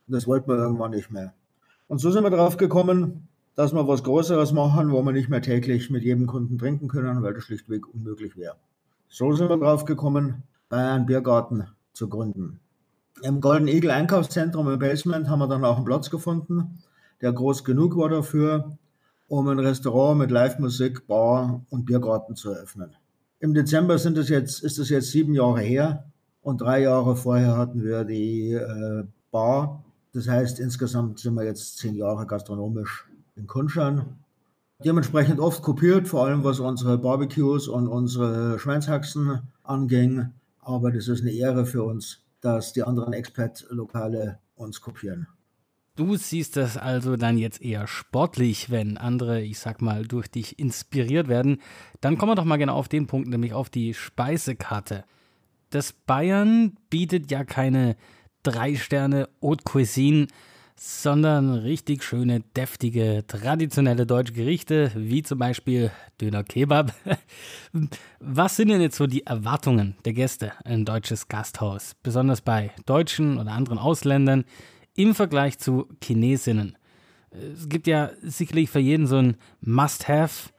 Und 0.07 0.15
das 0.15 0.27
wollten 0.27 0.49
wir 0.49 0.59
irgendwann 0.59 0.91
nicht 0.91 1.11
mehr. 1.11 1.33
Und 1.89 1.99
so 1.99 2.11
sind 2.11 2.23
wir 2.23 2.31
drauf 2.31 2.59
gekommen, 2.59 3.29
dass 3.57 3.73
wir 3.73 3.87
was 3.87 4.03
Größeres 4.03 4.53
machen, 4.53 4.91
wo 4.91 5.03
wir 5.03 5.13
nicht 5.13 5.29
mehr 5.29 5.43
täglich 5.43 5.91
mit 5.91 6.03
jedem 6.03 6.27
Kunden 6.27 6.59
trinken 6.59 6.89
können, 6.89 7.23
weil 7.23 7.35
das 7.35 7.45
schlichtweg 7.45 7.93
unmöglich 7.93 8.37
wäre. 8.37 8.57
So 9.09 9.33
sind 9.33 9.49
wir 9.49 9.59
drauf 9.59 9.85
gekommen, 9.85 10.43
Bayern 10.69 11.07
Biergarten 11.07 11.69
zu 11.93 12.09
gründen. 12.09 12.59
Im 13.23 13.41
Golden 13.41 13.69
Eagle 13.69 13.93
Einkaufszentrum 13.93 14.69
im 14.69 14.79
Basement 14.79 15.29
haben 15.29 15.39
wir 15.39 15.47
dann 15.47 15.65
auch 15.65 15.77
einen 15.77 15.85
Platz 15.85 16.11
gefunden, 16.11 16.83
der 17.21 17.33
groß 17.33 17.63
genug 17.63 17.97
war 17.97 18.09
dafür, 18.09 18.77
um 19.29 19.47
ein 19.49 19.61
Restaurant 19.61 20.19
mit 20.19 20.31
Live-Musik, 20.33 21.07
Bar 21.07 21.65
und 21.71 21.85
Biergarten 21.85 22.35
zu 22.35 22.51
eröffnen. 22.51 22.91
Im 23.39 23.55
Dezember 23.55 23.99
sind 23.99 24.19
es 24.19 24.29
jetzt, 24.29 24.65
ist 24.65 24.79
es 24.79 24.89
jetzt 24.89 25.13
sieben 25.13 25.33
Jahre 25.33 25.61
her 25.61 26.05
und 26.43 26.61
drei 26.61 26.83
Jahre 26.83 27.15
vorher 27.15 27.57
hatten 27.57 27.85
wir 27.85 28.05
die 28.05 28.53
äh, 28.53 29.05
Bar. 29.31 29.85
Das 30.13 30.29
heißt, 30.29 30.59
insgesamt 30.59 31.21
sind 31.21 31.35
wir 31.35 31.45
jetzt 31.45 31.79
zehn 31.79 31.95
Jahre 31.95 32.27
gastronomisch 32.27 33.07
in 33.37 33.47
Kunschan. 33.47 34.19
Dementsprechend 34.85 35.41
oft 35.41 35.63
kopiert, 35.63 36.09
vor 36.09 36.27
allem 36.27 36.45
was 36.45 36.61
unsere 36.61 36.99
Barbecues 36.99 37.69
und 37.69 37.89
unsere 37.89 38.59
Schweinshaxen 38.59 39.43
anging. 39.63 40.31
Aber 40.61 40.91
das 40.91 41.09
ist 41.09 41.23
eine 41.23 41.31
Ehre 41.31 41.67
für 41.67 41.85
uns, 41.85 42.23
dass 42.41 42.73
die 42.73 42.83
anderen 42.83 43.13
Expat-Lokale 43.13 44.39
uns 44.57 44.81
kopieren. 44.81 45.27
Du 45.97 46.17
siehst 46.17 46.57
das 46.57 46.77
also 46.77 47.17
dann 47.17 47.39
jetzt 47.39 47.63
eher 47.63 47.87
sportlich, 47.87 48.69
wenn 48.69 48.99
andere, 48.99 49.43
ich 49.43 49.61
sag 49.61 49.81
mal, 49.81 50.05
durch 50.05 50.27
dich 50.27 50.59
inspiriert 50.59 51.29
werden. 51.29 51.61
Dann 52.01 52.19
kommen 52.19 52.33
wir 52.33 52.37
doch 52.37 52.45
mal 52.45 52.57
genau 52.57 52.75
auf 52.75 52.89
den 52.89 53.07
Punkt, 53.07 53.29
nämlich 53.29 53.53
auf 53.53 53.71
die 53.71 53.95
Speisekarte. 53.95 55.05
Das 55.71 55.93
Bayern 55.93 56.77
bietet 56.91 57.31
ja 57.31 57.45
keine 57.45 57.97
drei 58.43 58.75
Sterne 58.75 59.29
Haute 59.41 59.63
Cuisine, 59.65 60.27
sondern 60.77 61.55
richtig 61.55 62.03
schöne, 62.03 62.41
deftige, 62.57 63.25
traditionelle 63.27 64.07
deutsche 64.07 64.33
Gerichte, 64.33 64.91
wie 64.95 65.23
zum 65.23 65.39
Beispiel 65.39 65.91
Döner 66.21 66.45
Kebab. 66.45 66.93
Was 68.21 68.57
sind 68.57 68.69
denn 68.69 68.81
jetzt 68.81 68.97
so 68.97 69.07
die 69.07 69.27
Erwartungen 69.27 69.97
der 70.05 70.13
Gäste 70.13 70.53
in 70.65 70.73
ein 70.73 70.85
deutsches 70.85 71.29
Gasthaus, 71.29 71.95
besonders 72.03 72.41
bei 72.41 72.73
Deutschen 72.87 73.39
oder 73.39 73.53
anderen 73.53 73.79
Ausländern? 73.79 74.45
im 74.95 75.15
Vergleich 75.15 75.59
zu 75.59 75.89
Chinesinnen. 76.03 76.77
Es 77.31 77.69
gibt 77.69 77.87
ja 77.87 78.11
sicherlich 78.23 78.71
für 78.71 78.79
jeden 78.79 79.07
so 79.07 79.17
ein 79.17 79.37
Must-Have 79.61 80.51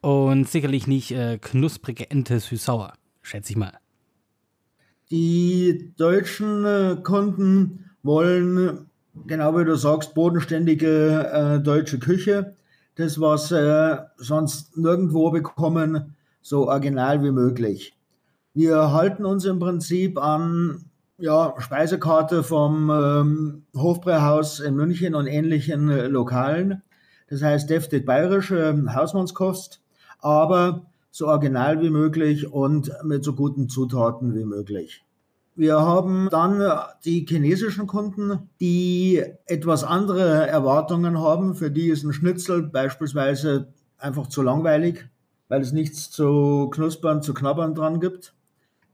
und 0.00 0.48
sicherlich 0.48 0.86
nicht 0.86 1.10
äh, 1.10 1.38
knusprige 1.38 2.10
Ente 2.10 2.38
süß-sauer, 2.38 2.94
schätze 3.22 3.52
ich 3.52 3.56
mal. 3.56 3.72
Die 5.10 5.92
deutschen 5.96 6.64
äh, 6.64 6.96
Kunden 7.02 7.90
wollen, 8.02 8.88
genau 9.26 9.56
wie 9.58 9.64
du 9.64 9.76
sagst, 9.76 10.14
bodenständige 10.14 11.30
äh, 11.32 11.60
deutsche 11.60 11.98
Küche. 11.98 12.54
Das, 12.94 13.20
was 13.20 13.50
äh, 13.52 13.96
sonst 14.16 14.76
nirgendwo 14.76 15.30
bekommen, 15.30 16.14
so 16.42 16.68
original 16.68 17.22
wie 17.22 17.30
möglich. 17.30 17.96
Wir 18.52 18.92
halten 18.92 19.24
uns 19.24 19.46
im 19.46 19.58
Prinzip 19.58 20.22
an 20.22 20.84
ja, 21.16 21.54
Speisekarte 21.58 22.42
vom 22.42 22.90
ähm, 22.90 23.62
Hofbräuhaus 23.74 24.60
in 24.60 24.74
München 24.74 25.14
und 25.14 25.26
ähnlichen 25.26 25.88
äh, 25.88 26.08
Lokalen. 26.08 26.82
Das 27.28 27.42
heißt 27.42 27.70
deftig 27.70 28.04
bayerische 28.04 28.58
äh, 28.58 28.94
Hausmannskost, 28.94 29.80
aber 30.18 30.84
so 31.10 31.28
original 31.28 31.80
wie 31.80 31.90
möglich 31.90 32.52
und 32.52 32.92
mit 33.04 33.24
so 33.24 33.34
guten 33.34 33.68
Zutaten 33.68 34.34
wie 34.34 34.44
möglich. 34.44 35.04
Wir 35.54 35.80
haben 35.80 36.28
dann 36.30 36.60
äh, 36.60 36.70
die 37.04 37.26
chinesischen 37.28 37.86
Kunden, 37.86 38.48
die 38.60 39.22
etwas 39.46 39.84
andere 39.84 40.46
Erwartungen 40.46 41.20
haben. 41.20 41.54
Für 41.54 41.70
die 41.70 41.88
ist 41.88 42.04
ein 42.04 42.14
Schnitzel 42.14 42.62
beispielsweise 42.62 43.72
einfach 43.98 44.28
zu 44.28 44.42
langweilig, 44.42 45.08
weil 45.48 45.60
es 45.60 45.72
nichts 45.72 46.10
zu 46.10 46.70
knuspern, 46.70 47.22
zu 47.22 47.34
knabbern 47.34 47.74
dran 47.74 48.00
gibt. 48.00 48.34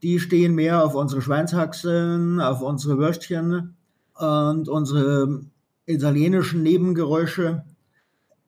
Die 0.03 0.19
stehen 0.19 0.53
mehr 0.53 0.83
auf 0.83 0.95
unsere 0.95 1.21
Schweinshaxen, 1.21 2.41
auf 2.41 2.61
unsere 2.61 2.97
Würstchen 2.97 3.75
und 4.15 4.67
unsere 4.67 5.41
italienischen 5.85 6.63
Nebengeräusche. 6.63 7.63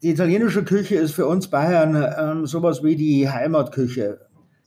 Die 0.02 0.10
italienische 0.10 0.63
Küche 0.63 0.95
ist 0.95 1.13
für 1.13 1.28
uns 1.28 1.50
Bayern 1.50 1.95
ähm, 2.17 2.45
sowas 2.45 2.84
wie 2.84 2.95
die 2.95 3.30
Heimatküche. 3.30 4.19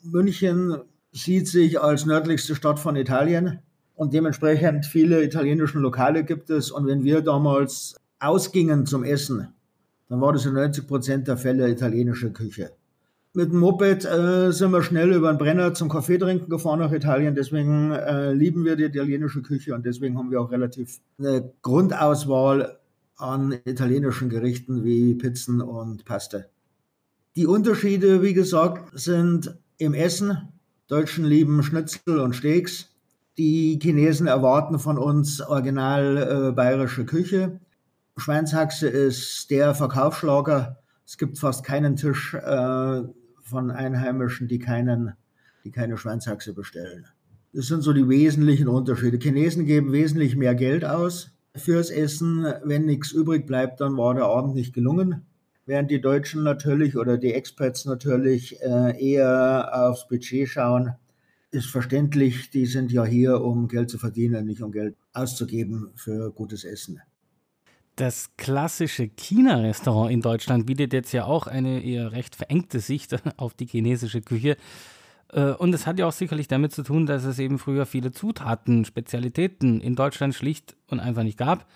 München 0.02 0.80
sieht 1.14 1.48
sich 1.48 1.80
als 1.80 2.06
nördlichste 2.06 2.54
Stadt 2.54 2.78
von 2.78 2.96
Italien 2.96 3.60
und 3.94 4.12
dementsprechend 4.12 4.84
viele 4.84 5.22
italienische 5.22 5.78
Lokale 5.78 6.24
gibt 6.24 6.50
es. 6.50 6.70
Und 6.70 6.86
wenn 6.86 7.04
wir 7.04 7.22
damals 7.22 7.94
ausgingen 8.18 8.84
zum 8.84 9.04
Essen, 9.04 9.48
dann 10.08 10.20
war 10.20 10.32
das 10.32 10.44
in 10.44 10.54
90 10.54 10.86
Prozent 10.86 11.28
der 11.28 11.36
Fälle 11.36 11.70
italienische 11.70 12.32
Küche. 12.32 12.72
Mit 13.32 13.50
dem 13.50 13.60
Moped 13.60 14.04
äh, 14.04 14.52
sind 14.52 14.70
wir 14.72 14.82
schnell 14.82 15.12
über 15.12 15.32
den 15.32 15.38
Brenner 15.38 15.74
zum 15.74 15.88
Kaffee 15.88 16.18
trinken 16.18 16.48
gefahren 16.48 16.80
nach 16.80 16.92
Italien. 16.92 17.34
Deswegen 17.34 17.92
äh, 17.92 18.32
lieben 18.32 18.64
wir 18.64 18.76
die 18.76 18.84
italienische 18.84 19.42
Küche 19.42 19.74
und 19.74 19.86
deswegen 19.86 20.18
haben 20.18 20.30
wir 20.30 20.40
auch 20.40 20.50
relativ 20.50 21.00
eine 21.18 21.52
Grundauswahl 21.62 22.78
an 23.16 23.56
italienischen 23.64 24.28
Gerichten 24.28 24.84
wie 24.84 25.14
Pizzen 25.14 25.60
und 25.60 26.04
Paste. 26.04 26.48
Die 27.36 27.46
Unterschiede, 27.46 28.22
wie 28.22 28.34
gesagt, 28.34 28.96
sind 28.98 29.56
im 29.78 29.94
Essen. 29.94 30.48
Deutschen 30.86 31.24
lieben 31.24 31.62
Schnitzel 31.62 32.20
und 32.20 32.34
Steaks. 32.34 32.90
Die 33.38 33.78
Chinesen 33.82 34.26
erwarten 34.26 34.78
von 34.78 34.98
uns 34.98 35.40
original 35.40 36.16
äh, 36.48 36.52
bayerische 36.52 37.06
Küche. 37.06 37.60
Schweinshaxe 38.16 38.86
ist 38.88 39.50
der 39.50 39.74
Verkaufsschlager. 39.74 40.78
Es 41.06 41.16
gibt 41.16 41.38
fast 41.38 41.64
keinen 41.64 41.96
Tisch, 41.96 42.34
äh, 42.34 43.02
von 43.44 43.70
Einheimischen, 43.70 44.48
die, 44.48 44.58
keinen, 44.58 45.14
die 45.64 45.70
keine 45.70 45.96
Schweinshaxe 45.96 46.54
bestellen. 46.54 47.06
Das 47.52 47.66
sind 47.66 47.82
so 47.82 47.92
die 47.92 48.08
wesentlichen 48.08 48.68
Unterschiede. 48.68 49.18
Chinesen 49.18 49.64
geben 49.64 49.92
wesentlich 49.92 50.34
mehr 50.34 50.54
Geld 50.54 50.84
aus 50.84 51.30
fürs 51.54 51.90
Essen. 51.90 52.46
Wenn 52.64 52.84
nichts 52.84 53.12
übrig 53.12 53.46
bleibt, 53.46 53.80
dann 53.80 53.96
war 53.96 54.14
der 54.14 54.24
Abend 54.24 54.54
nicht 54.54 54.74
gelungen. 54.74 55.24
Während 55.66 55.90
die 55.90 56.00
Deutschen 56.00 56.42
natürlich 56.42 56.96
oder 56.96 57.16
die 57.16 57.32
Experts 57.32 57.86
natürlich 57.86 58.60
äh, 58.60 59.00
eher 59.00 59.70
aufs 59.72 60.06
Budget 60.06 60.48
schauen, 60.48 60.94
ist 61.50 61.70
verständlich, 61.70 62.50
die 62.50 62.66
sind 62.66 62.92
ja 62.92 63.04
hier, 63.04 63.40
um 63.40 63.68
Geld 63.68 63.88
zu 63.88 63.96
verdienen, 63.96 64.44
nicht 64.44 64.60
um 64.60 64.72
Geld 64.72 64.96
auszugeben 65.12 65.92
für 65.94 66.30
gutes 66.32 66.64
Essen. 66.64 67.00
Das 67.96 68.36
klassische 68.36 69.08
China-Restaurant 69.08 70.12
in 70.12 70.20
Deutschland 70.20 70.66
bietet 70.66 70.92
jetzt 70.92 71.12
ja 71.12 71.24
auch 71.24 71.46
eine 71.46 71.82
eher 71.82 72.12
recht 72.12 72.34
verengte 72.34 72.80
Sicht 72.80 73.16
auf 73.38 73.54
die 73.54 73.66
chinesische 73.66 74.20
Küche. 74.20 74.56
Äh, 75.32 75.52
und 75.52 75.72
es 75.74 75.86
hat 75.86 75.98
ja 75.98 76.06
auch 76.06 76.12
sicherlich 76.12 76.48
damit 76.48 76.72
zu 76.72 76.82
tun, 76.82 77.06
dass 77.06 77.24
es 77.24 77.38
eben 77.38 77.58
früher 77.58 77.86
viele 77.86 78.10
Zutaten, 78.10 78.84
Spezialitäten 78.84 79.80
in 79.80 79.94
Deutschland 79.94 80.34
schlicht 80.34 80.76
und 80.88 81.00
einfach 81.00 81.22
nicht 81.22 81.38
gab. 81.38 81.66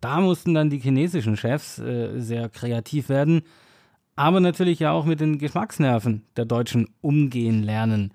Da 0.00 0.20
mussten 0.20 0.54
dann 0.54 0.70
die 0.70 0.78
chinesischen 0.78 1.36
Chefs 1.36 1.78
äh, 1.78 2.20
sehr 2.20 2.48
kreativ 2.48 3.08
werden, 3.08 3.42
aber 4.14 4.40
natürlich 4.40 4.80
ja 4.80 4.92
auch 4.92 5.04
mit 5.04 5.20
den 5.20 5.38
Geschmacksnerven 5.38 6.26
der 6.36 6.44
Deutschen 6.44 6.88
umgehen 7.00 7.62
lernen. 7.62 8.12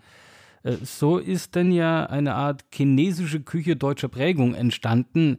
Äh, 0.63 0.77
so 0.83 1.17
ist 1.17 1.55
dann 1.55 1.71
ja 1.71 2.05
eine 2.05 2.35
Art 2.35 2.65
chinesische 2.73 3.41
Küche 3.41 3.75
deutscher 3.75 4.09
Prägung 4.09 4.53
entstanden. 4.53 5.37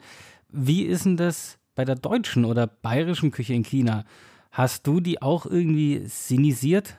Wie 0.49 0.83
ist 0.83 1.05
denn 1.05 1.17
das 1.17 1.59
bei 1.75 1.85
der 1.85 1.95
deutschen 1.95 2.45
oder 2.45 2.67
bayerischen 2.67 3.31
Küche 3.31 3.55
in 3.55 3.65
China, 3.65 4.05
hast 4.51 4.87
du 4.87 5.01
die 5.01 5.23
auch 5.23 5.47
irgendwie 5.47 6.03
sinisiert? 6.07 6.97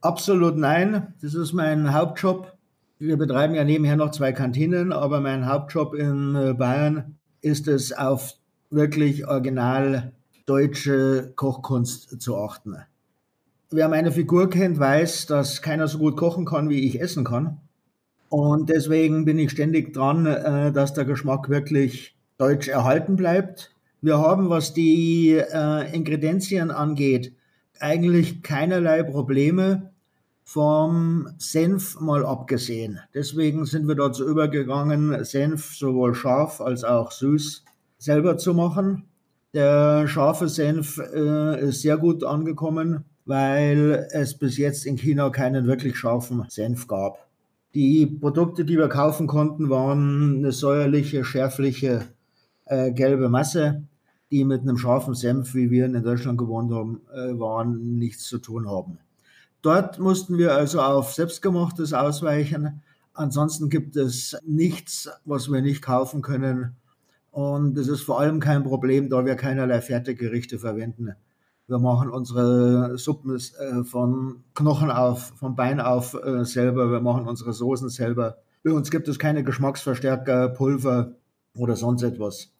Absolut 0.00 0.56
nein. 0.56 1.14
Das 1.20 1.34
ist 1.34 1.52
mein 1.52 1.92
Hauptjob. 1.92 2.52
Wir 2.98 3.16
betreiben 3.16 3.54
ja 3.54 3.64
nebenher 3.64 3.96
noch 3.96 4.10
zwei 4.12 4.32
Kantinen, 4.32 4.92
aber 4.92 5.20
mein 5.20 5.46
Hauptjob 5.46 5.94
in 5.94 6.34
äh, 6.34 6.54
Bayern 6.54 7.18
ist 7.40 7.68
es, 7.68 7.92
auf 7.92 8.34
wirklich 8.74 9.26
original 9.26 10.12
deutsche 10.46 11.32
Kochkunst 11.36 12.20
zu 12.20 12.36
achten. 12.36 12.76
Wer 13.70 13.88
meine 13.88 14.12
Figur 14.12 14.50
kennt, 14.50 14.78
weiß, 14.78 15.26
dass 15.26 15.62
keiner 15.62 15.88
so 15.88 15.98
gut 15.98 16.16
kochen 16.16 16.44
kann, 16.44 16.68
wie 16.68 16.86
ich 16.86 17.00
essen 17.00 17.24
kann. 17.24 17.58
Und 18.28 18.68
deswegen 18.68 19.24
bin 19.24 19.38
ich 19.38 19.50
ständig 19.50 19.92
dran, 19.92 20.26
äh, 20.26 20.72
dass 20.72 20.94
der 20.94 21.04
Geschmack 21.04 21.48
wirklich 21.48 22.16
deutsch 22.36 22.68
erhalten 22.68 23.16
bleibt. 23.16 23.72
Wir 24.00 24.18
haben, 24.18 24.50
was 24.50 24.74
die 24.74 25.30
äh, 25.32 25.94
Ingredienzien 25.94 26.70
angeht, 26.70 27.32
eigentlich 27.80 28.42
keinerlei 28.42 29.02
Probleme. 29.02 29.90
vom 30.44 31.28
Senf 31.38 31.98
mal 32.00 32.24
abgesehen. 32.24 33.00
Deswegen 33.14 33.64
sind 33.64 33.88
wir 33.88 33.94
dazu 33.94 34.28
übergegangen, 34.28 35.24
Senf 35.24 35.74
sowohl 35.74 36.14
scharf 36.14 36.60
als 36.60 36.84
auch 36.84 37.10
süß 37.10 37.64
selber 38.04 38.36
zu 38.36 38.54
machen. 38.54 39.04
Der 39.54 40.06
scharfe 40.08 40.48
Senf 40.48 40.98
äh, 40.98 41.68
ist 41.68 41.82
sehr 41.82 41.96
gut 41.96 42.24
angekommen, 42.24 43.04
weil 43.24 44.08
es 44.10 44.36
bis 44.36 44.58
jetzt 44.58 44.84
in 44.84 44.96
China 44.96 45.30
keinen 45.30 45.66
wirklich 45.66 45.96
scharfen 45.96 46.44
Senf 46.48 46.86
gab. 46.86 47.26
Die 47.74 48.06
Produkte, 48.06 48.64
die 48.64 48.76
wir 48.76 48.88
kaufen 48.88 49.26
konnten, 49.26 49.70
waren 49.70 50.38
eine 50.38 50.52
säuerliche, 50.52 51.24
schärfliche, 51.24 52.06
äh, 52.66 52.92
gelbe 52.92 53.28
Masse, 53.28 53.84
die 54.30 54.44
mit 54.44 54.62
einem 54.62 54.76
scharfen 54.76 55.14
Senf, 55.14 55.54
wie 55.54 55.70
wir 55.70 55.86
in 55.86 56.02
Deutschland 56.02 56.38
gewohnt 56.38 56.72
haben, 56.72 57.00
äh, 57.12 57.38
waren, 57.38 57.98
nichts 57.98 58.24
zu 58.24 58.38
tun 58.38 58.68
haben. 58.68 58.98
Dort 59.62 59.98
mussten 59.98 60.36
wir 60.36 60.54
also 60.54 60.82
auf 60.82 61.14
selbstgemachtes 61.14 61.94
ausweichen. 61.94 62.82
Ansonsten 63.14 63.70
gibt 63.70 63.96
es 63.96 64.36
nichts, 64.46 65.08
was 65.24 65.50
wir 65.50 65.62
nicht 65.62 65.80
kaufen 65.80 66.20
können. 66.20 66.76
Und 67.34 67.76
es 67.76 67.88
ist 67.88 68.02
vor 68.02 68.20
allem 68.20 68.38
kein 68.38 68.62
Problem, 68.62 69.10
da 69.10 69.26
wir 69.26 69.34
keinerlei 69.34 69.80
Fertiggerichte 69.80 70.60
verwenden. 70.60 71.16
Wir 71.66 71.80
machen 71.80 72.08
unsere 72.08 72.96
Suppen 72.96 73.34
äh, 73.34 73.82
von 73.82 74.44
Knochen 74.54 74.88
auf, 74.88 75.32
vom 75.34 75.56
Bein 75.56 75.80
auf 75.80 76.14
äh, 76.14 76.44
selber. 76.44 76.92
Wir 76.92 77.00
machen 77.00 77.26
unsere 77.26 77.52
Soßen 77.52 77.88
selber. 77.88 78.36
Bei 78.62 78.70
uns 78.70 78.88
gibt 78.88 79.08
es 79.08 79.18
keine 79.18 79.42
Geschmacksverstärker, 79.42 80.50
Pulver 80.50 81.16
oder 81.56 81.74
sonst 81.74 82.04
etwas. 82.04 82.52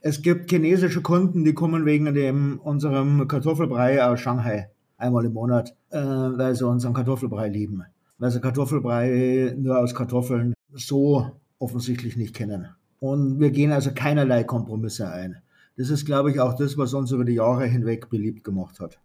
Es 0.00 0.22
gibt 0.22 0.48
chinesische 0.48 1.02
Kunden, 1.02 1.42
die 1.42 1.52
kommen 1.52 1.84
wegen 1.84 2.14
dem 2.14 2.60
unserem 2.60 3.26
Kartoffelbrei 3.26 4.04
aus 4.04 4.20
Shanghai 4.20 4.70
einmal 4.96 5.24
im 5.24 5.32
Monat, 5.32 5.74
äh, 5.90 5.98
weil 5.98 6.54
sie 6.54 6.68
unseren 6.68 6.94
Kartoffelbrei 6.94 7.48
lieben. 7.48 7.82
Weil 8.18 8.30
sie 8.30 8.40
Kartoffelbrei 8.40 9.56
nur 9.58 9.80
aus 9.80 9.92
Kartoffeln 9.92 10.54
so 10.72 11.32
offensichtlich 11.58 12.16
nicht 12.16 12.36
kennen. 12.36 12.68
Und 13.00 13.40
wir 13.40 13.50
gehen 13.50 13.72
also 13.72 13.90
keinerlei 13.92 14.44
Kompromisse 14.44 15.10
ein. 15.10 15.38
Das 15.76 15.88
ist, 15.88 16.04
glaube 16.04 16.30
ich, 16.30 16.40
auch 16.40 16.54
das, 16.54 16.76
was 16.76 16.94
uns 16.94 17.10
über 17.10 17.24
die 17.24 17.34
Jahre 17.34 17.66
hinweg 17.66 18.10
beliebt 18.10 18.44
gemacht 18.44 18.78
hat. 18.80 18.98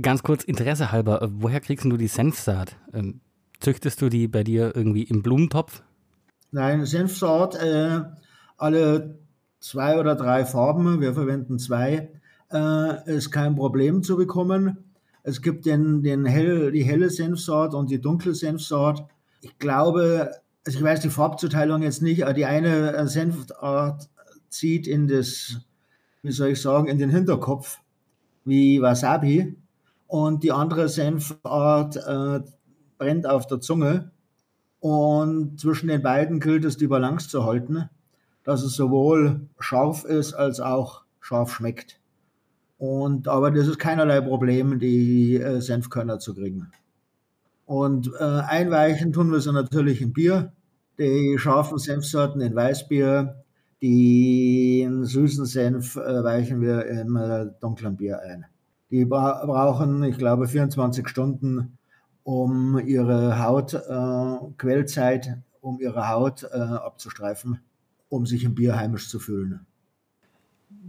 Ganz 0.00 0.22
kurz 0.22 0.44
Interesse 0.44 0.92
halber, 0.92 1.22
äh, 1.22 1.28
woher 1.30 1.60
kriegst 1.60 1.84
du 1.84 1.96
die 1.96 2.06
Senfsaat? 2.06 2.76
Ähm, 2.92 3.20
züchtest 3.58 4.00
du 4.02 4.08
die 4.08 4.28
bei 4.28 4.44
dir 4.44 4.76
irgendwie 4.76 5.02
im 5.02 5.22
Blumentopf? 5.22 5.82
Nein, 6.52 6.84
Senfsaat, 6.84 7.56
äh, 7.56 8.00
alle 8.56 9.18
zwei 9.60 9.98
oder 9.98 10.14
drei 10.14 10.44
Farben, 10.44 11.00
wir 11.00 11.14
verwenden 11.14 11.58
zwei, 11.58 12.10
äh, 12.52 13.16
ist 13.16 13.30
kein 13.30 13.56
Problem 13.56 14.02
zu 14.02 14.16
bekommen. 14.16 14.92
Es 15.22 15.42
gibt 15.42 15.66
den, 15.66 16.02
den 16.02 16.24
hell, 16.24 16.72
die 16.72 16.82
helle 16.82 17.10
Senfsaat 17.10 17.74
und 17.74 17.90
die 17.90 18.00
dunkle 18.00 18.34
Senfsaat. 18.34 19.06
Ich 19.40 19.58
glaube, 19.58 20.30
also 20.66 20.78
ich 20.78 20.84
weiß 20.84 21.00
die 21.00 21.10
Farbzuteilung 21.10 21.82
jetzt 21.82 22.02
nicht, 22.02 22.24
aber 22.24 22.34
die 22.34 22.44
eine 22.44 22.94
äh, 22.94 23.06
Senfart 23.06 24.08
zieht 24.48 24.86
in 24.86 25.08
das, 25.08 25.60
wie 26.22 26.32
soll 26.32 26.50
ich 26.50 26.60
sagen, 26.60 26.88
in 26.88 26.98
den 26.98 27.10
Hinterkopf, 27.10 27.78
wie 28.44 28.82
Wasabi. 28.82 29.56
Und 30.06 30.42
die 30.42 30.52
andere 30.52 30.88
Senfart 30.88 31.96
äh, 31.96 32.40
brennt 32.98 33.26
auf 33.26 33.46
der 33.46 33.60
Zunge. 33.60 34.10
Und 34.80 35.60
zwischen 35.60 35.88
den 35.88 36.02
beiden 36.02 36.40
gilt 36.40 36.64
es, 36.64 36.76
die 36.76 36.88
Balance 36.88 37.28
zu 37.28 37.44
halten, 37.44 37.88
dass 38.44 38.62
es 38.62 38.74
sowohl 38.74 39.48
scharf 39.58 40.04
ist 40.04 40.34
als 40.34 40.60
auch 40.60 41.04
scharf 41.20 41.54
schmeckt. 41.54 42.00
Und, 42.78 43.28
aber 43.28 43.50
das 43.50 43.68
ist 43.68 43.78
keinerlei 43.78 44.20
Problem, 44.22 44.78
die 44.78 45.36
äh, 45.36 45.60
Senfkörner 45.60 46.18
zu 46.18 46.34
kriegen. 46.34 46.72
Und 47.70 48.10
äh, 48.18 48.24
einweichen 48.24 49.12
tun 49.12 49.30
wir 49.30 49.38
sie 49.38 49.52
natürlich 49.52 50.02
in 50.02 50.12
Bier, 50.12 50.52
die 50.98 51.38
scharfen 51.38 51.78
Senfsorten 51.78 52.40
in 52.40 52.52
Weißbier, 52.52 53.44
den 53.80 55.04
süßen 55.04 55.46
Senf 55.46 55.94
äh, 55.94 56.24
weichen 56.24 56.60
wir 56.62 56.84
im 56.86 57.14
äh, 57.14 57.46
dunklen 57.60 57.96
Bier 57.96 58.22
ein. 58.22 58.44
Die 58.90 59.04
bra 59.04 59.46
brauchen, 59.46 60.02
ich 60.02 60.18
glaube, 60.18 60.48
24 60.48 61.08
Stunden, 61.08 61.78
um 62.24 62.76
ihre 62.76 63.40
Haut, 63.40 63.74
äh, 63.74 64.52
Quellzeit, 64.58 65.38
um 65.60 65.78
ihre 65.78 66.08
Haut 66.08 66.42
äh, 66.52 66.56
abzustreifen, 66.58 67.60
um 68.08 68.26
sich 68.26 68.42
im 68.42 68.56
Bier 68.56 68.74
heimisch 68.74 69.08
zu 69.08 69.20
fühlen 69.20 69.64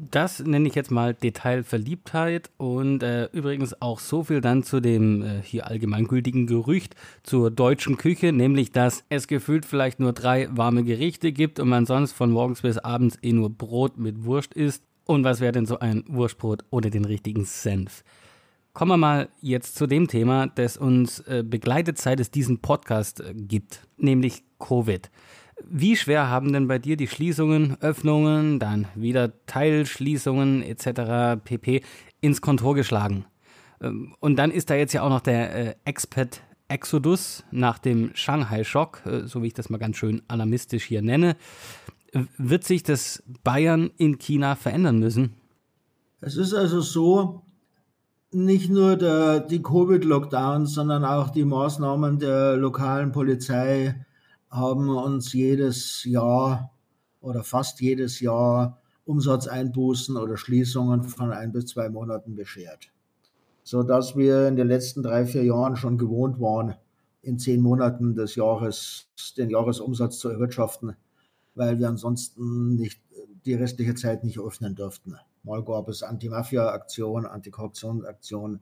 das 0.10 0.40
nenne 0.40 0.68
ich 0.68 0.76
jetzt 0.76 0.90
mal 0.90 1.14
Detailverliebtheit 1.14 2.50
und 2.58 3.04
äh, 3.04 3.26
übrigens 3.34 3.80
auch 3.82 4.00
so 4.00 4.24
viel 4.24 4.42
dann 4.42 4.64
zu 4.64 4.80
dem 4.80 5.22
äh, 5.22 5.42
hier 5.44 5.68
allgemeingültigen 5.68 6.48
Gerücht 6.48 6.96
zur 7.24 7.52
deutschen 7.52 7.98
Küche, 7.98 8.32
nämlich 8.32 8.72
dass 8.72 9.04
es 9.10 9.28
gefühlt 9.28 9.66
vielleicht 9.66 10.00
nur 10.00 10.14
drei 10.14 10.50
warme 10.52 10.84
Gerichte 10.84 11.32
gibt 11.32 11.60
und 11.60 11.70
man 11.70 11.86
sonst 11.86 12.14
von 12.14 12.32
morgens 12.32 12.62
bis 12.62 12.80
abends 12.80 13.20
eh 13.22 13.34
nur 13.34 13.52
Brot 13.52 13.98
mit 13.98 14.24
Wurst 14.24 14.54
isst. 14.54 14.84
Und 15.06 15.24
was 15.24 15.40
wäre 15.40 15.52
denn 15.52 15.66
so 15.66 15.80
ein 15.80 16.04
Wurstbrot 16.08 16.64
ohne 16.70 16.90
den 16.90 17.06
richtigen 17.06 17.46
Senf? 17.46 18.04
Kommen 18.74 18.92
wir 18.92 18.98
mal 18.98 19.30
jetzt 19.42 19.76
zu 19.76 19.86
dem 19.86 20.08
Thema, 20.08 20.48
das 20.48 20.78
uns 20.78 21.20
äh, 21.22 21.44
begleitet, 21.46 21.98
seit 21.98 22.20
es 22.20 22.32
diesen 22.32 22.60
Podcast 22.60 23.20
äh, 23.20 23.34
gibt, 23.36 23.86
nämlich 23.98 24.44
Covid. 24.60 25.12
Wie 25.70 25.96
schwer 25.96 26.30
haben 26.30 26.54
denn 26.54 26.68
bei 26.68 26.80
dir 26.80 26.98
die 26.98 27.08
Schließungen, 27.08 27.78
Öffnungen, 27.82 28.60
dann 28.60 28.88
wieder 28.96 29.34
Teilschließungen 29.46 30.64
etc. 30.64 31.42
pp. 31.44 31.82
ins 32.22 32.42
Kontor 32.42 32.76
geschlagen? 32.76 33.26
Ähm, 33.82 34.16
und 34.20 34.38
dann 34.38 34.52
ist 34.52 34.70
da 34.70 34.76
jetzt 34.76 34.94
ja 34.94 35.04
auch 35.04 35.10
noch 35.10 35.22
der 35.22 35.56
äh, 35.56 35.76
Expat 35.86 36.42
Exodus 36.68 37.44
nach 37.52 37.80
dem 37.80 38.12
Shanghai-Schock, 38.14 39.02
äh, 39.06 39.28
so 39.28 39.44
wie 39.44 39.48
ich 39.48 39.54
das 39.54 39.70
mal 39.70 39.78
ganz 39.78 39.98
schön 39.98 40.22
alarmistisch 40.28 40.86
hier 40.86 41.02
nenne. 41.02 41.36
Wird 42.38 42.64
sich 42.64 42.84
das 42.84 43.24
Bayern 43.44 43.90
in 43.98 44.18
China 44.18 44.56
verändern 44.56 45.00
müssen? 45.00 45.34
Es 46.20 46.36
ist 46.36 46.54
also 46.54 46.82
so, 46.82 47.42
nicht 48.32 48.70
nur 48.70 48.96
der, 48.96 49.40
die 49.40 49.62
Covid-Lockdowns, 49.62 50.74
sondern 50.74 51.04
auch 51.04 51.30
die 51.30 51.46
Maßnahmen 51.46 52.20
der 52.20 52.58
lokalen 52.58 53.12
Polizei, 53.12 54.06
haben 54.52 54.90
uns 54.90 55.34
jedes 55.34 56.04
Jahr 56.04 56.72
oder 57.22 57.44
fast 57.44 57.80
jedes 57.82 58.20
Jahr 58.20 58.82
Umsatzeinbußen 59.06 60.18
oder 60.18 60.38
Schließungen 60.38 61.04
von 61.04 61.32
ein 61.32 61.52
bis 61.52 61.68
zwei 61.68 61.90
Monaten 61.90 62.36
beschert. 62.36 62.92
So 63.64 63.84
dass 63.84 64.16
wir 64.16 64.48
in 64.48 64.56
den 64.56 64.68
letzten 64.68 65.02
drei, 65.04 65.26
vier 65.26 65.44
Jahren 65.44 65.76
schon 65.76 65.98
gewohnt 65.98 66.40
waren, 66.40 66.76
in 67.22 67.40
zehn 67.40 67.62
Monaten 67.62 68.16
des 68.16 68.36
Jahres 68.36 69.08
den 69.38 69.50
Jahresumsatz 69.50 70.20
zu 70.20 70.30
erwirtschaften, 70.30 70.96
weil 71.56 71.80
wir 71.80 71.88
ansonsten 71.88 72.76
nicht 72.76 73.02
die 73.46 73.54
restliche 73.54 73.96
Zeit 73.96 74.24
nicht 74.24 74.40
öffnen 74.40 74.76
durften. 74.76 75.16
Mal 75.44 75.64
gab 75.64 75.88
es 75.88 76.04
Anti-Mafia-Aktionen, 76.04 77.26
Antikorruptionsaktionen, 77.26 78.62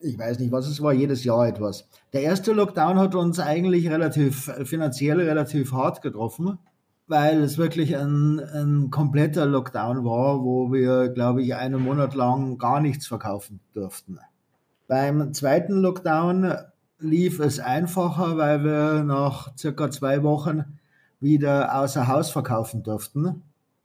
ich 0.00 0.18
weiß 0.18 0.38
nicht, 0.38 0.52
was 0.52 0.68
es 0.68 0.82
war, 0.82 0.92
jedes 0.92 1.24
Jahr 1.24 1.48
etwas. 1.48 1.88
Der 2.12 2.22
erste 2.22 2.52
Lockdown 2.52 2.98
hat 2.98 3.14
uns 3.14 3.38
eigentlich 3.38 3.90
relativ 3.90 4.50
finanziell 4.64 5.20
relativ 5.20 5.72
hart 5.72 6.02
getroffen, 6.02 6.58
weil 7.06 7.42
es 7.42 7.56
wirklich 7.56 7.96
ein, 7.96 8.40
ein 8.40 8.90
kompletter 8.90 9.46
Lockdown 9.46 10.04
war, 10.04 10.42
wo 10.42 10.72
wir, 10.72 11.08
glaube 11.08 11.42
ich, 11.42 11.54
einen 11.54 11.80
Monat 11.80 12.14
lang 12.14 12.58
gar 12.58 12.80
nichts 12.80 13.06
verkaufen 13.06 13.60
durften. 13.72 14.18
Beim 14.88 15.32
zweiten 15.32 15.80
Lockdown 15.80 16.52
lief 16.98 17.40
es 17.40 17.58
einfacher, 17.58 18.36
weil 18.36 18.64
wir 18.64 19.02
nach 19.02 19.56
circa 19.56 19.90
zwei 19.90 20.22
Wochen 20.22 20.64
wieder 21.20 21.80
außer 21.80 22.06
Haus 22.06 22.30
verkaufen 22.30 22.82
durften. 22.82 23.42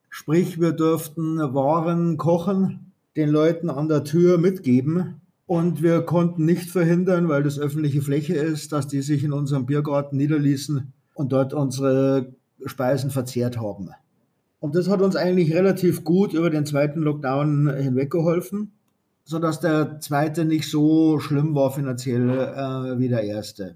Sprich, 0.10 0.60
wir 0.60 0.74
durften 0.74 1.38
Waren 1.54 2.17
kochen, 2.17 2.91
den 3.15 3.30
Leuten 3.30 3.69
an 3.69 3.88
der 3.88 4.04
Tür 4.04 4.38
mitgeben 4.38 5.20
und 5.45 5.82
wir 5.82 6.01
konnten 6.01 6.45
nicht 6.45 6.69
verhindern, 6.69 7.27
weil 7.27 7.43
das 7.43 7.60
öffentliche 7.60 8.01
Fläche 8.01 8.36
ist, 8.36 8.71
dass 8.71 8.88
die 8.88 9.01
sich 9.01 9.23
in 9.23 9.34
unserem 9.34 9.65
Biergarten 9.65 10.17
niederließen 10.17 10.93
und 11.13 11.32
dort 11.32 11.54
unsere 11.54 12.34
Speisen 12.65 13.12
verzehrt 13.12 13.60
haben. 13.60 13.89
Und 14.60 14.75
das 14.75 14.88
hat 14.88 15.01
uns 15.01 15.15
eigentlich 15.15 15.54
relativ 15.54 16.04
gut 16.04 16.34
über 16.34 16.49
den 16.49 16.65
zweiten 16.65 17.01
Lockdown 17.01 17.73
hinweggeholfen, 17.75 18.71
sodass 19.23 19.60
der 19.60 19.99
zweite 19.99 20.45
nicht 20.45 20.69
so 20.69 21.19
schlimm 21.19 21.56
war 21.56 21.71
finanziell 21.71 22.30
äh, 22.30 22.99
wie 22.99 23.10
der 23.10 23.23
erste. 23.23 23.75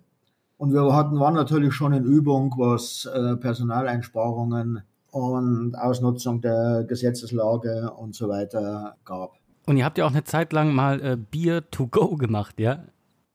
Und 0.58 0.74
wir 0.74 0.94
hatten, 0.94 1.20
waren 1.20 1.34
natürlich 1.34 1.74
schon 1.74 1.92
in 1.94 2.06
Übung, 2.06 2.54
was 2.58 3.06
äh, 3.06 3.36
Personaleinsparungen 3.36 4.84
und 5.12 5.76
Ausnutzung 5.76 6.42
der 6.42 6.86
Gesetzeslage 6.88 7.92
und 7.92 8.16
so 8.16 8.30
weiter 8.30 8.96
gab. 9.06 9.34
Und 9.66 9.78
ihr 9.78 9.86
habt 9.86 9.98
ja 9.98 10.06
auch 10.06 10.12
eine 10.12 10.24
Zeit 10.24 10.54
lang 10.54 10.74
mal 10.74 11.02
äh, 11.02 11.18
Bier 11.18 11.70
to 11.72 11.88
go 11.88 12.16
gemacht, 12.16 12.60
ja? 12.60 12.86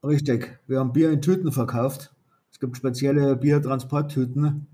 Richtig. 0.04 0.58
Wir 0.66 0.78
haben 0.78 0.92
Bier 0.92 1.10
in 1.10 1.20
Tüten 1.20 1.52
verkauft. 1.52 2.12
Es 2.52 2.60
gibt 2.60 2.76
spezielle 2.76 3.36
Biertransporttüten. 3.36 4.66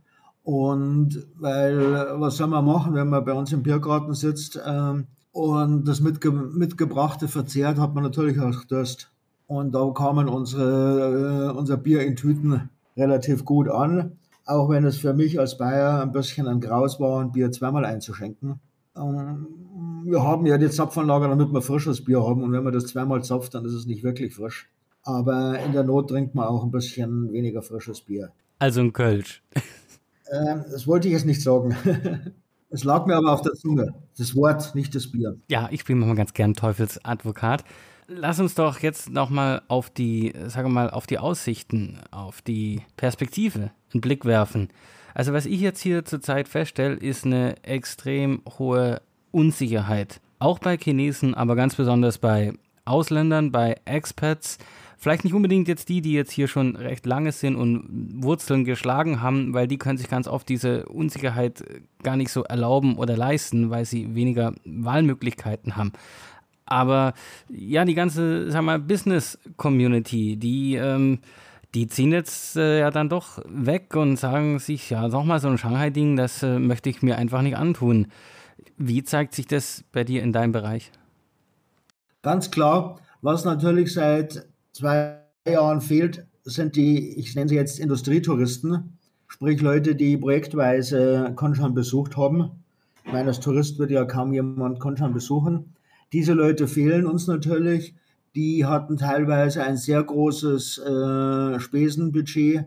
Und 0.43 1.27
weil, 1.37 2.21
was 2.21 2.37
soll 2.37 2.47
man 2.47 2.65
machen, 2.65 2.95
wenn 2.95 3.09
man 3.09 3.25
bei 3.25 3.33
uns 3.33 3.53
im 3.53 3.65
Biergarten 3.65 4.15
sitzt 4.15 4.61
ähm, 4.65 5.09
und 5.33 5.89
das 5.89 6.01
Mitge 6.01 6.31
Mitgebrachte 6.31 7.27
verzehrt, 7.27 7.81
hat 7.81 7.95
man 7.95 8.05
natürlich 8.05 8.39
auch 8.39 8.63
Durst. 8.65 9.11
Und 9.49 9.75
da 9.75 9.91
kamen 9.91 10.29
unsere, 10.29 11.51
äh, 11.53 11.57
unser 11.57 11.77
Bier 11.77 12.03
in 12.03 12.15
Tüten 12.15 12.71
relativ 12.97 13.45
gut 13.45 13.69
an. 13.69 14.19
Auch 14.45 14.69
wenn 14.69 14.85
es 14.85 14.99
für 14.99 15.15
mich 15.15 15.41
als 15.41 15.59
Bayer 15.59 16.01
ein 16.01 16.13
bisschen 16.13 16.47
ein 16.47 16.61
Graus 16.61 17.01
war, 17.01 17.21
ein 17.21 17.33
Bier 17.33 17.51
zweimal 17.51 17.85
einzuschenken. 17.85 18.61
Ähm, 18.97 19.47
wir 20.07 20.23
haben 20.23 20.47
ja 20.47 20.59
die 20.59 20.71
Zapfanlage, 20.71 21.29
damit 21.29 21.53
wir 21.53 21.63
frisches 21.63 22.05
Bier 22.05 22.23
haben. 22.23 22.43
Und 22.43 22.53
wenn 22.53 22.65
man 22.65 22.73
das 22.73 22.87
zweimal 22.87 23.23
zapft, 23.25 23.55
dann 23.55 23.65
ist 23.65 23.75
es 23.75 23.87
nicht 23.87 24.03
wirklich 24.03 24.35
frisch. 24.35 24.69
Aber 25.03 25.59
in 25.61 25.73
der 25.73 25.85
Not 25.85 26.09
trinkt 26.09 26.35
man 26.35 26.47
auch 26.47 26.65
ein 26.65 26.71
bisschen 26.71 27.33
weniger 27.33 27.63
frisches 27.63 28.01
Bier. 28.01 28.33
Also 28.59 28.81
ein 28.81 28.93
Kölsch. 28.93 29.43
Ähm, 30.31 30.65
das 30.71 30.87
wollte 30.87 31.09
ich 31.09 31.15
jetzt 31.15 31.27
nicht 31.27 31.43
sagen. 31.43 31.77
Es 32.69 32.83
lag 32.83 33.07
mir 33.07 33.15
aber 33.15 33.33
auf 33.33 33.43
der 33.43 33.53
Zunge. 33.53 33.95
Das 34.19 34.35
Wort, 34.35 34.75
nicht 34.75 34.93
das 34.95 35.11
Bier. 35.11 35.39
Ja, 35.49 35.69
ich 35.71 35.85
bin 35.85 36.01
mal 36.01 36.15
ganz 36.17 36.35
gern 36.35 36.53
Teufelsadvokat. 36.55 37.65
Lass 38.09 38.41
uns 38.41 38.57
doch 38.57 38.81
jetzt 38.81 39.09
nochmal 39.09 39.63
auf 39.69 39.89
die, 39.89 40.33
sage 40.49 40.69
mal, 40.69 40.91
auf 40.91 41.07
die 41.07 41.19
Aussichten, 41.19 42.01
auf 42.11 42.43
die 42.43 42.83
Perspektive 42.97 43.71
einen 43.95 44.01
Blick 44.01 44.25
werfen. 44.25 44.69
Also 45.15 45.33
was 45.33 45.47
ich 45.47 45.61
jetzt 45.61 45.81
hier 45.81 46.05
zurzeit 46.05 46.49
feststelle, 46.49 46.97
ist 46.97 47.25
eine 47.25 47.63
extrem 47.63 48.43
hohe 48.59 49.01
Unsicherheit. 49.31 50.21
Auch 50.39 50.59
bei 50.59 50.77
Chinesen, 50.77 51.35
aber 51.35 51.57
ganz 51.57 51.75
besonders 51.75 52.19
bei 52.19 52.53
Ausländern, 52.85 53.53
bei 53.53 53.77
Expats. 53.85 54.59
Vielleicht 54.99 55.25
nicht 55.25 55.35
unbedingt 55.35 55.69
jetzt 55.69 55.89
die, 55.89 56.01
die 56.01 56.13
jetzt 56.13 56.33
hier 56.33 56.49
schon 56.49 56.75
recht 56.75 57.05
lange 57.05 57.33
sind 57.33 57.57
und 57.57 57.87
Wurzeln 58.23 58.65
geschlagen 58.65 59.21
haben, 59.21 59.53
weil 59.53 59.69
die 59.69 59.77
können 59.77 59.99
sich 59.99 60.09
ganz 60.09 60.27
oft 60.27 60.49
diese 60.49 60.87
Unsicherheit 60.87 61.63
gar 62.03 62.17
nicht 62.17 62.31
so 62.31 62.45
erlauben 62.45 62.97
oder 62.97 63.17
leisten, 63.17 63.71
weil 63.71 63.85
sie 63.85 64.15
weniger 64.15 64.55
Wahlmöglichkeiten 64.65 65.77
haben. 65.77 65.93
Aber 66.65 67.15
ja, 67.49 67.85
die 67.85 67.95
ganze, 67.95 68.51
sag 68.51 68.63
mal, 68.63 68.79
Business-Community, 68.79 70.37
die, 70.37 70.75
ähm, 70.75 71.19
die 71.75 71.87
ziehen 71.87 72.11
jetzt 72.11 72.57
äh, 72.57 72.81
ja 72.81 72.91
dann 72.91 73.09
doch 73.09 73.41
weg 73.47 73.95
und 73.95 74.17
sagen 74.17 74.59
sich, 74.59 74.91
ja, 74.91 75.07
nochmal 75.09 75.41
so 75.41 75.49
ein 75.49 75.59
Shanghai-Ding, 75.59 76.17
das 76.17 76.43
äh, 76.43 76.59
möchte 76.59 76.91
ich 76.91 77.03
mir 77.03 77.19
einfach 77.19 77.43
nicht 77.43 77.57
antun. 77.57 78.09
Wie 78.77 79.03
zeigt 79.03 79.35
sich 79.35 79.47
das 79.47 79.85
bei 79.93 80.05
dir 80.05 80.23
in 80.23 80.33
deinem 80.33 80.53
Bereich? 80.53 80.91
Ganz 82.23 82.51
klar, 82.51 83.01
was 83.23 83.45
natürlich 83.45 83.93
seit 83.93 84.47
zwei 84.73 85.21
Jahren 85.47 85.81
fehlt, 85.81 86.27
sind 86.45 86.77
die, 86.77 87.19
ich 87.19 87.35
nenne 87.35 87.49
sie 87.49 87.55
jetzt 87.57 87.79
Industrietouristen, 87.79 88.99
sprich 89.27 89.61
Leute, 89.61 89.95
die 89.95 90.17
projektweise 90.17 91.33
Konshan 91.35 91.75
besucht 91.75 92.17
haben. 92.17 92.65
Ich 93.05 93.13
meine, 93.13 93.29
als 93.29 93.41
Tourist 93.41 93.79
wird 93.79 93.91
ja 93.91 94.05
kaum 94.05 94.33
jemand 94.33 94.81
Konshan 94.81 95.13
besuchen. 95.13 95.75
Diese 96.13 96.33
Leute 96.33 96.69
fehlen 96.69 97.07
uns 97.07 97.27
natürlich. 97.27 97.95
Die 98.35 98.65
hatten 98.67 98.97
teilweise 98.97 99.63
ein 99.63 99.77
sehr 99.77 100.03
großes 100.03 100.79
äh, 100.79 101.59
Spesenbudget. 101.59 102.67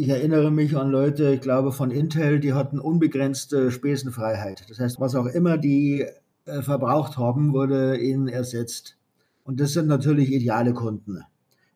Ich 0.00 0.08
erinnere 0.10 0.52
mich 0.52 0.76
an 0.76 0.92
Leute, 0.92 1.34
ich 1.34 1.40
glaube 1.40 1.72
von 1.72 1.90
Intel, 1.90 2.38
die 2.38 2.52
hatten 2.52 2.78
unbegrenzte 2.78 3.72
Spesenfreiheit. 3.72 4.70
Das 4.70 4.78
heißt, 4.78 5.00
was 5.00 5.16
auch 5.16 5.26
immer 5.26 5.58
die 5.58 6.06
äh, 6.44 6.62
verbraucht 6.62 7.16
haben, 7.16 7.52
wurde 7.52 7.98
ihnen 7.98 8.28
ersetzt. 8.28 8.96
Und 9.42 9.58
das 9.58 9.72
sind 9.72 9.88
natürlich 9.88 10.30
ideale 10.30 10.72
Kunden. 10.72 11.24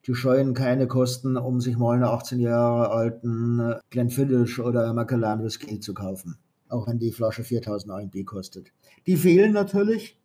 Die 0.07 0.15
scheuen 0.15 0.55
keine 0.55 0.87
Kosten, 0.87 1.37
um 1.37 1.61
sich 1.61 1.77
mal 1.77 1.95
einen 1.95 2.05
18 2.05 2.39
Jahre 2.39 2.93
alten 2.93 3.59
äh, 3.59 3.81
Glenfiddich 3.91 4.61
oder 4.61 4.93
Macallan 4.93 5.43
Whisky 5.43 5.81
zu 5.81 5.93
kaufen. 5.93 6.37
Auch 6.69 6.87
wenn 6.87 7.01
die 7.01 7.11
Flasche 7.11 7.43
4000 7.43 7.93
RMB 7.93 8.25
kostet. 8.25 8.69
Die 9.09 9.17
fehlen 9.17 9.53
natürlich, 9.53 10.17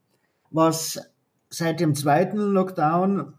was 0.51 0.99
seit 1.49 1.79
dem 1.79 1.95
zweiten 1.95 2.37
Lockdown 2.37 3.33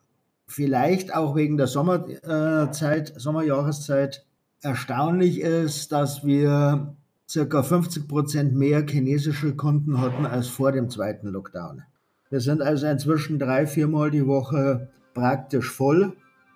vielleicht 0.48 1.14
auch 1.14 1.36
wegen 1.36 1.58
der 1.58 1.68
Sommerzeit, 1.68 3.12
Sommerjahreszeit 3.16 4.24
erstaunlich 4.62 5.40
ist, 5.40 5.92
dass 5.92 6.24
wir 6.24 6.94
circa 7.28 7.62
50 7.62 8.08
Prozent 8.08 8.54
mehr 8.54 8.84
chinesische 8.86 9.54
Kunden 9.54 10.00
hatten 10.00 10.26
als 10.26 10.48
vor 10.48 10.72
dem 10.72 10.88
zweiten 10.88 11.28
Lockdown. 11.28 11.82
Wir 12.30 12.40
sind 12.40 12.62
also 12.62 12.86
inzwischen 12.86 13.38
drei, 13.38 13.66
viermal 13.66 14.10
die 14.10 14.26
Woche 14.26 14.88
praktisch 15.14 15.70
voll. 15.70 16.12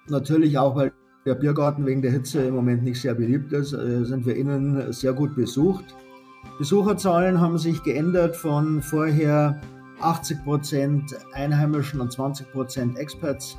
Natürlich 0.09 0.59
auch, 0.59 0.77
weil 0.77 0.93
der 1.25 1.35
Biergarten 1.35 1.87
wegen 1.87 2.03
der 2.03 2.11
Hitze 2.11 2.43
im 2.43 2.55
Moment 2.55 2.83
nicht 2.83 3.01
sehr 3.01 3.15
beliebt 3.15 3.53
ist, 3.53 3.73
äh, 3.73 4.05
sind 4.05 4.27
wir 4.27 4.37
innen 4.37 4.93
sehr 4.93 5.13
gut 5.13 5.35
besucht. 5.37 5.85
Besucherzahlen 6.59 7.41
haben 7.41 7.59
sich 7.59 7.83
geändert 7.83 8.35
von 8.35 8.83
vorher 8.83 9.61
80 10.01 10.43
Prozent 10.43 11.17
Einheimischen 11.33 12.01
und 12.01 12.11
20 12.11 12.51
Prozent 12.51 12.99
Experts 12.99 13.57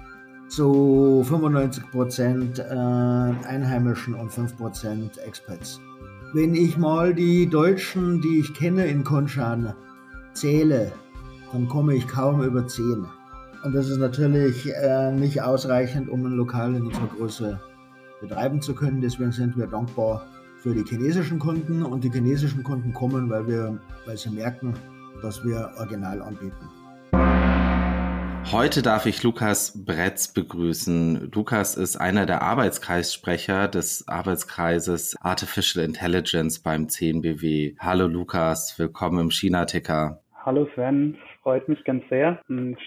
zu 0.55 1.23
95 1.23 1.89
Prozent 1.89 2.59
äh, 2.59 2.63
Einheimischen 2.63 4.13
und 4.13 4.31
5 4.31 4.55
Prozent 4.55 5.17
Experts. 5.17 5.79
Wenn 6.33 6.53
ich 6.53 6.77
mal 6.77 7.15
die 7.15 7.47
Deutschen, 7.47 8.21
die 8.21 8.39
ich 8.39 8.53
kenne 8.53 8.85
in 8.85 9.03
Konshan, 9.03 9.73
zähle, 10.33 10.91
dann 11.51 11.67
komme 11.67 11.95
ich 11.95 12.07
kaum 12.07 12.43
über 12.43 12.67
10. 12.67 13.03
Und 13.63 13.73
das 13.73 13.89
ist 13.89 13.97
natürlich 13.97 14.71
äh, 14.75 15.11
nicht 15.11 15.41
ausreichend, 15.41 16.07
um 16.07 16.23
ein 16.23 16.33
Lokal 16.33 16.75
in 16.75 16.85
unserer 16.85 17.07
Größe 17.07 17.59
betreiben 18.21 18.61
zu 18.61 18.75
können. 18.75 19.01
Deswegen 19.01 19.31
sind 19.31 19.57
wir 19.57 19.65
dankbar 19.65 20.27
für 20.59 20.75
die 20.75 20.83
chinesischen 20.83 21.39
Kunden 21.39 21.81
und 21.81 22.03
die 22.03 22.11
chinesischen 22.11 22.61
Kunden 22.63 22.93
kommen, 22.93 23.27
weil, 23.29 23.47
wir, 23.47 23.79
weil 24.05 24.17
sie 24.17 24.29
merken, 24.29 24.73
dass 25.23 25.43
wir 25.43 25.71
original 25.77 26.21
anbieten. 26.21 26.82
Heute 28.51 28.81
darf 28.83 29.05
ich 29.05 29.23
Lukas 29.23 29.83
Bretz 29.85 30.31
begrüßen. 30.33 31.31
Lukas 31.33 31.75
ist 31.75 31.95
einer 31.95 32.25
der 32.25 32.41
Arbeitskreissprecher 32.43 33.67
des 33.67 34.07
Arbeitskreises 34.07 35.15
Artificial 35.21 35.83
Intelligence 35.83 36.61
beim 36.61 36.85
10BW. 36.85 37.75
Hallo 37.79 38.07
Lukas, 38.07 38.77
willkommen 38.77 39.19
im 39.19 39.31
China-Ticker. 39.31 40.21
Hallo 40.45 40.67
Sven, 40.75 41.17
freut 41.41 41.67
mich 41.67 41.83
ganz 41.83 42.03
sehr. 42.09 42.39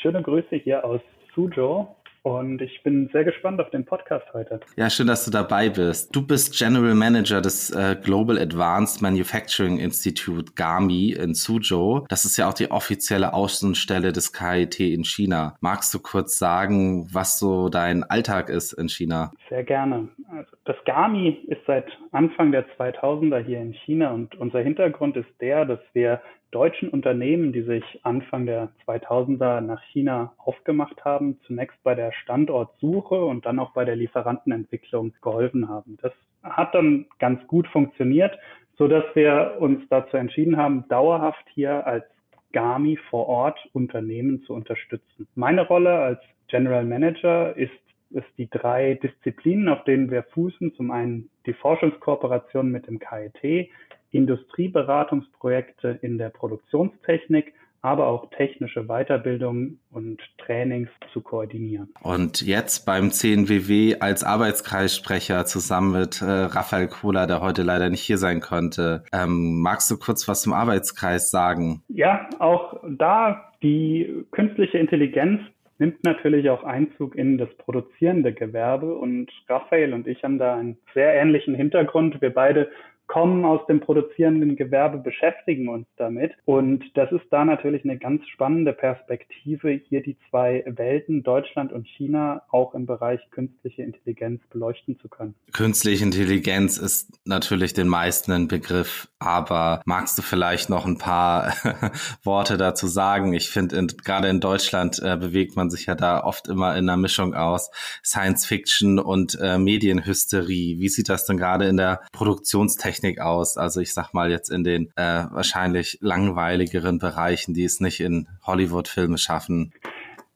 Schöne 0.03 0.23
Grüße 0.23 0.57
hier 0.57 0.85
aus 0.85 1.01
Suzhou 1.35 1.96
und 2.27 2.61
ich 2.61 2.83
bin 2.83 3.09
sehr 3.13 3.23
gespannt 3.23 3.61
auf 3.61 3.71
den 3.71 3.85
Podcast 3.85 4.27
heute. 4.35 4.59
Ja, 4.75 4.91
schön, 4.91 5.07
dass 5.07 5.25
du 5.25 5.31
dabei 5.31 5.69
bist. 5.69 6.15
Du 6.15 6.27
bist 6.27 6.59
General 6.59 6.97
Manager 6.97 7.41
des 7.41 7.71
äh, 7.71 7.95
Global 8.03 8.37
Advanced 8.37 9.01
Manufacturing 9.01 9.79
Institute 9.79 10.55
GAMI 10.57 11.13
in 11.13 11.35
Suzhou. 11.35 12.05
Das 12.09 12.25
ist 12.25 12.37
ja 12.37 12.49
auch 12.49 12.55
die 12.55 12.69
offizielle 12.69 13.33
Außenstelle 13.33 14.11
des 14.11 14.33
KIT 14.33 14.81
in 14.81 15.05
China. 15.05 15.55
Magst 15.61 15.95
du 15.95 16.01
kurz 16.01 16.37
sagen, 16.37 17.07
was 17.13 17.39
so 17.39 17.69
dein 17.69 18.03
Alltag 18.03 18.49
ist 18.49 18.73
in 18.73 18.89
China? 18.89 19.31
Sehr 19.49 19.63
gerne. 19.63 20.09
Also 20.29 20.51
das 20.65 20.77
GAMI 20.85 21.45
ist 21.47 21.61
seit 21.69 21.87
Anfang 22.11 22.51
der 22.51 22.67
2000er 22.77 23.39
hier 23.39 23.61
in 23.61 23.73
China 23.73 24.11
und 24.11 24.35
unser 24.35 24.59
Hintergrund 24.59 25.17
ist 25.17 25.31
der, 25.41 25.65
dass 25.65 25.81
wir 25.93 26.21
deutschen 26.57 26.89
Unternehmen, 26.89 27.53
die 27.53 27.61
sich 27.61 27.85
Anfang 28.03 28.47
der 28.47 28.71
2000er 28.87 29.61
nach 29.61 29.83
China 29.93 30.33
aufgemacht 30.39 31.05
haben, 31.05 31.39
zunächst 31.47 31.77
bei 31.83 31.95
der 31.95 32.13
Standortsuche 32.13 33.15
und 33.15 33.45
dann 33.45 33.59
auch 33.59 33.75
bei 33.75 33.85
der 33.85 33.95
Lieferantenentwicklung 33.95 35.13
geholfen 35.21 35.69
haben. 35.69 35.99
Das 36.01 36.13
hat 36.43 36.75
dann 36.75 37.05
ganz 37.19 37.47
gut 37.47 37.69
funktioniert, 37.69 38.39
so 38.79 38.89
dass 38.89 39.05
wir 39.13 39.57
uns 39.59 39.83
dazu 39.91 40.17
entschieden 40.17 40.57
haben, 40.57 40.89
dauerhaft 40.89 41.45
hier 41.53 41.87
als 41.87 42.07
GAMI 42.53 42.99
vor 43.11 43.29
Ort 43.29 43.59
Unternehmen 43.75 44.43
zu 44.45 44.55
unterstützen. 44.55 45.29
Meine 45.35 45.67
Rolle 45.67 45.99
als 45.99 46.21
General 46.49 46.87
Manager 46.87 47.55
ist 47.55 47.71
es 48.15 48.25
die 48.39 48.49
drei 48.49 48.95
Disziplinen, 48.95 49.69
auf 49.69 49.85
denen 49.85 50.11
wir 50.11 50.23
fußen. 50.23 50.73
Zum 50.75 50.91
einen 50.91 51.29
die 51.45 51.53
Forschungskooperation 51.53 52.71
mit 52.71 52.87
dem 52.87 52.99
KIT, 52.99 53.69
Industrieberatungsprojekte 54.11 55.99
in 56.03 56.19
der 56.19 56.31
Produktionstechnik, 56.31 57.53
aber 57.83 58.09
auch 58.09 58.31
technische 58.31 58.85
Weiterbildung 58.85 59.79
und 59.93 60.21
Trainings 60.39 60.91
zu 61.13 61.21
koordinieren. 61.21 61.89
Und 62.03 62.43
jetzt 62.43 62.85
beim 62.85 63.13
CNWW 63.13 64.01
als 64.01 64.25
Arbeitskreissprecher 64.25 65.47
zusammen 65.47 66.01
mit 66.01 66.21
äh, 66.21 66.25
Raphael 66.25 66.89
Kohler, 66.89 67.29
der 67.29 67.41
heute 67.41 67.63
leider 67.63 67.89
nicht 67.89 68.03
hier 68.03 68.19
sein 68.19 68.41
konnte. 68.41 69.05
Ähm, 69.13 69.61
magst 69.61 69.89
du 69.91 69.99
kurz 69.99 70.27
was 70.27 70.43
zum 70.43 70.53
Arbeitskreis 70.53 71.31
sagen? 71.31 71.83
Ja, 71.89 72.29
auch 72.41 72.83
da 72.89 73.53
die 73.63 74.25
künstliche 74.33 74.79
Intelligenz 74.79 75.41
nimmt 75.79 76.03
natürlich 76.05 76.49
auch 76.51 76.65
Einzug 76.65 77.15
in 77.15 77.39
das 77.39 77.55
produzierende 77.59 78.33
Gewerbe 78.33 78.95
und 78.95 79.31
Raphael 79.49 79.93
und 79.93 80.07
ich 80.07 80.23
haben 80.25 80.39
da 80.39 80.57
einen 80.57 80.79
sehr 80.95 81.15
ähnlichen 81.15 81.55
Hintergrund. 81.55 82.21
Wir 82.21 82.33
beide 82.33 82.71
kommen 83.07 83.45
aus 83.45 83.65
dem 83.67 83.81
produzierenden 83.81 84.57
Gewerbe, 84.57 84.99
beschäftigen 84.99 85.69
uns 85.69 85.87
damit. 85.97 86.33
Und 86.45 86.85
das 86.95 87.11
ist 87.13 87.25
da 87.31 87.45
natürlich 87.45 87.85
eine 87.85 87.99
ganz 87.99 88.27
spannende 88.29 88.73
Perspektive, 88.73 89.71
hier 89.71 90.03
die 90.03 90.17
zwei 90.29 90.65
Welten, 90.67 91.23
Deutschland 91.23 91.73
und 91.73 91.87
China, 91.87 92.43
auch 92.51 92.75
im 92.75 92.87
Bereich 92.87 93.21
künstliche 93.31 93.83
Intelligenz 93.83 94.43
beleuchten 94.51 94.99
zu 94.99 95.09
können. 95.09 95.35
Künstliche 95.53 96.05
Intelligenz 96.05 96.79
ist 96.79 97.21
natürlich 97.25 97.75
den 97.75 97.89
meisten 97.89 98.33
ein 98.33 98.49
Begriff, 98.49 99.09
aber 99.19 99.83
magst 99.87 100.19
du 100.19 100.23
vielleicht 100.23 100.69
noch 100.69 100.85
ein 100.85 100.99
paar 100.99 101.55
Worte 102.23 102.57
dazu 102.57 102.87
sagen? 102.87 103.33
Ich 103.33 103.51
finde, 103.51 103.87
gerade 104.05 104.29
in 104.29 104.41
Deutschland 104.41 105.01
äh, 105.03 105.17
bewegt 105.17 105.57
man 105.57 105.71
sich 105.71 105.87
ja 105.87 105.95
da 105.95 106.23
oft 106.25 106.49
immer 106.49 106.77
in 106.77 106.89
einer 106.89 106.97
Mischung 106.97 107.35
aus 107.35 107.71
Science 108.05 108.47
Fiction 108.47 108.99
und 108.99 109.39
äh, 109.41 109.59
Medienhysterie. 109.59 110.79
Wie 110.79 110.89
sieht 110.89 111.09
das 111.09 111.25
denn 111.25 111.37
gerade 111.37 111.67
in 111.67 111.77
der 111.77 112.01
Produktionstechnik 112.13 112.96
aus? 113.21 113.57
Also 113.57 113.81
ich 113.81 113.93
sag 113.93 114.13
mal 114.13 114.31
jetzt 114.31 114.51
in 114.51 114.65
den 114.65 114.87
äh, 114.97 115.25
wahrscheinlich 115.31 115.99
langweiligeren 116.01 116.99
Bereichen, 116.99 117.55
die 117.55 117.65
es 117.65 117.81
nicht 117.81 118.01
in 118.01 118.29
Hollywood-Filme 118.47 119.19
schaffen. 119.19 119.73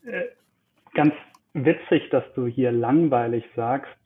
Äh, 0.05 0.25
ganz 0.95 1.15
witzig, 1.55 2.09
dass 2.11 2.25
du 2.35 2.47
hier 2.47 2.73
langweilig 2.73 3.45
sagst, 3.57 3.97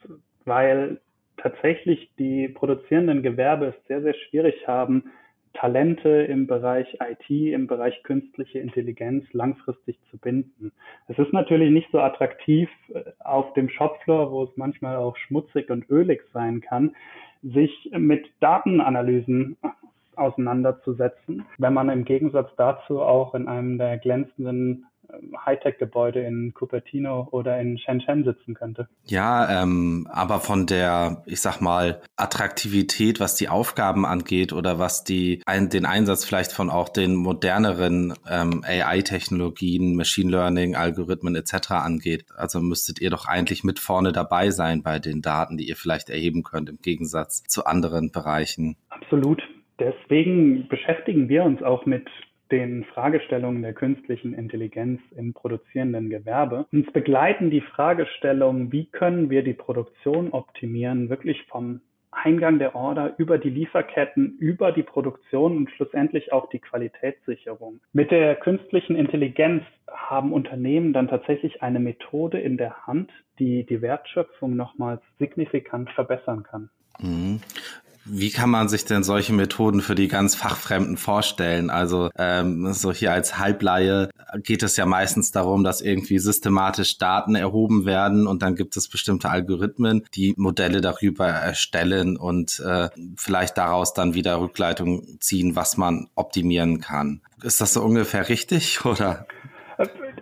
weil 0.44 1.00
tatsächlich 1.36 2.10
die 2.18 2.48
produzierenden 2.48 3.22
Gewerbe 3.22 3.66
es 3.66 3.86
sehr, 3.86 4.02
sehr 4.02 4.14
schwierig 4.14 4.66
haben, 4.66 5.10
Talente 5.54 6.08
im 6.08 6.46
Bereich 6.46 6.98
IT, 7.00 7.30
im 7.30 7.66
Bereich 7.66 8.02
künstliche 8.02 8.58
Intelligenz 8.58 9.24
langfristig 9.32 9.98
zu 10.10 10.18
binden. 10.18 10.72
Es 11.06 11.16
ist 11.18 11.32
natürlich 11.32 11.70
nicht 11.70 11.88
so 11.92 12.00
attraktiv 12.00 12.68
äh, 12.92 13.02
auf 13.20 13.52
dem 13.54 13.68
Shopfloor, 13.68 14.32
wo 14.32 14.44
es 14.44 14.56
manchmal 14.56 14.96
auch 14.96 15.16
schmutzig 15.16 15.70
und 15.70 15.88
ölig 15.88 16.22
sein 16.32 16.60
kann, 16.60 16.96
sich 17.44 17.90
mit 17.92 18.26
Datenanalysen 18.40 19.56
auseinanderzusetzen, 20.16 21.44
wenn 21.58 21.74
man 21.74 21.88
im 21.88 22.04
Gegensatz 22.04 22.50
dazu 22.56 23.02
auch 23.02 23.34
in 23.34 23.48
einem 23.48 23.78
der 23.78 23.98
glänzenden 23.98 24.86
Hightech-Gebäude 25.44 26.20
in 26.20 26.52
Cupertino 26.54 27.28
oder 27.30 27.60
in 27.60 27.78
Shenzhen 27.78 28.24
sitzen 28.24 28.54
könnte. 28.54 28.88
Ja, 29.04 29.62
ähm, 29.62 30.08
aber 30.10 30.40
von 30.40 30.66
der, 30.66 31.22
ich 31.26 31.40
sag 31.40 31.60
mal, 31.60 32.00
Attraktivität, 32.16 33.20
was 33.20 33.34
die 33.36 33.48
Aufgaben 33.48 34.06
angeht 34.06 34.52
oder 34.52 34.78
was 34.78 35.04
die 35.04 35.42
ein, 35.46 35.68
den 35.68 35.86
Einsatz 35.86 36.24
vielleicht 36.24 36.52
von 36.52 36.70
auch 36.70 36.88
den 36.88 37.14
moderneren 37.14 38.14
ähm, 38.28 38.62
AI-Technologien, 38.64 39.96
Machine 39.96 40.30
Learning, 40.30 40.76
Algorithmen 40.76 41.34
etc. 41.36 41.72
angeht. 41.72 42.26
Also 42.36 42.60
müsstet 42.60 43.00
ihr 43.00 43.10
doch 43.10 43.26
eigentlich 43.26 43.64
mit 43.64 43.78
vorne 43.78 44.12
dabei 44.12 44.50
sein 44.50 44.82
bei 44.82 44.98
den 44.98 45.22
Daten, 45.22 45.56
die 45.56 45.68
ihr 45.68 45.76
vielleicht 45.76 46.10
erheben 46.10 46.42
könnt, 46.42 46.68
im 46.68 46.78
Gegensatz 46.82 47.42
zu 47.44 47.64
anderen 47.64 48.10
Bereichen. 48.10 48.76
Absolut. 48.88 49.42
Deswegen 49.78 50.68
beschäftigen 50.68 51.28
wir 51.28 51.42
uns 51.44 51.62
auch 51.62 51.84
mit 51.84 52.08
den 52.54 52.84
Fragestellungen 52.84 53.62
der 53.62 53.72
künstlichen 53.72 54.32
Intelligenz 54.32 55.00
im 55.16 55.34
produzierenden 55.34 56.08
Gewerbe. 56.08 56.66
Uns 56.70 56.86
begleiten 56.92 57.50
die 57.50 57.62
Fragestellungen, 57.62 58.70
wie 58.70 58.86
können 58.86 59.28
wir 59.28 59.42
die 59.42 59.54
Produktion 59.54 60.30
optimieren, 60.30 61.10
wirklich 61.10 61.42
vom 61.48 61.80
Eingang 62.12 62.60
der 62.60 62.76
Order 62.76 63.14
über 63.18 63.38
die 63.38 63.50
Lieferketten, 63.50 64.36
über 64.38 64.70
die 64.70 64.84
Produktion 64.84 65.56
und 65.56 65.70
schlussendlich 65.72 66.32
auch 66.32 66.48
die 66.48 66.60
Qualitätssicherung. 66.60 67.80
Mit 67.92 68.12
der 68.12 68.36
künstlichen 68.36 68.94
Intelligenz 68.94 69.64
haben 69.90 70.32
Unternehmen 70.32 70.92
dann 70.92 71.08
tatsächlich 71.08 71.60
eine 71.60 71.80
Methode 71.80 72.38
in 72.38 72.56
der 72.56 72.86
Hand, 72.86 73.10
die 73.40 73.66
die 73.66 73.82
Wertschöpfung 73.82 74.54
nochmals 74.54 75.02
signifikant 75.18 75.90
verbessern 75.90 76.44
kann. 76.44 76.70
Mhm. 77.00 77.40
Wie 78.06 78.30
kann 78.30 78.50
man 78.50 78.68
sich 78.68 78.84
denn 78.84 79.02
solche 79.02 79.32
Methoden 79.32 79.80
für 79.80 79.94
die 79.94 80.08
ganz 80.08 80.34
Fachfremden 80.34 80.96
vorstellen? 80.96 81.70
Also 81.70 82.10
ähm, 82.16 82.72
so 82.72 82.92
hier 82.92 83.12
als 83.12 83.38
Halbleihe 83.38 84.10
geht 84.42 84.62
es 84.62 84.76
ja 84.76 84.84
meistens 84.84 85.30
darum, 85.30 85.64
dass 85.64 85.80
irgendwie 85.80 86.18
systematisch 86.18 86.98
Daten 86.98 87.34
erhoben 87.34 87.86
werden 87.86 88.26
und 88.26 88.42
dann 88.42 88.56
gibt 88.56 88.76
es 88.76 88.88
bestimmte 88.88 89.30
Algorithmen, 89.30 90.04
die 90.14 90.34
Modelle 90.36 90.80
darüber 90.80 91.26
erstellen 91.28 92.16
und 92.16 92.60
äh, 92.60 92.90
vielleicht 93.16 93.56
daraus 93.56 93.94
dann 93.94 94.14
wieder 94.14 94.40
Rückleitung 94.40 95.18
ziehen, 95.20 95.56
was 95.56 95.76
man 95.76 96.08
optimieren 96.14 96.80
kann. 96.80 97.22
Ist 97.42 97.60
das 97.60 97.72
so 97.72 97.82
ungefähr 97.82 98.28
richtig 98.28 98.84
oder? 98.84 99.26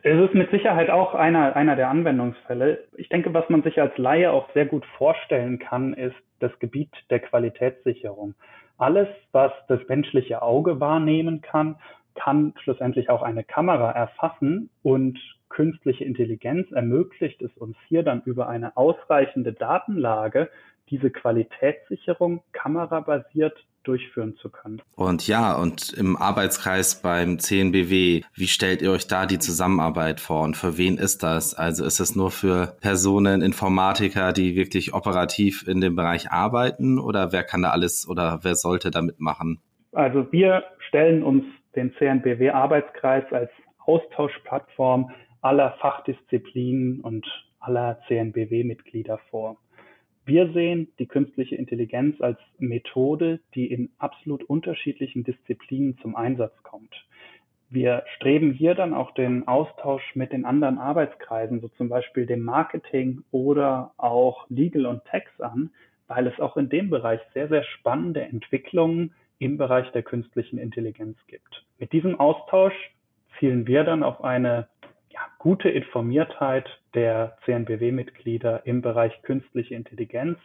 Es 0.04 0.18
ist 0.18 0.34
mit 0.34 0.50
Sicherheit 0.50 0.90
auch 0.90 1.14
einer, 1.14 1.54
einer 1.54 1.76
der 1.76 1.88
Anwendungsfälle. 1.88 2.82
Ich 2.96 3.08
denke, 3.08 3.32
was 3.34 3.48
man 3.48 3.62
sich 3.62 3.80
als 3.80 3.96
Laie 3.98 4.32
auch 4.32 4.52
sehr 4.52 4.66
gut 4.66 4.84
vorstellen 4.98 5.60
kann, 5.60 5.94
ist 5.94 6.16
das 6.40 6.50
Gebiet 6.58 6.90
der 7.10 7.20
Qualitätssicherung. 7.20 8.34
Alles, 8.78 9.06
was 9.30 9.52
das 9.68 9.78
menschliche 9.86 10.42
Auge 10.42 10.80
wahrnehmen 10.80 11.40
kann, 11.40 11.76
kann 12.16 12.52
schlussendlich 12.64 13.10
auch 13.10 13.22
eine 13.22 13.44
Kamera 13.44 13.92
erfassen 13.92 14.70
und 14.82 15.20
künstliche 15.48 16.04
Intelligenz 16.04 16.72
ermöglicht 16.72 17.40
es 17.40 17.56
uns 17.56 17.76
hier 17.86 18.02
dann 18.02 18.22
über 18.24 18.48
eine 18.48 18.76
ausreichende 18.76 19.52
Datenlage 19.52 20.50
diese 20.92 21.10
Qualitätssicherung 21.10 22.42
kamerabasiert 22.52 23.56
durchführen 23.82 24.36
zu 24.36 24.48
können. 24.50 24.80
Und 24.94 25.26
ja, 25.26 25.56
und 25.56 25.92
im 25.92 26.16
Arbeitskreis 26.16 27.02
beim 27.02 27.40
CNBW, 27.40 28.22
wie 28.34 28.46
stellt 28.46 28.82
ihr 28.82 28.92
euch 28.92 29.08
da 29.08 29.26
die 29.26 29.40
Zusammenarbeit 29.40 30.20
vor 30.20 30.42
und 30.42 30.56
für 30.56 30.78
wen 30.78 30.98
ist 30.98 31.24
das? 31.24 31.54
Also 31.54 31.84
ist 31.84 31.98
es 31.98 32.14
nur 32.14 32.30
für 32.30 32.76
Personen, 32.80 33.42
Informatiker, 33.42 34.32
die 34.32 34.54
wirklich 34.54 34.94
operativ 34.94 35.66
in 35.66 35.80
dem 35.80 35.96
Bereich 35.96 36.30
arbeiten 36.30 37.00
oder 37.00 37.32
wer 37.32 37.42
kann 37.42 37.62
da 37.62 37.70
alles 37.70 38.06
oder 38.08 38.40
wer 38.42 38.54
sollte 38.54 38.90
da 38.90 39.02
mitmachen? 39.02 39.60
Also 39.92 40.30
wir 40.30 40.62
stellen 40.88 41.24
uns 41.24 41.44
den 41.74 41.92
CNBW 41.98 42.50
Arbeitskreis 42.50 43.24
als 43.32 43.50
Austauschplattform 43.84 45.10
aller 45.40 45.72
Fachdisziplinen 45.80 47.00
und 47.00 47.26
aller 47.58 47.98
CNBW-Mitglieder 48.06 49.18
vor. 49.30 49.56
Wir 50.24 50.52
sehen 50.52 50.88
die 50.98 51.06
künstliche 51.06 51.56
Intelligenz 51.56 52.20
als 52.20 52.38
Methode, 52.58 53.40
die 53.54 53.66
in 53.66 53.90
absolut 53.98 54.44
unterschiedlichen 54.44 55.24
Disziplinen 55.24 55.98
zum 55.98 56.14
Einsatz 56.14 56.54
kommt. 56.62 56.94
Wir 57.70 58.04
streben 58.16 58.52
hier 58.52 58.74
dann 58.74 58.92
auch 58.92 59.14
den 59.14 59.48
Austausch 59.48 60.14
mit 60.14 60.32
den 60.32 60.44
anderen 60.44 60.78
Arbeitskreisen, 60.78 61.60
so 61.60 61.68
zum 61.68 61.88
Beispiel 61.88 62.26
dem 62.26 62.42
Marketing 62.42 63.22
oder 63.30 63.94
auch 63.96 64.46
Legal 64.48 64.86
und 64.86 65.04
Tax 65.06 65.28
an, 65.40 65.70
weil 66.06 66.26
es 66.26 66.38
auch 66.38 66.56
in 66.56 66.68
dem 66.68 66.90
Bereich 66.90 67.20
sehr, 67.32 67.48
sehr 67.48 67.64
spannende 67.64 68.20
Entwicklungen 68.20 69.14
im 69.38 69.56
Bereich 69.56 69.90
der 69.92 70.02
künstlichen 70.02 70.58
Intelligenz 70.58 71.16
gibt. 71.26 71.64
Mit 71.78 71.92
diesem 71.92 72.20
Austausch 72.20 72.74
zielen 73.38 73.66
wir 73.66 73.84
dann 73.84 74.02
auf 74.02 74.22
eine 74.22 74.68
ja, 75.12 75.20
gute 75.38 75.68
Informiertheit 75.68 76.68
der 76.94 77.36
CNBW-Mitglieder 77.44 78.66
im 78.66 78.82
Bereich 78.82 79.12
künstliche 79.22 79.74
Intelligenz 79.74 80.38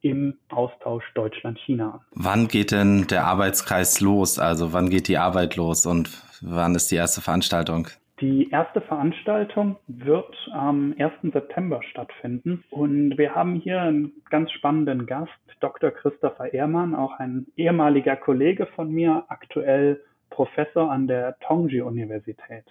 im 0.00 0.34
Austausch 0.50 1.04
Deutschland-China. 1.14 2.00
Wann 2.12 2.48
geht 2.48 2.70
denn 2.70 3.06
der 3.08 3.24
Arbeitskreis 3.24 4.00
los? 4.00 4.38
Also 4.38 4.72
wann 4.72 4.90
geht 4.90 5.08
die 5.08 5.18
Arbeit 5.18 5.56
los 5.56 5.86
und 5.86 6.22
wann 6.42 6.74
ist 6.74 6.90
die 6.90 6.96
erste 6.96 7.20
Veranstaltung? 7.20 7.88
Die 8.20 8.48
erste 8.50 8.80
Veranstaltung 8.80 9.76
wird 9.88 10.34
am 10.52 10.94
1. 10.98 11.12
September 11.34 11.82
stattfinden 11.82 12.64
und 12.70 13.18
wir 13.18 13.34
haben 13.34 13.56
hier 13.56 13.82
einen 13.82 14.12
ganz 14.30 14.50
spannenden 14.52 15.04
Gast, 15.04 15.30
Dr. 15.60 15.90
Christopher 15.90 16.54
Ehrmann, 16.54 16.94
auch 16.94 17.18
ein 17.18 17.46
ehemaliger 17.56 18.16
Kollege 18.16 18.66
von 18.74 18.90
mir, 18.90 19.24
aktuell 19.28 20.02
Professor 20.30 20.90
an 20.90 21.06
der 21.06 21.38
Tongji 21.40 21.82
Universität. 21.82 22.64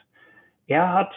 Er 0.67 0.93
hat 0.93 1.13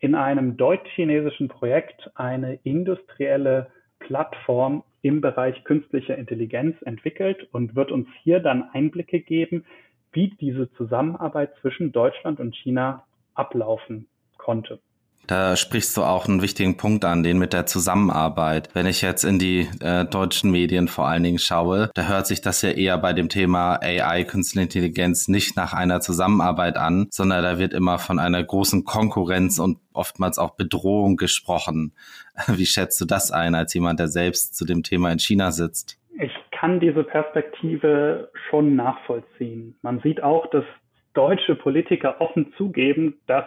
in 0.00 0.14
einem 0.14 0.56
deutsch-chinesischen 0.56 1.48
Projekt 1.48 2.10
eine 2.14 2.58
industrielle 2.64 3.70
Plattform 3.98 4.84
im 5.02 5.20
Bereich 5.20 5.64
künstlicher 5.64 6.16
Intelligenz 6.16 6.76
entwickelt 6.82 7.48
und 7.52 7.74
wird 7.74 7.90
uns 7.90 8.08
hier 8.22 8.40
dann 8.40 8.70
Einblicke 8.72 9.20
geben, 9.20 9.64
wie 10.12 10.28
diese 10.40 10.72
Zusammenarbeit 10.72 11.54
zwischen 11.60 11.92
Deutschland 11.92 12.40
und 12.40 12.54
China 12.56 13.04
ablaufen 13.34 14.08
konnte. 14.36 14.80
Da 15.26 15.56
sprichst 15.56 15.96
du 15.96 16.02
auch 16.02 16.28
einen 16.28 16.40
wichtigen 16.40 16.76
Punkt 16.76 17.04
an, 17.04 17.22
den 17.24 17.38
mit 17.38 17.52
der 17.52 17.66
Zusammenarbeit. 17.66 18.68
Wenn 18.74 18.86
ich 18.86 19.02
jetzt 19.02 19.24
in 19.24 19.38
die 19.38 19.68
äh, 19.80 20.04
deutschen 20.04 20.52
Medien 20.52 20.86
vor 20.86 21.08
allen 21.08 21.24
Dingen 21.24 21.38
schaue, 21.38 21.90
da 21.94 22.08
hört 22.08 22.26
sich 22.28 22.40
das 22.40 22.62
ja 22.62 22.70
eher 22.70 22.96
bei 22.98 23.12
dem 23.12 23.28
Thema 23.28 23.80
AI, 23.82 24.24
Künstliche 24.24 24.64
Intelligenz, 24.64 25.26
nicht 25.26 25.56
nach 25.56 25.72
einer 25.72 26.00
Zusammenarbeit 26.00 26.76
an, 26.76 27.08
sondern 27.10 27.42
da 27.42 27.58
wird 27.58 27.74
immer 27.74 27.98
von 27.98 28.18
einer 28.18 28.42
großen 28.42 28.84
Konkurrenz 28.84 29.58
und 29.58 29.78
oftmals 29.92 30.38
auch 30.38 30.54
Bedrohung 30.56 31.16
gesprochen. 31.16 31.92
Wie 32.46 32.66
schätzt 32.66 33.00
du 33.00 33.04
das 33.04 33.32
ein 33.32 33.54
als 33.54 33.74
jemand, 33.74 33.98
der 33.98 34.08
selbst 34.08 34.56
zu 34.56 34.64
dem 34.64 34.82
Thema 34.82 35.10
in 35.10 35.18
China 35.18 35.50
sitzt? 35.50 35.98
Ich 36.20 36.32
kann 36.52 36.80
diese 36.80 37.02
Perspektive 37.02 38.30
schon 38.48 38.76
nachvollziehen. 38.76 39.76
Man 39.82 40.00
sieht 40.00 40.22
auch, 40.22 40.48
dass 40.50 40.64
deutsche 41.12 41.54
Politiker 41.54 42.20
offen 42.20 42.52
zugeben, 42.56 43.16
dass 43.26 43.44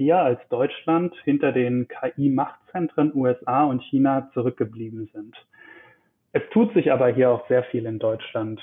wir 0.00 0.18
als 0.18 0.40
Deutschland 0.48 1.14
hinter 1.24 1.52
den 1.52 1.86
KI-Machtzentren 1.86 3.14
USA 3.14 3.64
und 3.64 3.82
China 3.84 4.30
zurückgeblieben 4.34 5.08
sind. 5.12 5.36
Es 6.32 6.42
tut 6.52 6.72
sich 6.74 6.90
aber 6.90 7.08
hier 7.08 7.30
auch 7.30 7.46
sehr 7.48 7.62
viel 7.64 7.86
in 7.86 7.98
Deutschland. 7.98 8.60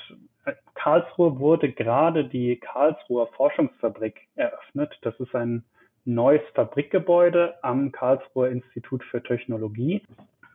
Karlsruhe 0.74 1.38
wurde 1.38 1.70
gerade 1.72 2.24
die 2.24 2.56
Karlsruher 2.56 3.28
Forschungsfabrik 3.28 4.26
eröffnet. 4.34 4.98
Das 5.02 5.18
ist 5.20 5.34
ein 5.34 5.64
neues 6.04 6.42
Fabrikgebäude 6.54 7.54
am 7.62 7.92
Karlsruher 7.92 8.48
Institut 8.48 9.04
für 9.04 9.22
Technologie. 9.22 10.02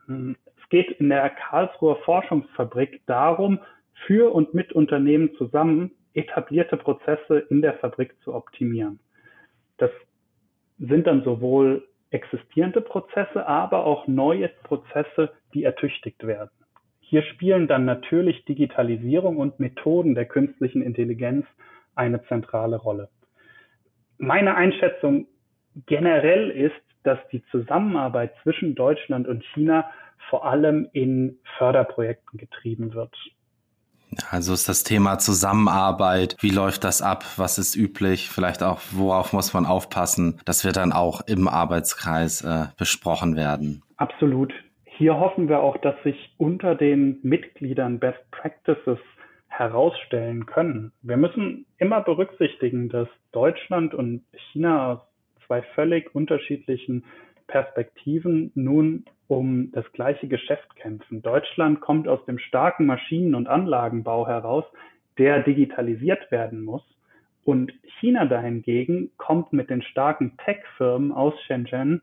Es 0.08 0.70
geht 0.70 0.92
in 1.00 1.10
der 1.10 1.30
Karlsruher 1.30 1.96
Forschungsfabrik 1.98 3.02
darum, 3.06 3.60
für 4.06 4.34
und 4.34 4.54
mit 4.54 4.74
Unternehmen 4.74 5.34
zusammen 5.38 5.92
etablierte 6.14 6.76
Prozesse 6.76 7.40
in 7.50 7.62
der 7.62 7.76
Fabrik 7.76 8.16
zu 8.24 8.34
optimieren. 8.34 9.00
Das 9.78 9.92
sind 10.88 11.08
dann 11.08 11.24
sowohl 11.24 11.88
existierende 12.12 12.82
Prozesse, 12.82 13.48
aber 13.48 13.86
auch 13.86 14.08
neue 14.08 14.50
Prozesse, 14.64 15.32
die 15.54 15.64
ertüchtigt 15.64 16.26
werden. 16.26 16.52
Hier 17.00 17.24
spielen 17.24 17.68
dann 17.68 17.86
natürlich 17.86 18.46
Digitalisierung 18.46 19.38
und 19.38 19.60
Methoden 19.60 20.16
der 20.16 20.26
künstlichen 20.26 20.82
Intelligenz 20.82 21.46
eine 21.96 22.24
zentrale 22.26 22.78
Rolle. 22.78 23.10
Meine 24.18 24.56
Einschätzung 24.56 25.28
generell 25.86 26.50
ist, 26.50 26.82
dass 27.04 27.20
die 27.32 27.44
Zusammenarbeit 27.52 28.34
zwischen 28.44 28.76
Deutschland 28.76 29.28
und 29.28 29.44
China 29.54 29.90
vor 30.30 30.46
allem 30.46 30.90
in 30.94 31.38
Förderprojekten 31.58 32.40
getrieben 32.40 32.94
wird. 32.94 33.16
Also 34.30 34.54
ist 34.54 34.70
das 34.70 34.84
Thema 34.84 35.18
Zusammenarbeit, 35.18 36.36
wie 36.40 36.50
läuft 36.50 36.84
das 36.84 37.02
ab, 37.02 37.24
was 37.38 37.58
ist 37.58 37.76
üblich, 37.76 38.30
vielleicht 38.30 38.64
auch, 38.64 38.80
worauf 38.92 39.34
muss 39.34 39.54
man 39.54 39.66
aufpassen, 39.66 40.40
das 40.46 40.66
wird 40.66 40.78
dann 40.78 40.92
auch 40.92 41.22
im 41.28 41.48
Arbeitskreis 41.48 42.42
äh, 42.44 42.68
besprochen 42.78 43.36
werden. 43.36 43.84
Absolut. 43.98 44.54
Hier 44.86 45.20
hoffen 45.20 45.50
wir 45.50 45.60
auch, 45.60 45.78
dass 45.78 45.96
sich 46.04 46.34
unter 46.38 46.76
den 46.76 47.20
Mitgliedern 47.24 48.00
Best 48.00 48.20
Practices 48.32 49.00
herausstellen 49.48 50.46
können. 50.46 50.92
Wir 51.02 51.18
müssen 51.18 51.66
immer 51.78 52.02
berücksichtigen, 52.02 52.90
dass 52.90 53.08
Deutschland 53.32 53.94
und 53.94 54.24
China 54.52 54.94
aus 54.94 55.00
zwei 55.46 55.62
völlig 55.76 56.14
unterschiedlichen 56.16 57.06
Perspektiven 57.48 58.52
nun 58.56 59.06
um 59.28 59.72
das 59.72 59.90
gleiche 59.94 60.28
Geschäft 60.28 60.76
kämpfen. 60.76 61.22
Deutschland 61.22 61.82
kommt 61.82 62.08
aus 62.08 62.24
dem 62.26 62.40
starken 62.40 62.86
Maschinen- 62.86 63.36
und 63.36 63.48
Anlagenbau 63.48 64.28
heraus, 64.28 64.66
der 65.18 65.44
digitalisiert 65.44 66.32
werden 66.32 66.64
muss. 66.64 66.84
Und 67.46 67.74
China 68.00 68.26
dahingegen 68.26 69.12
kommt 69.18 69.54
mit 69.54 69.70
den 69.70 69.82
starken 69.82 70.38
Tech-Firmen 70.38 71.12
aus 71.12 71.34
Shenzhen, 71.44 72.02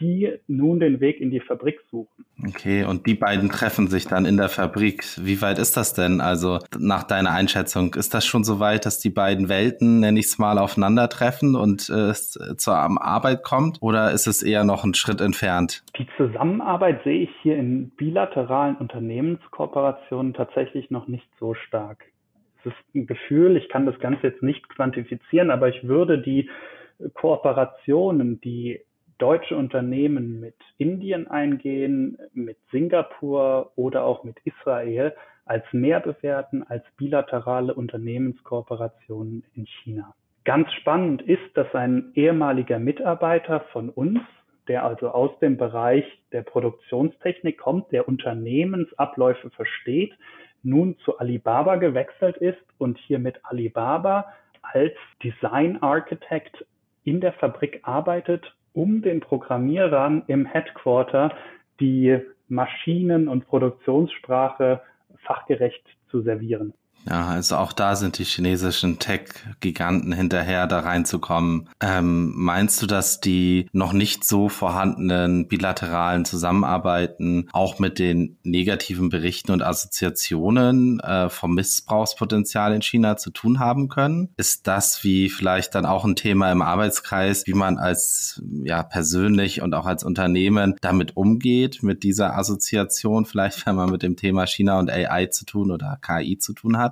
die 0.00 0.32
nun 0.46 0.80
den 0.80 1.00
Weg 1.00 1.20
in 1.20 1.30
die 1.30 1.40
Fabrik 1.40 1.80
suchen. 1.90 2.24
Okay, 2.46 2.84
und 2.84 3.06
die 3.06 3.14
beiden 3.14 3.48
treffen 3.48 3.88
sich 3.88 4.06
dann 4.06 4.24
in 4.24 4.36
der 4.36 4.48
Fabrik. 4.48 5.04
Wie 5.20 5.42
weit 5.42 5.58
ist 5.58 5.76
das 5.76 5.94
denn? 5.94 6.20
Also 6.20 6.58
nach 6.78 7.02
deiner 7.02 7.32
Einschätzung, 7.32 7.94
ist 7.94 8.14
das 8.14 8.24
schon 8.24 8.44
so 8.44 8.60
weit, 8.60 8.86
dass 8.86 9.00
die 9.00 9.10
beiden 9.10 9.48
Welten, 9.48 10.00
nenne 10.00 10.20
ich 10.20 10.26
es 10.26 10.38
mal, 10.38 10.58
aufeinandertreffen 10.58 11.56
und 11.56 11.90
äh, 11.90 12.10
es 12.10 12.38
zur 12.56 12.74
Arbeit 12.74 13.42
kommt? 13.42 13.78
Oder 13.80 14.12
ist 14.12 14.26
es 14.26 14.42
eher 14.42 14.64
noch 14.64 14.84
ein 14.84 14.94
Schritt 14.94 15.20
entfernt? 15.20 15.82
Die 15.98 16.06
Zusammenarbeit 16.16 17.02
sehe 17.04 17.22
ich 17.22 17.30
hier 17.42 17.56
in 17.56 17.90
bilateralen 17.90 18.76
Unternehmenskooperationen 18.76 20.34
tatsächlich 20.34 20.90
noch 20.90 21.08
nicht 21.08 21.28
so 21.40 21.54
stark. 21.54 22.04
Es 22.60 22.66
ist 22.66 22.94
ein 22.94 23.06
Gefühl, 23.06 23.56
ich 23.56 23.68
kann 23.68 23.86
das 23.86 23.98
Ganze 24.00 24.28
jetzt 24.28 24.42
nicht 24.42 24.68
quantifizieren, 24.68 25.50
aber 25.50 25.68
ich 25.68 25.86
würde 25.86 26.18
die 26.20 26.48
Kooperationen, 27.14 28.40
die 28.40 28.80
deutsche 29.18 29.56
Unternehmen 29.56 30.40
mit 30.40 30.54
Indien 30.78 31.26
eingehen, 31.28 32.18
mit 32.32 32.56
Singapur 32.70 33.72
oder 33.76 34.04
auch 34.04 34.24
mit 34.24 34.36
Israel 34.44 35.14
als 35.44 35.64
mehr 35.72 36.00
bewerten 36.00 36.62
als 36.62 36.84
bilaterale 36.96 37.74
Unternehmenskooperationen 37.74 39.44
in 39.54 39.66
China. 39.66 40.14
Ganz 40.44 40.72
spannend 40.74 41.22
ist, 41.22 41.54
dass 41.54 41.74
ein 41.74 42.12
ehemaliger 42.14 42.78
Mitarbeiter 42.78 43.60
von 43.72 43.90
uns, 43.90 44.20
der 44.68 44.84
also 44.84 45.10
aus 45.10 45.30
dem 45.40 45.56
Bereich 45.56 46.04
der 46.32 46.42
Produktionstechnik 46.42 47.58
kommt, 47.58 47.90
der 47.92 48.08
Unternehmensabläufe 48.08 49.50
versteht, 49.50 50.12
nun 50.62 50.96
zu 50.98 51.18
Alibaba 51.18 51.76
gewechselt 51.76 52.36
ist 52.36 52.62
und 52.78 52.98
hier 52.98 53.18
mit 53.18 53.40
Alibaba 53.44 54.32
als 54.62 54.94
Design 55.22 55.82
Architect 55.82 56.66
in 57.04 57.20
der 57.20 57.32
Fabrik 57.32 57.80
arbeitet 57.84 58.54
um 58.78 59.02
den 59.02 59.18
Programmierern 59.18 60.22
im 60.28 60.46
Headquarter 60.46 61.32
die 61.80 62.20
Maschinen- 62.46 63.26
und 63.26 63.44
Produktionssprache 63.48 64.80
fachgerecht 65.24 65.84
zu 66.12 66.22
servieren. 66.22 66.72
Ja, 67.08 67.26
also 67.26 67.56
auch 67.56 67.72
da 67.72 67.96
sind 67.96 68.18
die 68.18 68.24
chinesischen 68.24 68.98
Tech-Giganten 68.98 70.12
hinterher, 70.12 70.66
da 70.66 70.80
reinzukommen. 70.80 71.68
Ähm, 71.80 72.32
meinst 72.34 72.82
du, 72.82 72.86
dass 72.86 73.20
die 73.20 73.68
noch 73.72 73.92
nicht 73.92 74.24
so 74.24 74.48
vorhandenen 74.48 75.48
bilateralen 75.48 76.26
Zusammenarbeiten 76.26 77.48
auch 77.52 77.78
mit 77.78 77.98
den 77.98 78.36
negativen 78.42 79.08
Berichten 79.08 79.52
und 79.52 79.62
Assoziationen 79.62 81.00
äh, 81.00 81.30
vom 81.30 81.54
Missbrauchspotenzial 81.54 82.74
in 82.74 82.82
China 82.82 83.16
zu 83.16 83.30
tun 83.30 83.58
haben 83.58 83.88
können? 83.88 84.34
Ist 84.36 84.66
das 84.66 85.02
wie 85.02 85.30
vielleicht 85.30 85.74
dann 85.74 85.86
auch 85.86 86.04
ein 86.04 86.16
Thema 86.16 86.52
im 86.52 86.60
Arbeitskreis, 86.60 87.46
wie 87.46 87.54
man 87.54 87.78
als 87.78 88.42
ja 88.64 88.82
persönlich 88.82 89.62
und 89.62 89.74
auch 89.74 89.86
als 89.86 90.04
Unternehmen 90.04 90.74
damit 90.82 91.16
umgeht, 91.16 91.82
mit 91.82 92.02
dieser 92.02 92.36
Assoziation, 92.36 93.24
vielleicht 93.24 93.64
wenn 93.66 93.76
man 93.76 93.90
mit 93.90 94.02
dem 94.02 94.16
Thema 94.16 94.46
China 94.46 94.78
und 94.78 94.90
AI 94.90 95.26
zu 95.26 95.46
tun 95.46 95.70
oder 95.70 95.98
KI 96.02 96.38
zu 96.38 96.52
tun 96.52 96.76
hat? 96.76 96.87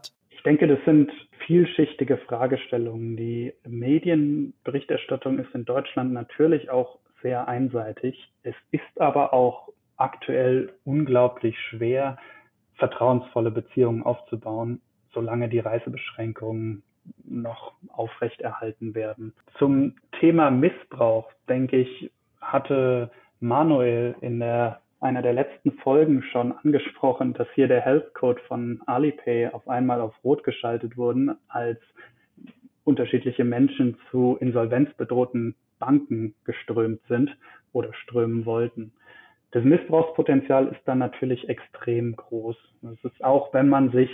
Denke, 0.47 0.69
das 0.69 0.79
sind 0.85 1.11
vielschichtige 1.47 2.17
Fragestellungen. 2.19 3.17
Die 3.17 3.53
Medienberichterstattung 3.67 5.41
ist 5.41 5.53
in 5.55 5.65
Deutschland 5.65 6.13
natürlich 6.13 6.71
auch 6.71 6.99
sehr 7.21 7.49
einseitig. 7.49 8.33
Es 8.45 8.55
ist 8.71 9.01
aber 9.01 9.33
auch 9.33 9.69
aktuell 9.97 10.73
unglaublich 10.85 11.59
schwer, 11.69 12.17
vertrauensvolle 12.77 13.51
Beziehungen 13.51 14.05
aufzubauen, 14.05 14.81
solange 15.13 15.49
die 15.49 15.59
Reisebeschränkungen 15.59 16.83
noch 17.25 17.75
aufrechterhalten 17.89 18.95
werden. 18.95 19.35
Zum 19.59 19.97
Thema 20.21 20.51
Missbrauch, 20.51 21.31
denke 21.49 21.79
ich, 21.79 22.11
hatte 22.41 23.11
Manuel 23.41 24.15
in 24.21 24.39
der 24.39 24.81
einer 25.01 25.23
der 25.23 25.33
letzten 25.33 25.73
Folgen 25.73 26.23
schon 26.23 26.53
angesprochen, 26.53 27.35
dass 27.35 27.49
hier 27.55 27.69
der 27.69 27.81
Health 27.81 28.15
Code 28.15 28.41
von 28.49 28.81
Alipay 28.87 29.49
auf 29.49 29.69
einmal 29.69 30.01
auf 30.01 30.15
Rot 30.25 30.43
geschaltet 30.45 30.97
wurden, 30.97 31.37
als 31.49 31.81
unterschiedliche 32.85 33.45
Menschen 33.45 33.99
zu 34.11 34.37
insolvenzbedrohten 34.41 35.55
Banken 35.79 36.35
geströmt 36.45 37.01
sind 37.09 37.37
oder 37.73 37.93
strömen 37.93 38.47
wollten. 38.47 38.93
Das 39.51 39.65
Missbrauchspotenzial 39.65 40.69
ist 40.69 40.81
dann 40.87 40.99
natürlich 40.99 41.49
extrem 41.49 42.17
groß. 42.17 42.57
Es 42.93 43.05
ist 43.05 43.25
auch, 43.25 43.53
wenn 43.53 43.69
man 43.69 43.91
sich 43.91 44.11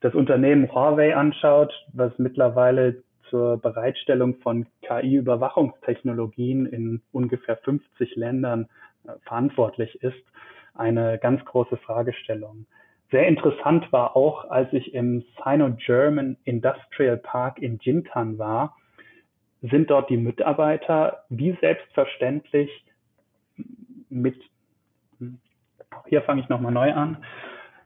das 0.00 0.14
Unternehmen 0.14 0.72
Huawei 0.72 1.14
anschaut, 1.16 1.72
was 1.92 2.12
mittlerweile 2.18 3.02
zur 3.28 3.58
Bereitstellung 3.58 4.36
von 4.42 4.66
KI-Überwachungstechnologien 4.82 6.66
in 6.66 7.02
ungefähr 7.12 7.56
50 7.58 8.16
Ländern 8.16 8.68
verantwortlich 9.24 10.02
ist, 10.02 10.22
eine 10.74 11.18
ganz 11.18 11.44
große 11.44 11.76
Fragestellung. 11.78 12.66
Sehr 13.10 13.26
interessant 13.26 13.92
war 13.92 14.16
auch, 14.16 14.48
als 14.50 14.72
ich 14.72 14.94
im 14.94 15.24
Sino-German 15.42 16.36
Industrial 16.44 17.16
Park 17.16 17.58
in 17.58 17.78
Jintan 17.80 18.38
war, 18.38 18.76
sind 19.62 19.90
dort 19.90 20.08
die 20.10 20.16
Mitarbeiter 20.16 21.24
wie 21.28 21.56
selbstverständlich 21.60 22.70
mit, 24.08 24.36
hier 26.06 26.22
fange 26.22 26.40
ich 26.40 26.48
nochmal 26.48 26.72
neu 26.72 26.92
an. 26.92 27.18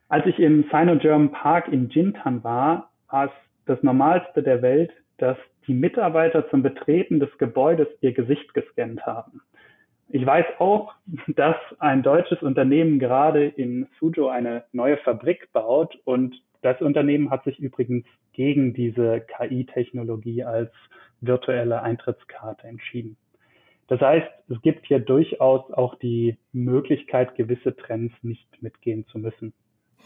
Als 0.08 0.26
ich 0.26 0.38
im 0.38 0.64
Sino-German 0.70 1.32
Park 1.32 1.68
in 1.68 1.88
Jintan 1.88 2.44
war, 2.44 2.90
war 3.10 3.26
es 3.26 3.32
das 3.66 3.82
Normalste 3.82 4.42
der 4.42 4.60
Welt, 4.62 4.92
dass 5.16 5.38
die 5.66 5.74
Mitarbeiter 5.74 6.48
zum 6.50 6.62
Betreten 6.62 7.18
des 7.18 7.36
Gebäudes 7.38 7.88
ihr 8.00 8.12
Gesicht 8.12 8.52
gescannt 8.52 9.04
haben. 9.06 9.40
Ich 10.08 10.24
weiß 10.24 10.46
auch, 10.58 10.94
dass 11.28 11.56
ein 11.78 12.02
deutsches 12.02 12.42
Unternehmen 12.42 12.98
gerade 12.98 13.46
in 13.46 13.86
Suzhou 13.98 14.28
eine 14.28 14.64
neue 14.72 14.96
Fabrik 14.98 15.52
baut 15.52 15.98
und 16.04 16.34
das 16.62 16.80
Unternehmen 16.80 17.30
hat 17.30 17.44
sich 17.44 17.58
übrigens 17.58 18.06
gegen 18.32 18.74
diese 18.74 19.20
KI-Technologie 19.36 20.44
als 20.44 20.70
virtuelle 21.20 21.82
Eintrittskarte 21.82 22.66
entschieden. 22.66 23.16
Das 23.88 24.00
heißt, 24.00 24.26
es 24.48 24.62
gibt 24.62 24.86
hier 24.86 24.98
durchaus 24.98 25.70
auch 25.72 25.94
die 25.96 26.38
Möglichkeit, 26.52 27.34
gewisse 27.36 27.76
Trends 27.76 28.14
nicht 28.22 28.62
mitgehen 28.62 29.06
zu 29.08 29.18
müssen. 29.18 29.52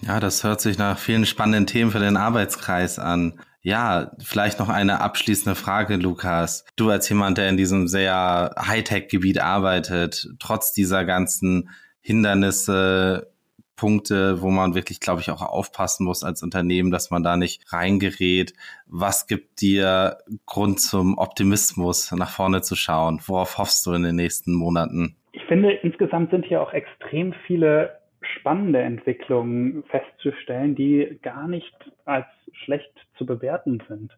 Ja, 0.03 0.21
das 0.21 0.45
hört 0.45 0.61
sich 0.61 0.79
nach 0.79 0.99
vielen 0.99 1.27
spannenden 1.27 1.67
Themen 1.67 1.91
für 1.91 1.99
den 1.99 2.17
Arbeitskreis 2.17 2.99
an. 2.99 3.41
Ja, 3.63 4.13
vielleicht 4.19 4.61
noch 4.61 4.69
eine 4.69 5.01
abschließende 5.01 5.55
Frage, 5.57 5.97
Lukas. 5.97 6.65
Du 6.77 6.91
als 6.91 7.09
jemand, 7.09 7.39
der 7.39 7.49
in 7.49 7.57
diesem 7.57 7.89
sehr 7.89 8.55
Hightech-Gebiet 8.59 9.41
arbeitet, 9.41 10.29
trotz 10.39 10.73
dieser 10.73 11.05
ganzen 11.05 11.71
Hindernisse, 12.01 13.31
Punkte, 13.79 14.43
wo 14.43 14.51
man 14.51 14.75
wirklich, 14.75 15.01
glaube 15.01 15.21
ich, 15.23 15.31
auch 15.31 15.41
aufpassen 15.41 16.05
muss 16.05 16.25
als 16.25 16.43
Unternehmen, 16.43 16.91
dass 16.91 17.11
man 17.11 17.23
da 17.23 17.37
nicht 17.37 17.73
reingerät. 17.73 18.53
Was 18.87 19.27
gibt 19.27 19.63
dir 19.63 20.19
Grund 20.45 20.81
zum 20.81 21.17
Optimismus, 21.17 22.13
nach 22.13 22.31
vorne 22.31 22.61
zu 22.61 22.75
schauen? 22.75 23.21
Worauf 23.27 23.57
hoffst 23.57 23.87
du 23.87 23.93
in 23.93 24.03
den 24.03 24.17
nächsten 24.17 24.53
Monaten? 24.53 25.17
Ich 25.33 25.45
finde, 25.45 25.73
insgesamt 25.73 26.31
sind 26.33 26.45
hier 26.45 26.61
auch 26.61 26.73
extrem 26.73 27.33
viele 27.47 28.01
spannende 28.37 28.81
Entwicklungen 28.81 29.85
festzustellen, 29.85 30.75
die 30.75 31.19
gar 31.23 31.49
nicht 31.49 31.75
als 32.05 32.27
schlecht 32.53 32.93
zu 33.17 33.27
bewerten 33.27 33.83
sind. 33.89 34.17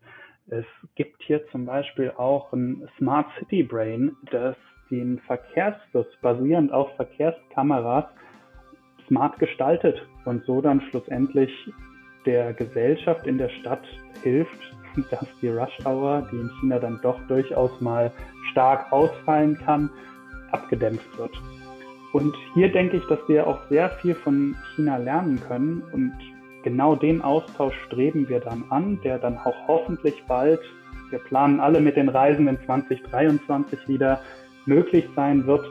Es 0.49 0.65
gibt 0.97 1.23
hier 1.23 1.47
zum 1.49 1.67
Beispiel 1.67 2.11
auch 2.17 2.53
ein 2.53 2.89
Smart 2.99 3.27
City 3.39 3.63
Brain, 3.63 4.17
das 4.31 4.57
den 4.91 5.21
Verkehrsfluss 5.21 6.07
basierend 6.21 6.73
auf 6.73 6.95
Verkehrskameras 6.97 8.07
smart 9.07 9.39
gestaltet 9.39 10.01
und 10.25 10.45
so 10.45 10.61
dann 10.61 10.81
schlussendlich 10.91 11.51
der 12.27 12.53
Gesellschaft 12.53 13.27
in 13.27 13.39
der 13.39 13.49
Stadt 13.49 13.85
hilft, 14.23 14.59
dass 15.11 15.27
die 15.41 15.49
Rush 15.49 15.79
Hour, 15.85 16.29
die 16.33 16.37
in 16.37 16.51
China 16.61 16.79
dann 16.79 17.01
doch 17.03 17.21
durchaus 17.27 17.81
mal 17.81 18.13
stark 18.51 18.93
ausfallen 18.93 19.57
kann, 19.57 19.91
abgedämpft 20.51 21.19
wird. 21.19 21.33
Und 22.13 22.35
hier 22.55 22.73
denke 22.73 22.97
ich, 22.97 23.07
dass 23.07 23.21
wir 23.29 23.47
auch 23.47 23.59
sehr 23.69 23.91
viel 24.01 24.15
von 24.15 24.57
China 24.75 24.97
lernen 24.97 25.41
können 25.47 25.83
und 25.93 26.13
genau 26.65 26.97
den 26.97 27.23
Austausch 27.23 27.75
streben 27.87 28.29
wir 28.29 28.41
dann 28.41 28.65
an, 28.71 29.01
der 29.05 29.19
dann 29.19 29.39
auch 29.39 29.55
hoffentlich 29.69 30.15
bald, 30.27 30.61
wir 31.11 31.21
planen 31.21 31.61
alle 31.61 31.81
mit 31.81 31.97
den 31.97 32.09
Reisen 32.09 32.49
in 32.49 32.59
2023 32.67 33.89
wieder, 33.89 34.21
möglich 34.67 35.05
sein 35.17 35.47
wird 35.47 35.65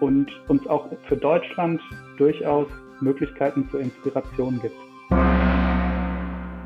und 0.00 0.30
uns 0.48 0.66
auch 0.66 0.88
für 1.08 1.16
Deutschland 1.16 1.80
durchaus 2.18 2.68
Möglichkeiten 3.00 3.68
zur 3.70 3.80
Inspiration 3.80 4.60
gibt. 4.60 4.76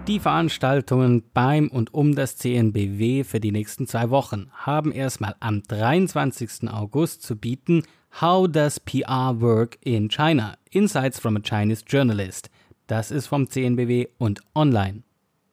Die 0.09 0.19
Veranstaltungen 0.19 1.23
beim 1.33 1.69
und 1.69 1.95
um 1.95 2.15
das 2.15 2.37
CNBW 2.37 3.23
für 3.23 3.39
die 3.39 3.53
nächsten 3.53 3.87
zwei 3.87 4.11
Wochen 4.11 4.49
haben 4.53 4.93
erstmal 4.93 5.37
am 5.41 5.63
23. 5.63 6.69
August 6.71 7.23
zu 7.23 7.37
bieten 7.37 7.85
How 8.19 8.47
Does 8.47 8.79
PR 8.79 9.41
Work 9.41 9.79
in 9.83 10.09
China? 10.11 10.59
Insights 10.73 11.19
from 11.19 11.37
a 11.37 11.41
Chinese 11.41 11.85
Journalist. 11.87 12.51
Das 12.87 13.11
ist 13.11 13.29
vom 13.29 13.49
CNBW 13.49 14.09
und 14.19 14.41
online. 14.55 15.05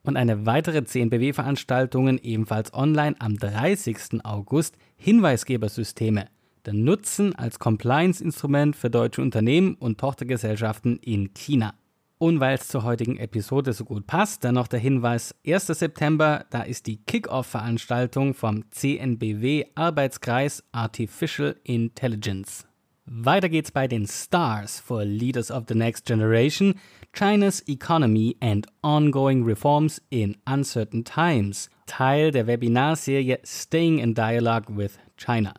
Und 0.03 0.17
eine 0.17 0.45
weitere 0.45 0.83
CNBW-Veranstaltung 0.83 2.17
ebenfalls 2.17 2.73
online 2.73 3.15
am 3.19 3.37
30. 3.37 4.25
August 4.25 4.75
Hinweisgebersysteme. 4.97 6.27
Der 6.65 6.73
Nutzen 6.73 7.33
als 7.35 7.59
Compliance-Instrument 7.59 8.75
für 8.75 8.89
deutsche 8.89 9.21
Unternehmen 9.21 9.75
und 9.75 9.99
Tochtergesellschaften 9.99 10.97
in 10.97 11.33
China. 11.33 11.73
Und 12.19 12.39
weil 12.39 12.55
es 12.55 12.67
zur 12.67 12.83
heutigen 12.83 13.17
Episode 13.17 13.73
so 13.73 13.85
gut 13.85 14.07
passt, 14.07 14.43
dann 14.43 14.55
noch 14.55 14.67
der 14.67 14.79
Hinweis: 14.79 15.35
1. 15.45 15.67
September, 15.67 16.45
da 16.49 16.63
ist 16.63 16.87
die 16.87 16.97
Kick-Off-Veranstaltung 16.97 18.33
vom 18.33 18.63
CNBW 18.71 19.65
Arbeitskreis 19.75 20.63
Artificial 20.71 21.55
Intelligence. 21.63 22.65
Weiter 23.05 23.49
geht's 23.49 23.71
bei 23.71 23.87
den 23.87 24.05
Stars 24.07 24.79
for 24.79 25.05
Leaders 25.05 25.51
of 25.51 25.65
the 25.69 25.75
Next 25.75 26.05
Generation, 26.05 26.73
China's 27.13 27.63
Economy 27.67 28.35
and 28.41 28.67
Ongoing 28.81 29.43
Reforms 29.45 30.01
in 30.09 30.35
Uncertain 30.45 31.05
Times, 31.05 31.69
Teil 31.85 32.31
der 32.31 32.47
Webinarserie 32.47 33.39
Staying 33.45 33.99
in 33.99 34.13
Dialogue 34.13 34.75
with 34.75 34.97
China. 35.15 35.53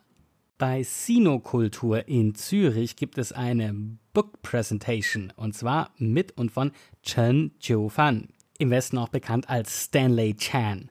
Bei 0.59 0.83
Sinokultur 0.83 2.09
in 2.09 2.35
Zürich 2.35 2.97
gibt 2.97 3.17
es 3.17 3.31
eine 3.31 3.73
Book 4.13 4.43
Presentation 4.43 5.33
und 5.37 5.55
zwar 5.55 5.93
mit 5.99 6.37
und 6.37 6.51
von 6.51 6.73
Chen 7.05 7.53
Jiufan, 7.61 8.31
im 8.59 8.71
Westen 8.71 8.99
auch 8.99 9.09
bekannt 9.09 9.49
als 9.49 9.85
Stanley 9.85 10.35
Chan. 10.35 10.91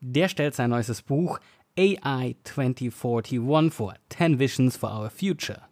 Der 0.00 0.28
stellt 0.28 0.54
sein 0.54 0.70
neues 0.70 1.02
Buch 1.02 1.40
AI 1.76 2.36
2041 2.44 3.72
vor, 3.72 3.94
10 4.08 4.38
Visions 4.38 4.76
for 4.76 4.96
Our 4.96 5.10
Future. 5.10 5.62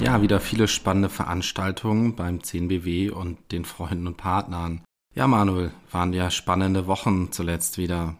Ja, 0.00 0.20
wieder 0.20 0.40
viele 0.40 0.66
spannende 0.66 1.10
Veranstaltungen 1.10 2.16
beim 2.16 2.38
10BW 2.38 3.10
und 3.10 3.52
den 3.52 3.64
Freunden 3.64 4.08
und 4.08 4.16
Partnern. 4.16 4.82
Ja, 5.14 5.28
Manuel, 5.28 5.70
waren 5.92 6.12
ja 6.12 6.32
spannende 6.32 6.88
Wochen 6.88 7.30
zuletzt 7.30 7.78
wieder. 7.78 8.16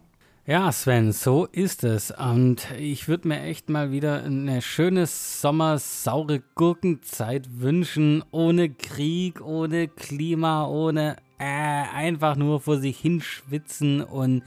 Ja, 0.48 0.72
Sven, 0.72 1.12
so 1.12 1.44
ist 1.52 1.84
es. 1.84 2.10
Und 2.10 2.68
ich 2.78 3.06
würde 3.06 3.28
mir 3.28 3.42
echt 3.42 3.68
mal 3.68 3.92
wieder 3.92 4.24
eine 4.24 4.62
schöne 4.62 5.04
Sommer-saure 5.04 6.40
Gurkenzeit 6.54 7.60
wünschen. 7.60 8.24
Ohne 8.30 8.70
Krieg, 8.70 9.42
ohne 9.42 9.88
Klima, 9.88 10.66
ohne 10.66 11.16
äh, 11.38 11.44
einfach 11.44 12.36
nur 12.36 12.60
vor 12.60 12.78
sich 12.78 12.98
hinschwitzen 12.98 14.02
und 14.02 14.42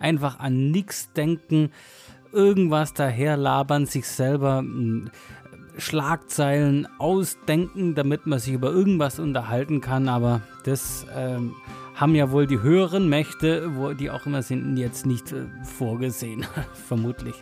einfach 0.00 0.40
an 0.40 0.72
nichts 0.72 1.12
denken. 1.12 1.70
Irgendwas 2.32 2.92
daherlabern, 2.92 3.86
sich 3.86 4.08
selber 4.08 4.58
hm, 4.58 5.12
Schlagzeilen 5.78 6.88
ausdenken, 6.98 7.94
damit 7.94 8.26
man 8.26 8.40
sich 8.40 8.54
über 8.54 8.72
irgendwas 8.72 9.20
unterhalten 9.20 9.80
kann, 9.80 10.08
aber 10.08 10.40
das 10.64 11.06
ähm, 11.14 11.54
haben 11.94 12.14
ja 12.14 12.30
wohl 12.30 12.46
die 12.46 12.60
höheren 12.60 13.08
Mächte, 13.08 13.76
wo 13.76 13.92
die 13.92 14.10
auch 14.10 14.26
immer 14.26 14.42
sind, 14.42 14.76
jetzt 14.76 15.06
nicht 15.06 15.32
äh, 15.32 15.46
vorgesehen, 15.62 16.46
vermutlich. 16.86 17.34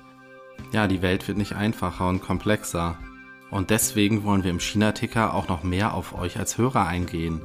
Ja, 0.72 0.86
die 0.86 1.02
Welt 1.02 1.26
wird 1.26 1.38
nicht 1.38 1.54
einfacher 1.54 2.08
und 2.08 2.22
komplexer. 2.22 2.98
Und 3.50 3.70
deswegen 3.70 4.24
wollen 4.24 4.44
wir 4.44 4.50
im 4.50 4.60
China-Ticker 4.60 5.34
auch 5.34 5.48
noch 5.48 5.62
mehr 5.62 5.94
auf 5.94 6.18
euch 6.18 6.38
als 6.38 6.56
Hörer 6.56 6.86
eingehen. 6.86 7.42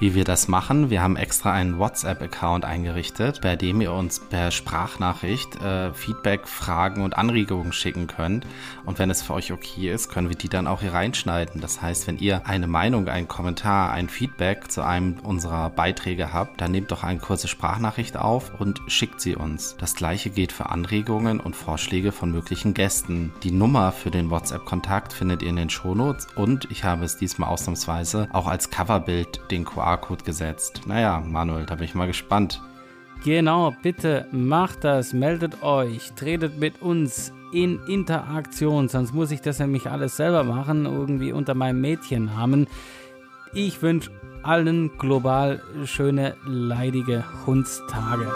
Wie 0.00 0.14
wir 0.14 0.22
das 0.22 0.46
machen, 0.46 0.90
wir 0.90 1.02
haben 1.02 1.16
extra 1.16 1.50
einen 1.50 1.80
WhatsApp-Account 1.80 2.64
eingerichtet, 2.64 3.40
bei 3.42 3.56
dem 3.56 3.80
ihr 3.80 3.92
uns 3.92 4.20
per 4.20 4.52
Sprachnachricht 4.52 5.60
äh, 5.60 5.92
Feedback, 5.92 6.46
Fragen 6.46 7.02
und 7.02 7.18
Anregungen 7.18 7.72
schicken 7.72 8.06
könnt. 8.06 8.46
Und 8.84 9.00
wenn 9.00 9.10
es 9.10 9.22
für 9.22 9.34
euch 9.34 9.52
okay 9.52 9.90
ist, 9.90 10.08
können 10.08 10.28
wir 10.28 10.36
die 10.36 10.48
dann 10.48 10.68
auch 10.68 10.82
hier 10.82 10.94
reinschneiden. 10.94 11.60
Das 11.60 11.82
heißt, 11.82 12.06
wenn 12.06 12.18
ihr 12.18 12.46
eine 12.46 12.68
Meinung, 12.68 13.08
einen 13.08 13.26
Kommentar, 13.26 13.90
ein 13.90 14.08
Feedback 14.08 14.70
zu 14.70 14.82
einem 14.82 15.18
unserer 15.24 15.68
Beiträge 15.68 16.32
habt, 16.32 16.60
dann 16.60 16.70
nehmt 16.70 16.92
doch 16.92 17.02
eine 17.02 17.18
kurze 17.18 17.48
Sprachnachricht 17.48 18.16
auf 18.16 18.52
und 18.60 18.80
schickt 18.86 19.20
sie 19.20 19.34
uns. 19.34 19.76
Das 19.80 19.96
gleiche 19.96 20.30
geht 20.30 20.52
für 20.52 20.66
Anregungen 20.66 21.40
und 21.40 21.56
Vorschläge 21.56 22.12
von 22.12 22.30
möglichen 22.30 22.72
Gästen. 22.72 23.32
Die 23.42 23.50
Nummer 23.50 23.90
für 23.90 24.12
den 24.12 24.30
WhatsApp-Kontakt 24.30 25.12
findet 25.12 25.42
ihr 25.42 25.48
in 25.48 25.56
den 25.56 25.70
Shownotes 25.70 26.28
und 26.36 26.70
ich 26.70 26.84
habe 26.84 27.04
es 27.04 27.16
diesmal 27.16 27.48
ausnahmsweise 27.48 28.28
auch 28.32 28.46
als 28.46 28.70
Coverbild 28.70 29.40
den 29.50 29.64
QR 29.64 29.87
QR-Code 29.88 30.24
gesetzt. 30.24 30.82
Naja, 30.86 31.22
Manuel, 31.26 31.66
da 31.66 31.76
bin 31.76 31.84
ich 31.84 31.94
mal 31.94 32.06
gespannt. 32.06 32.60
Genau, 33.24 33.74
bitte 33.82 34.26
macht 34.30 34.84
das, 34.84 35.12
meldet 35.12 35.62
euch, 35.62 36.12
tretet 36.12 36.58
mit 36.58 36.80
uns 36.80 37.32
in 37.52 37.80
Interaktion, 37.88 38.88
sonst 38.88 39.12
muss 39.12 39.30
ich 39.30 39.40
das 39.40 39.58
nämlich 39.58 39.90
alles 39.90 40.16
selber 40.16 40.44
machen, 40.44 40.84
irgendwie 40.84 41.32
unter 41.32 41.54
meinem 41.54 41.80
Mädchennamen. 41.80 42.68
Ich 43.54 43.82
wünsche 43.82 44.10
allen 44.42 44.96
global 44.98 45.60
schöne, 45.84 46.36
leidige 46.46 47.24
Hundstage. 47.46 48.30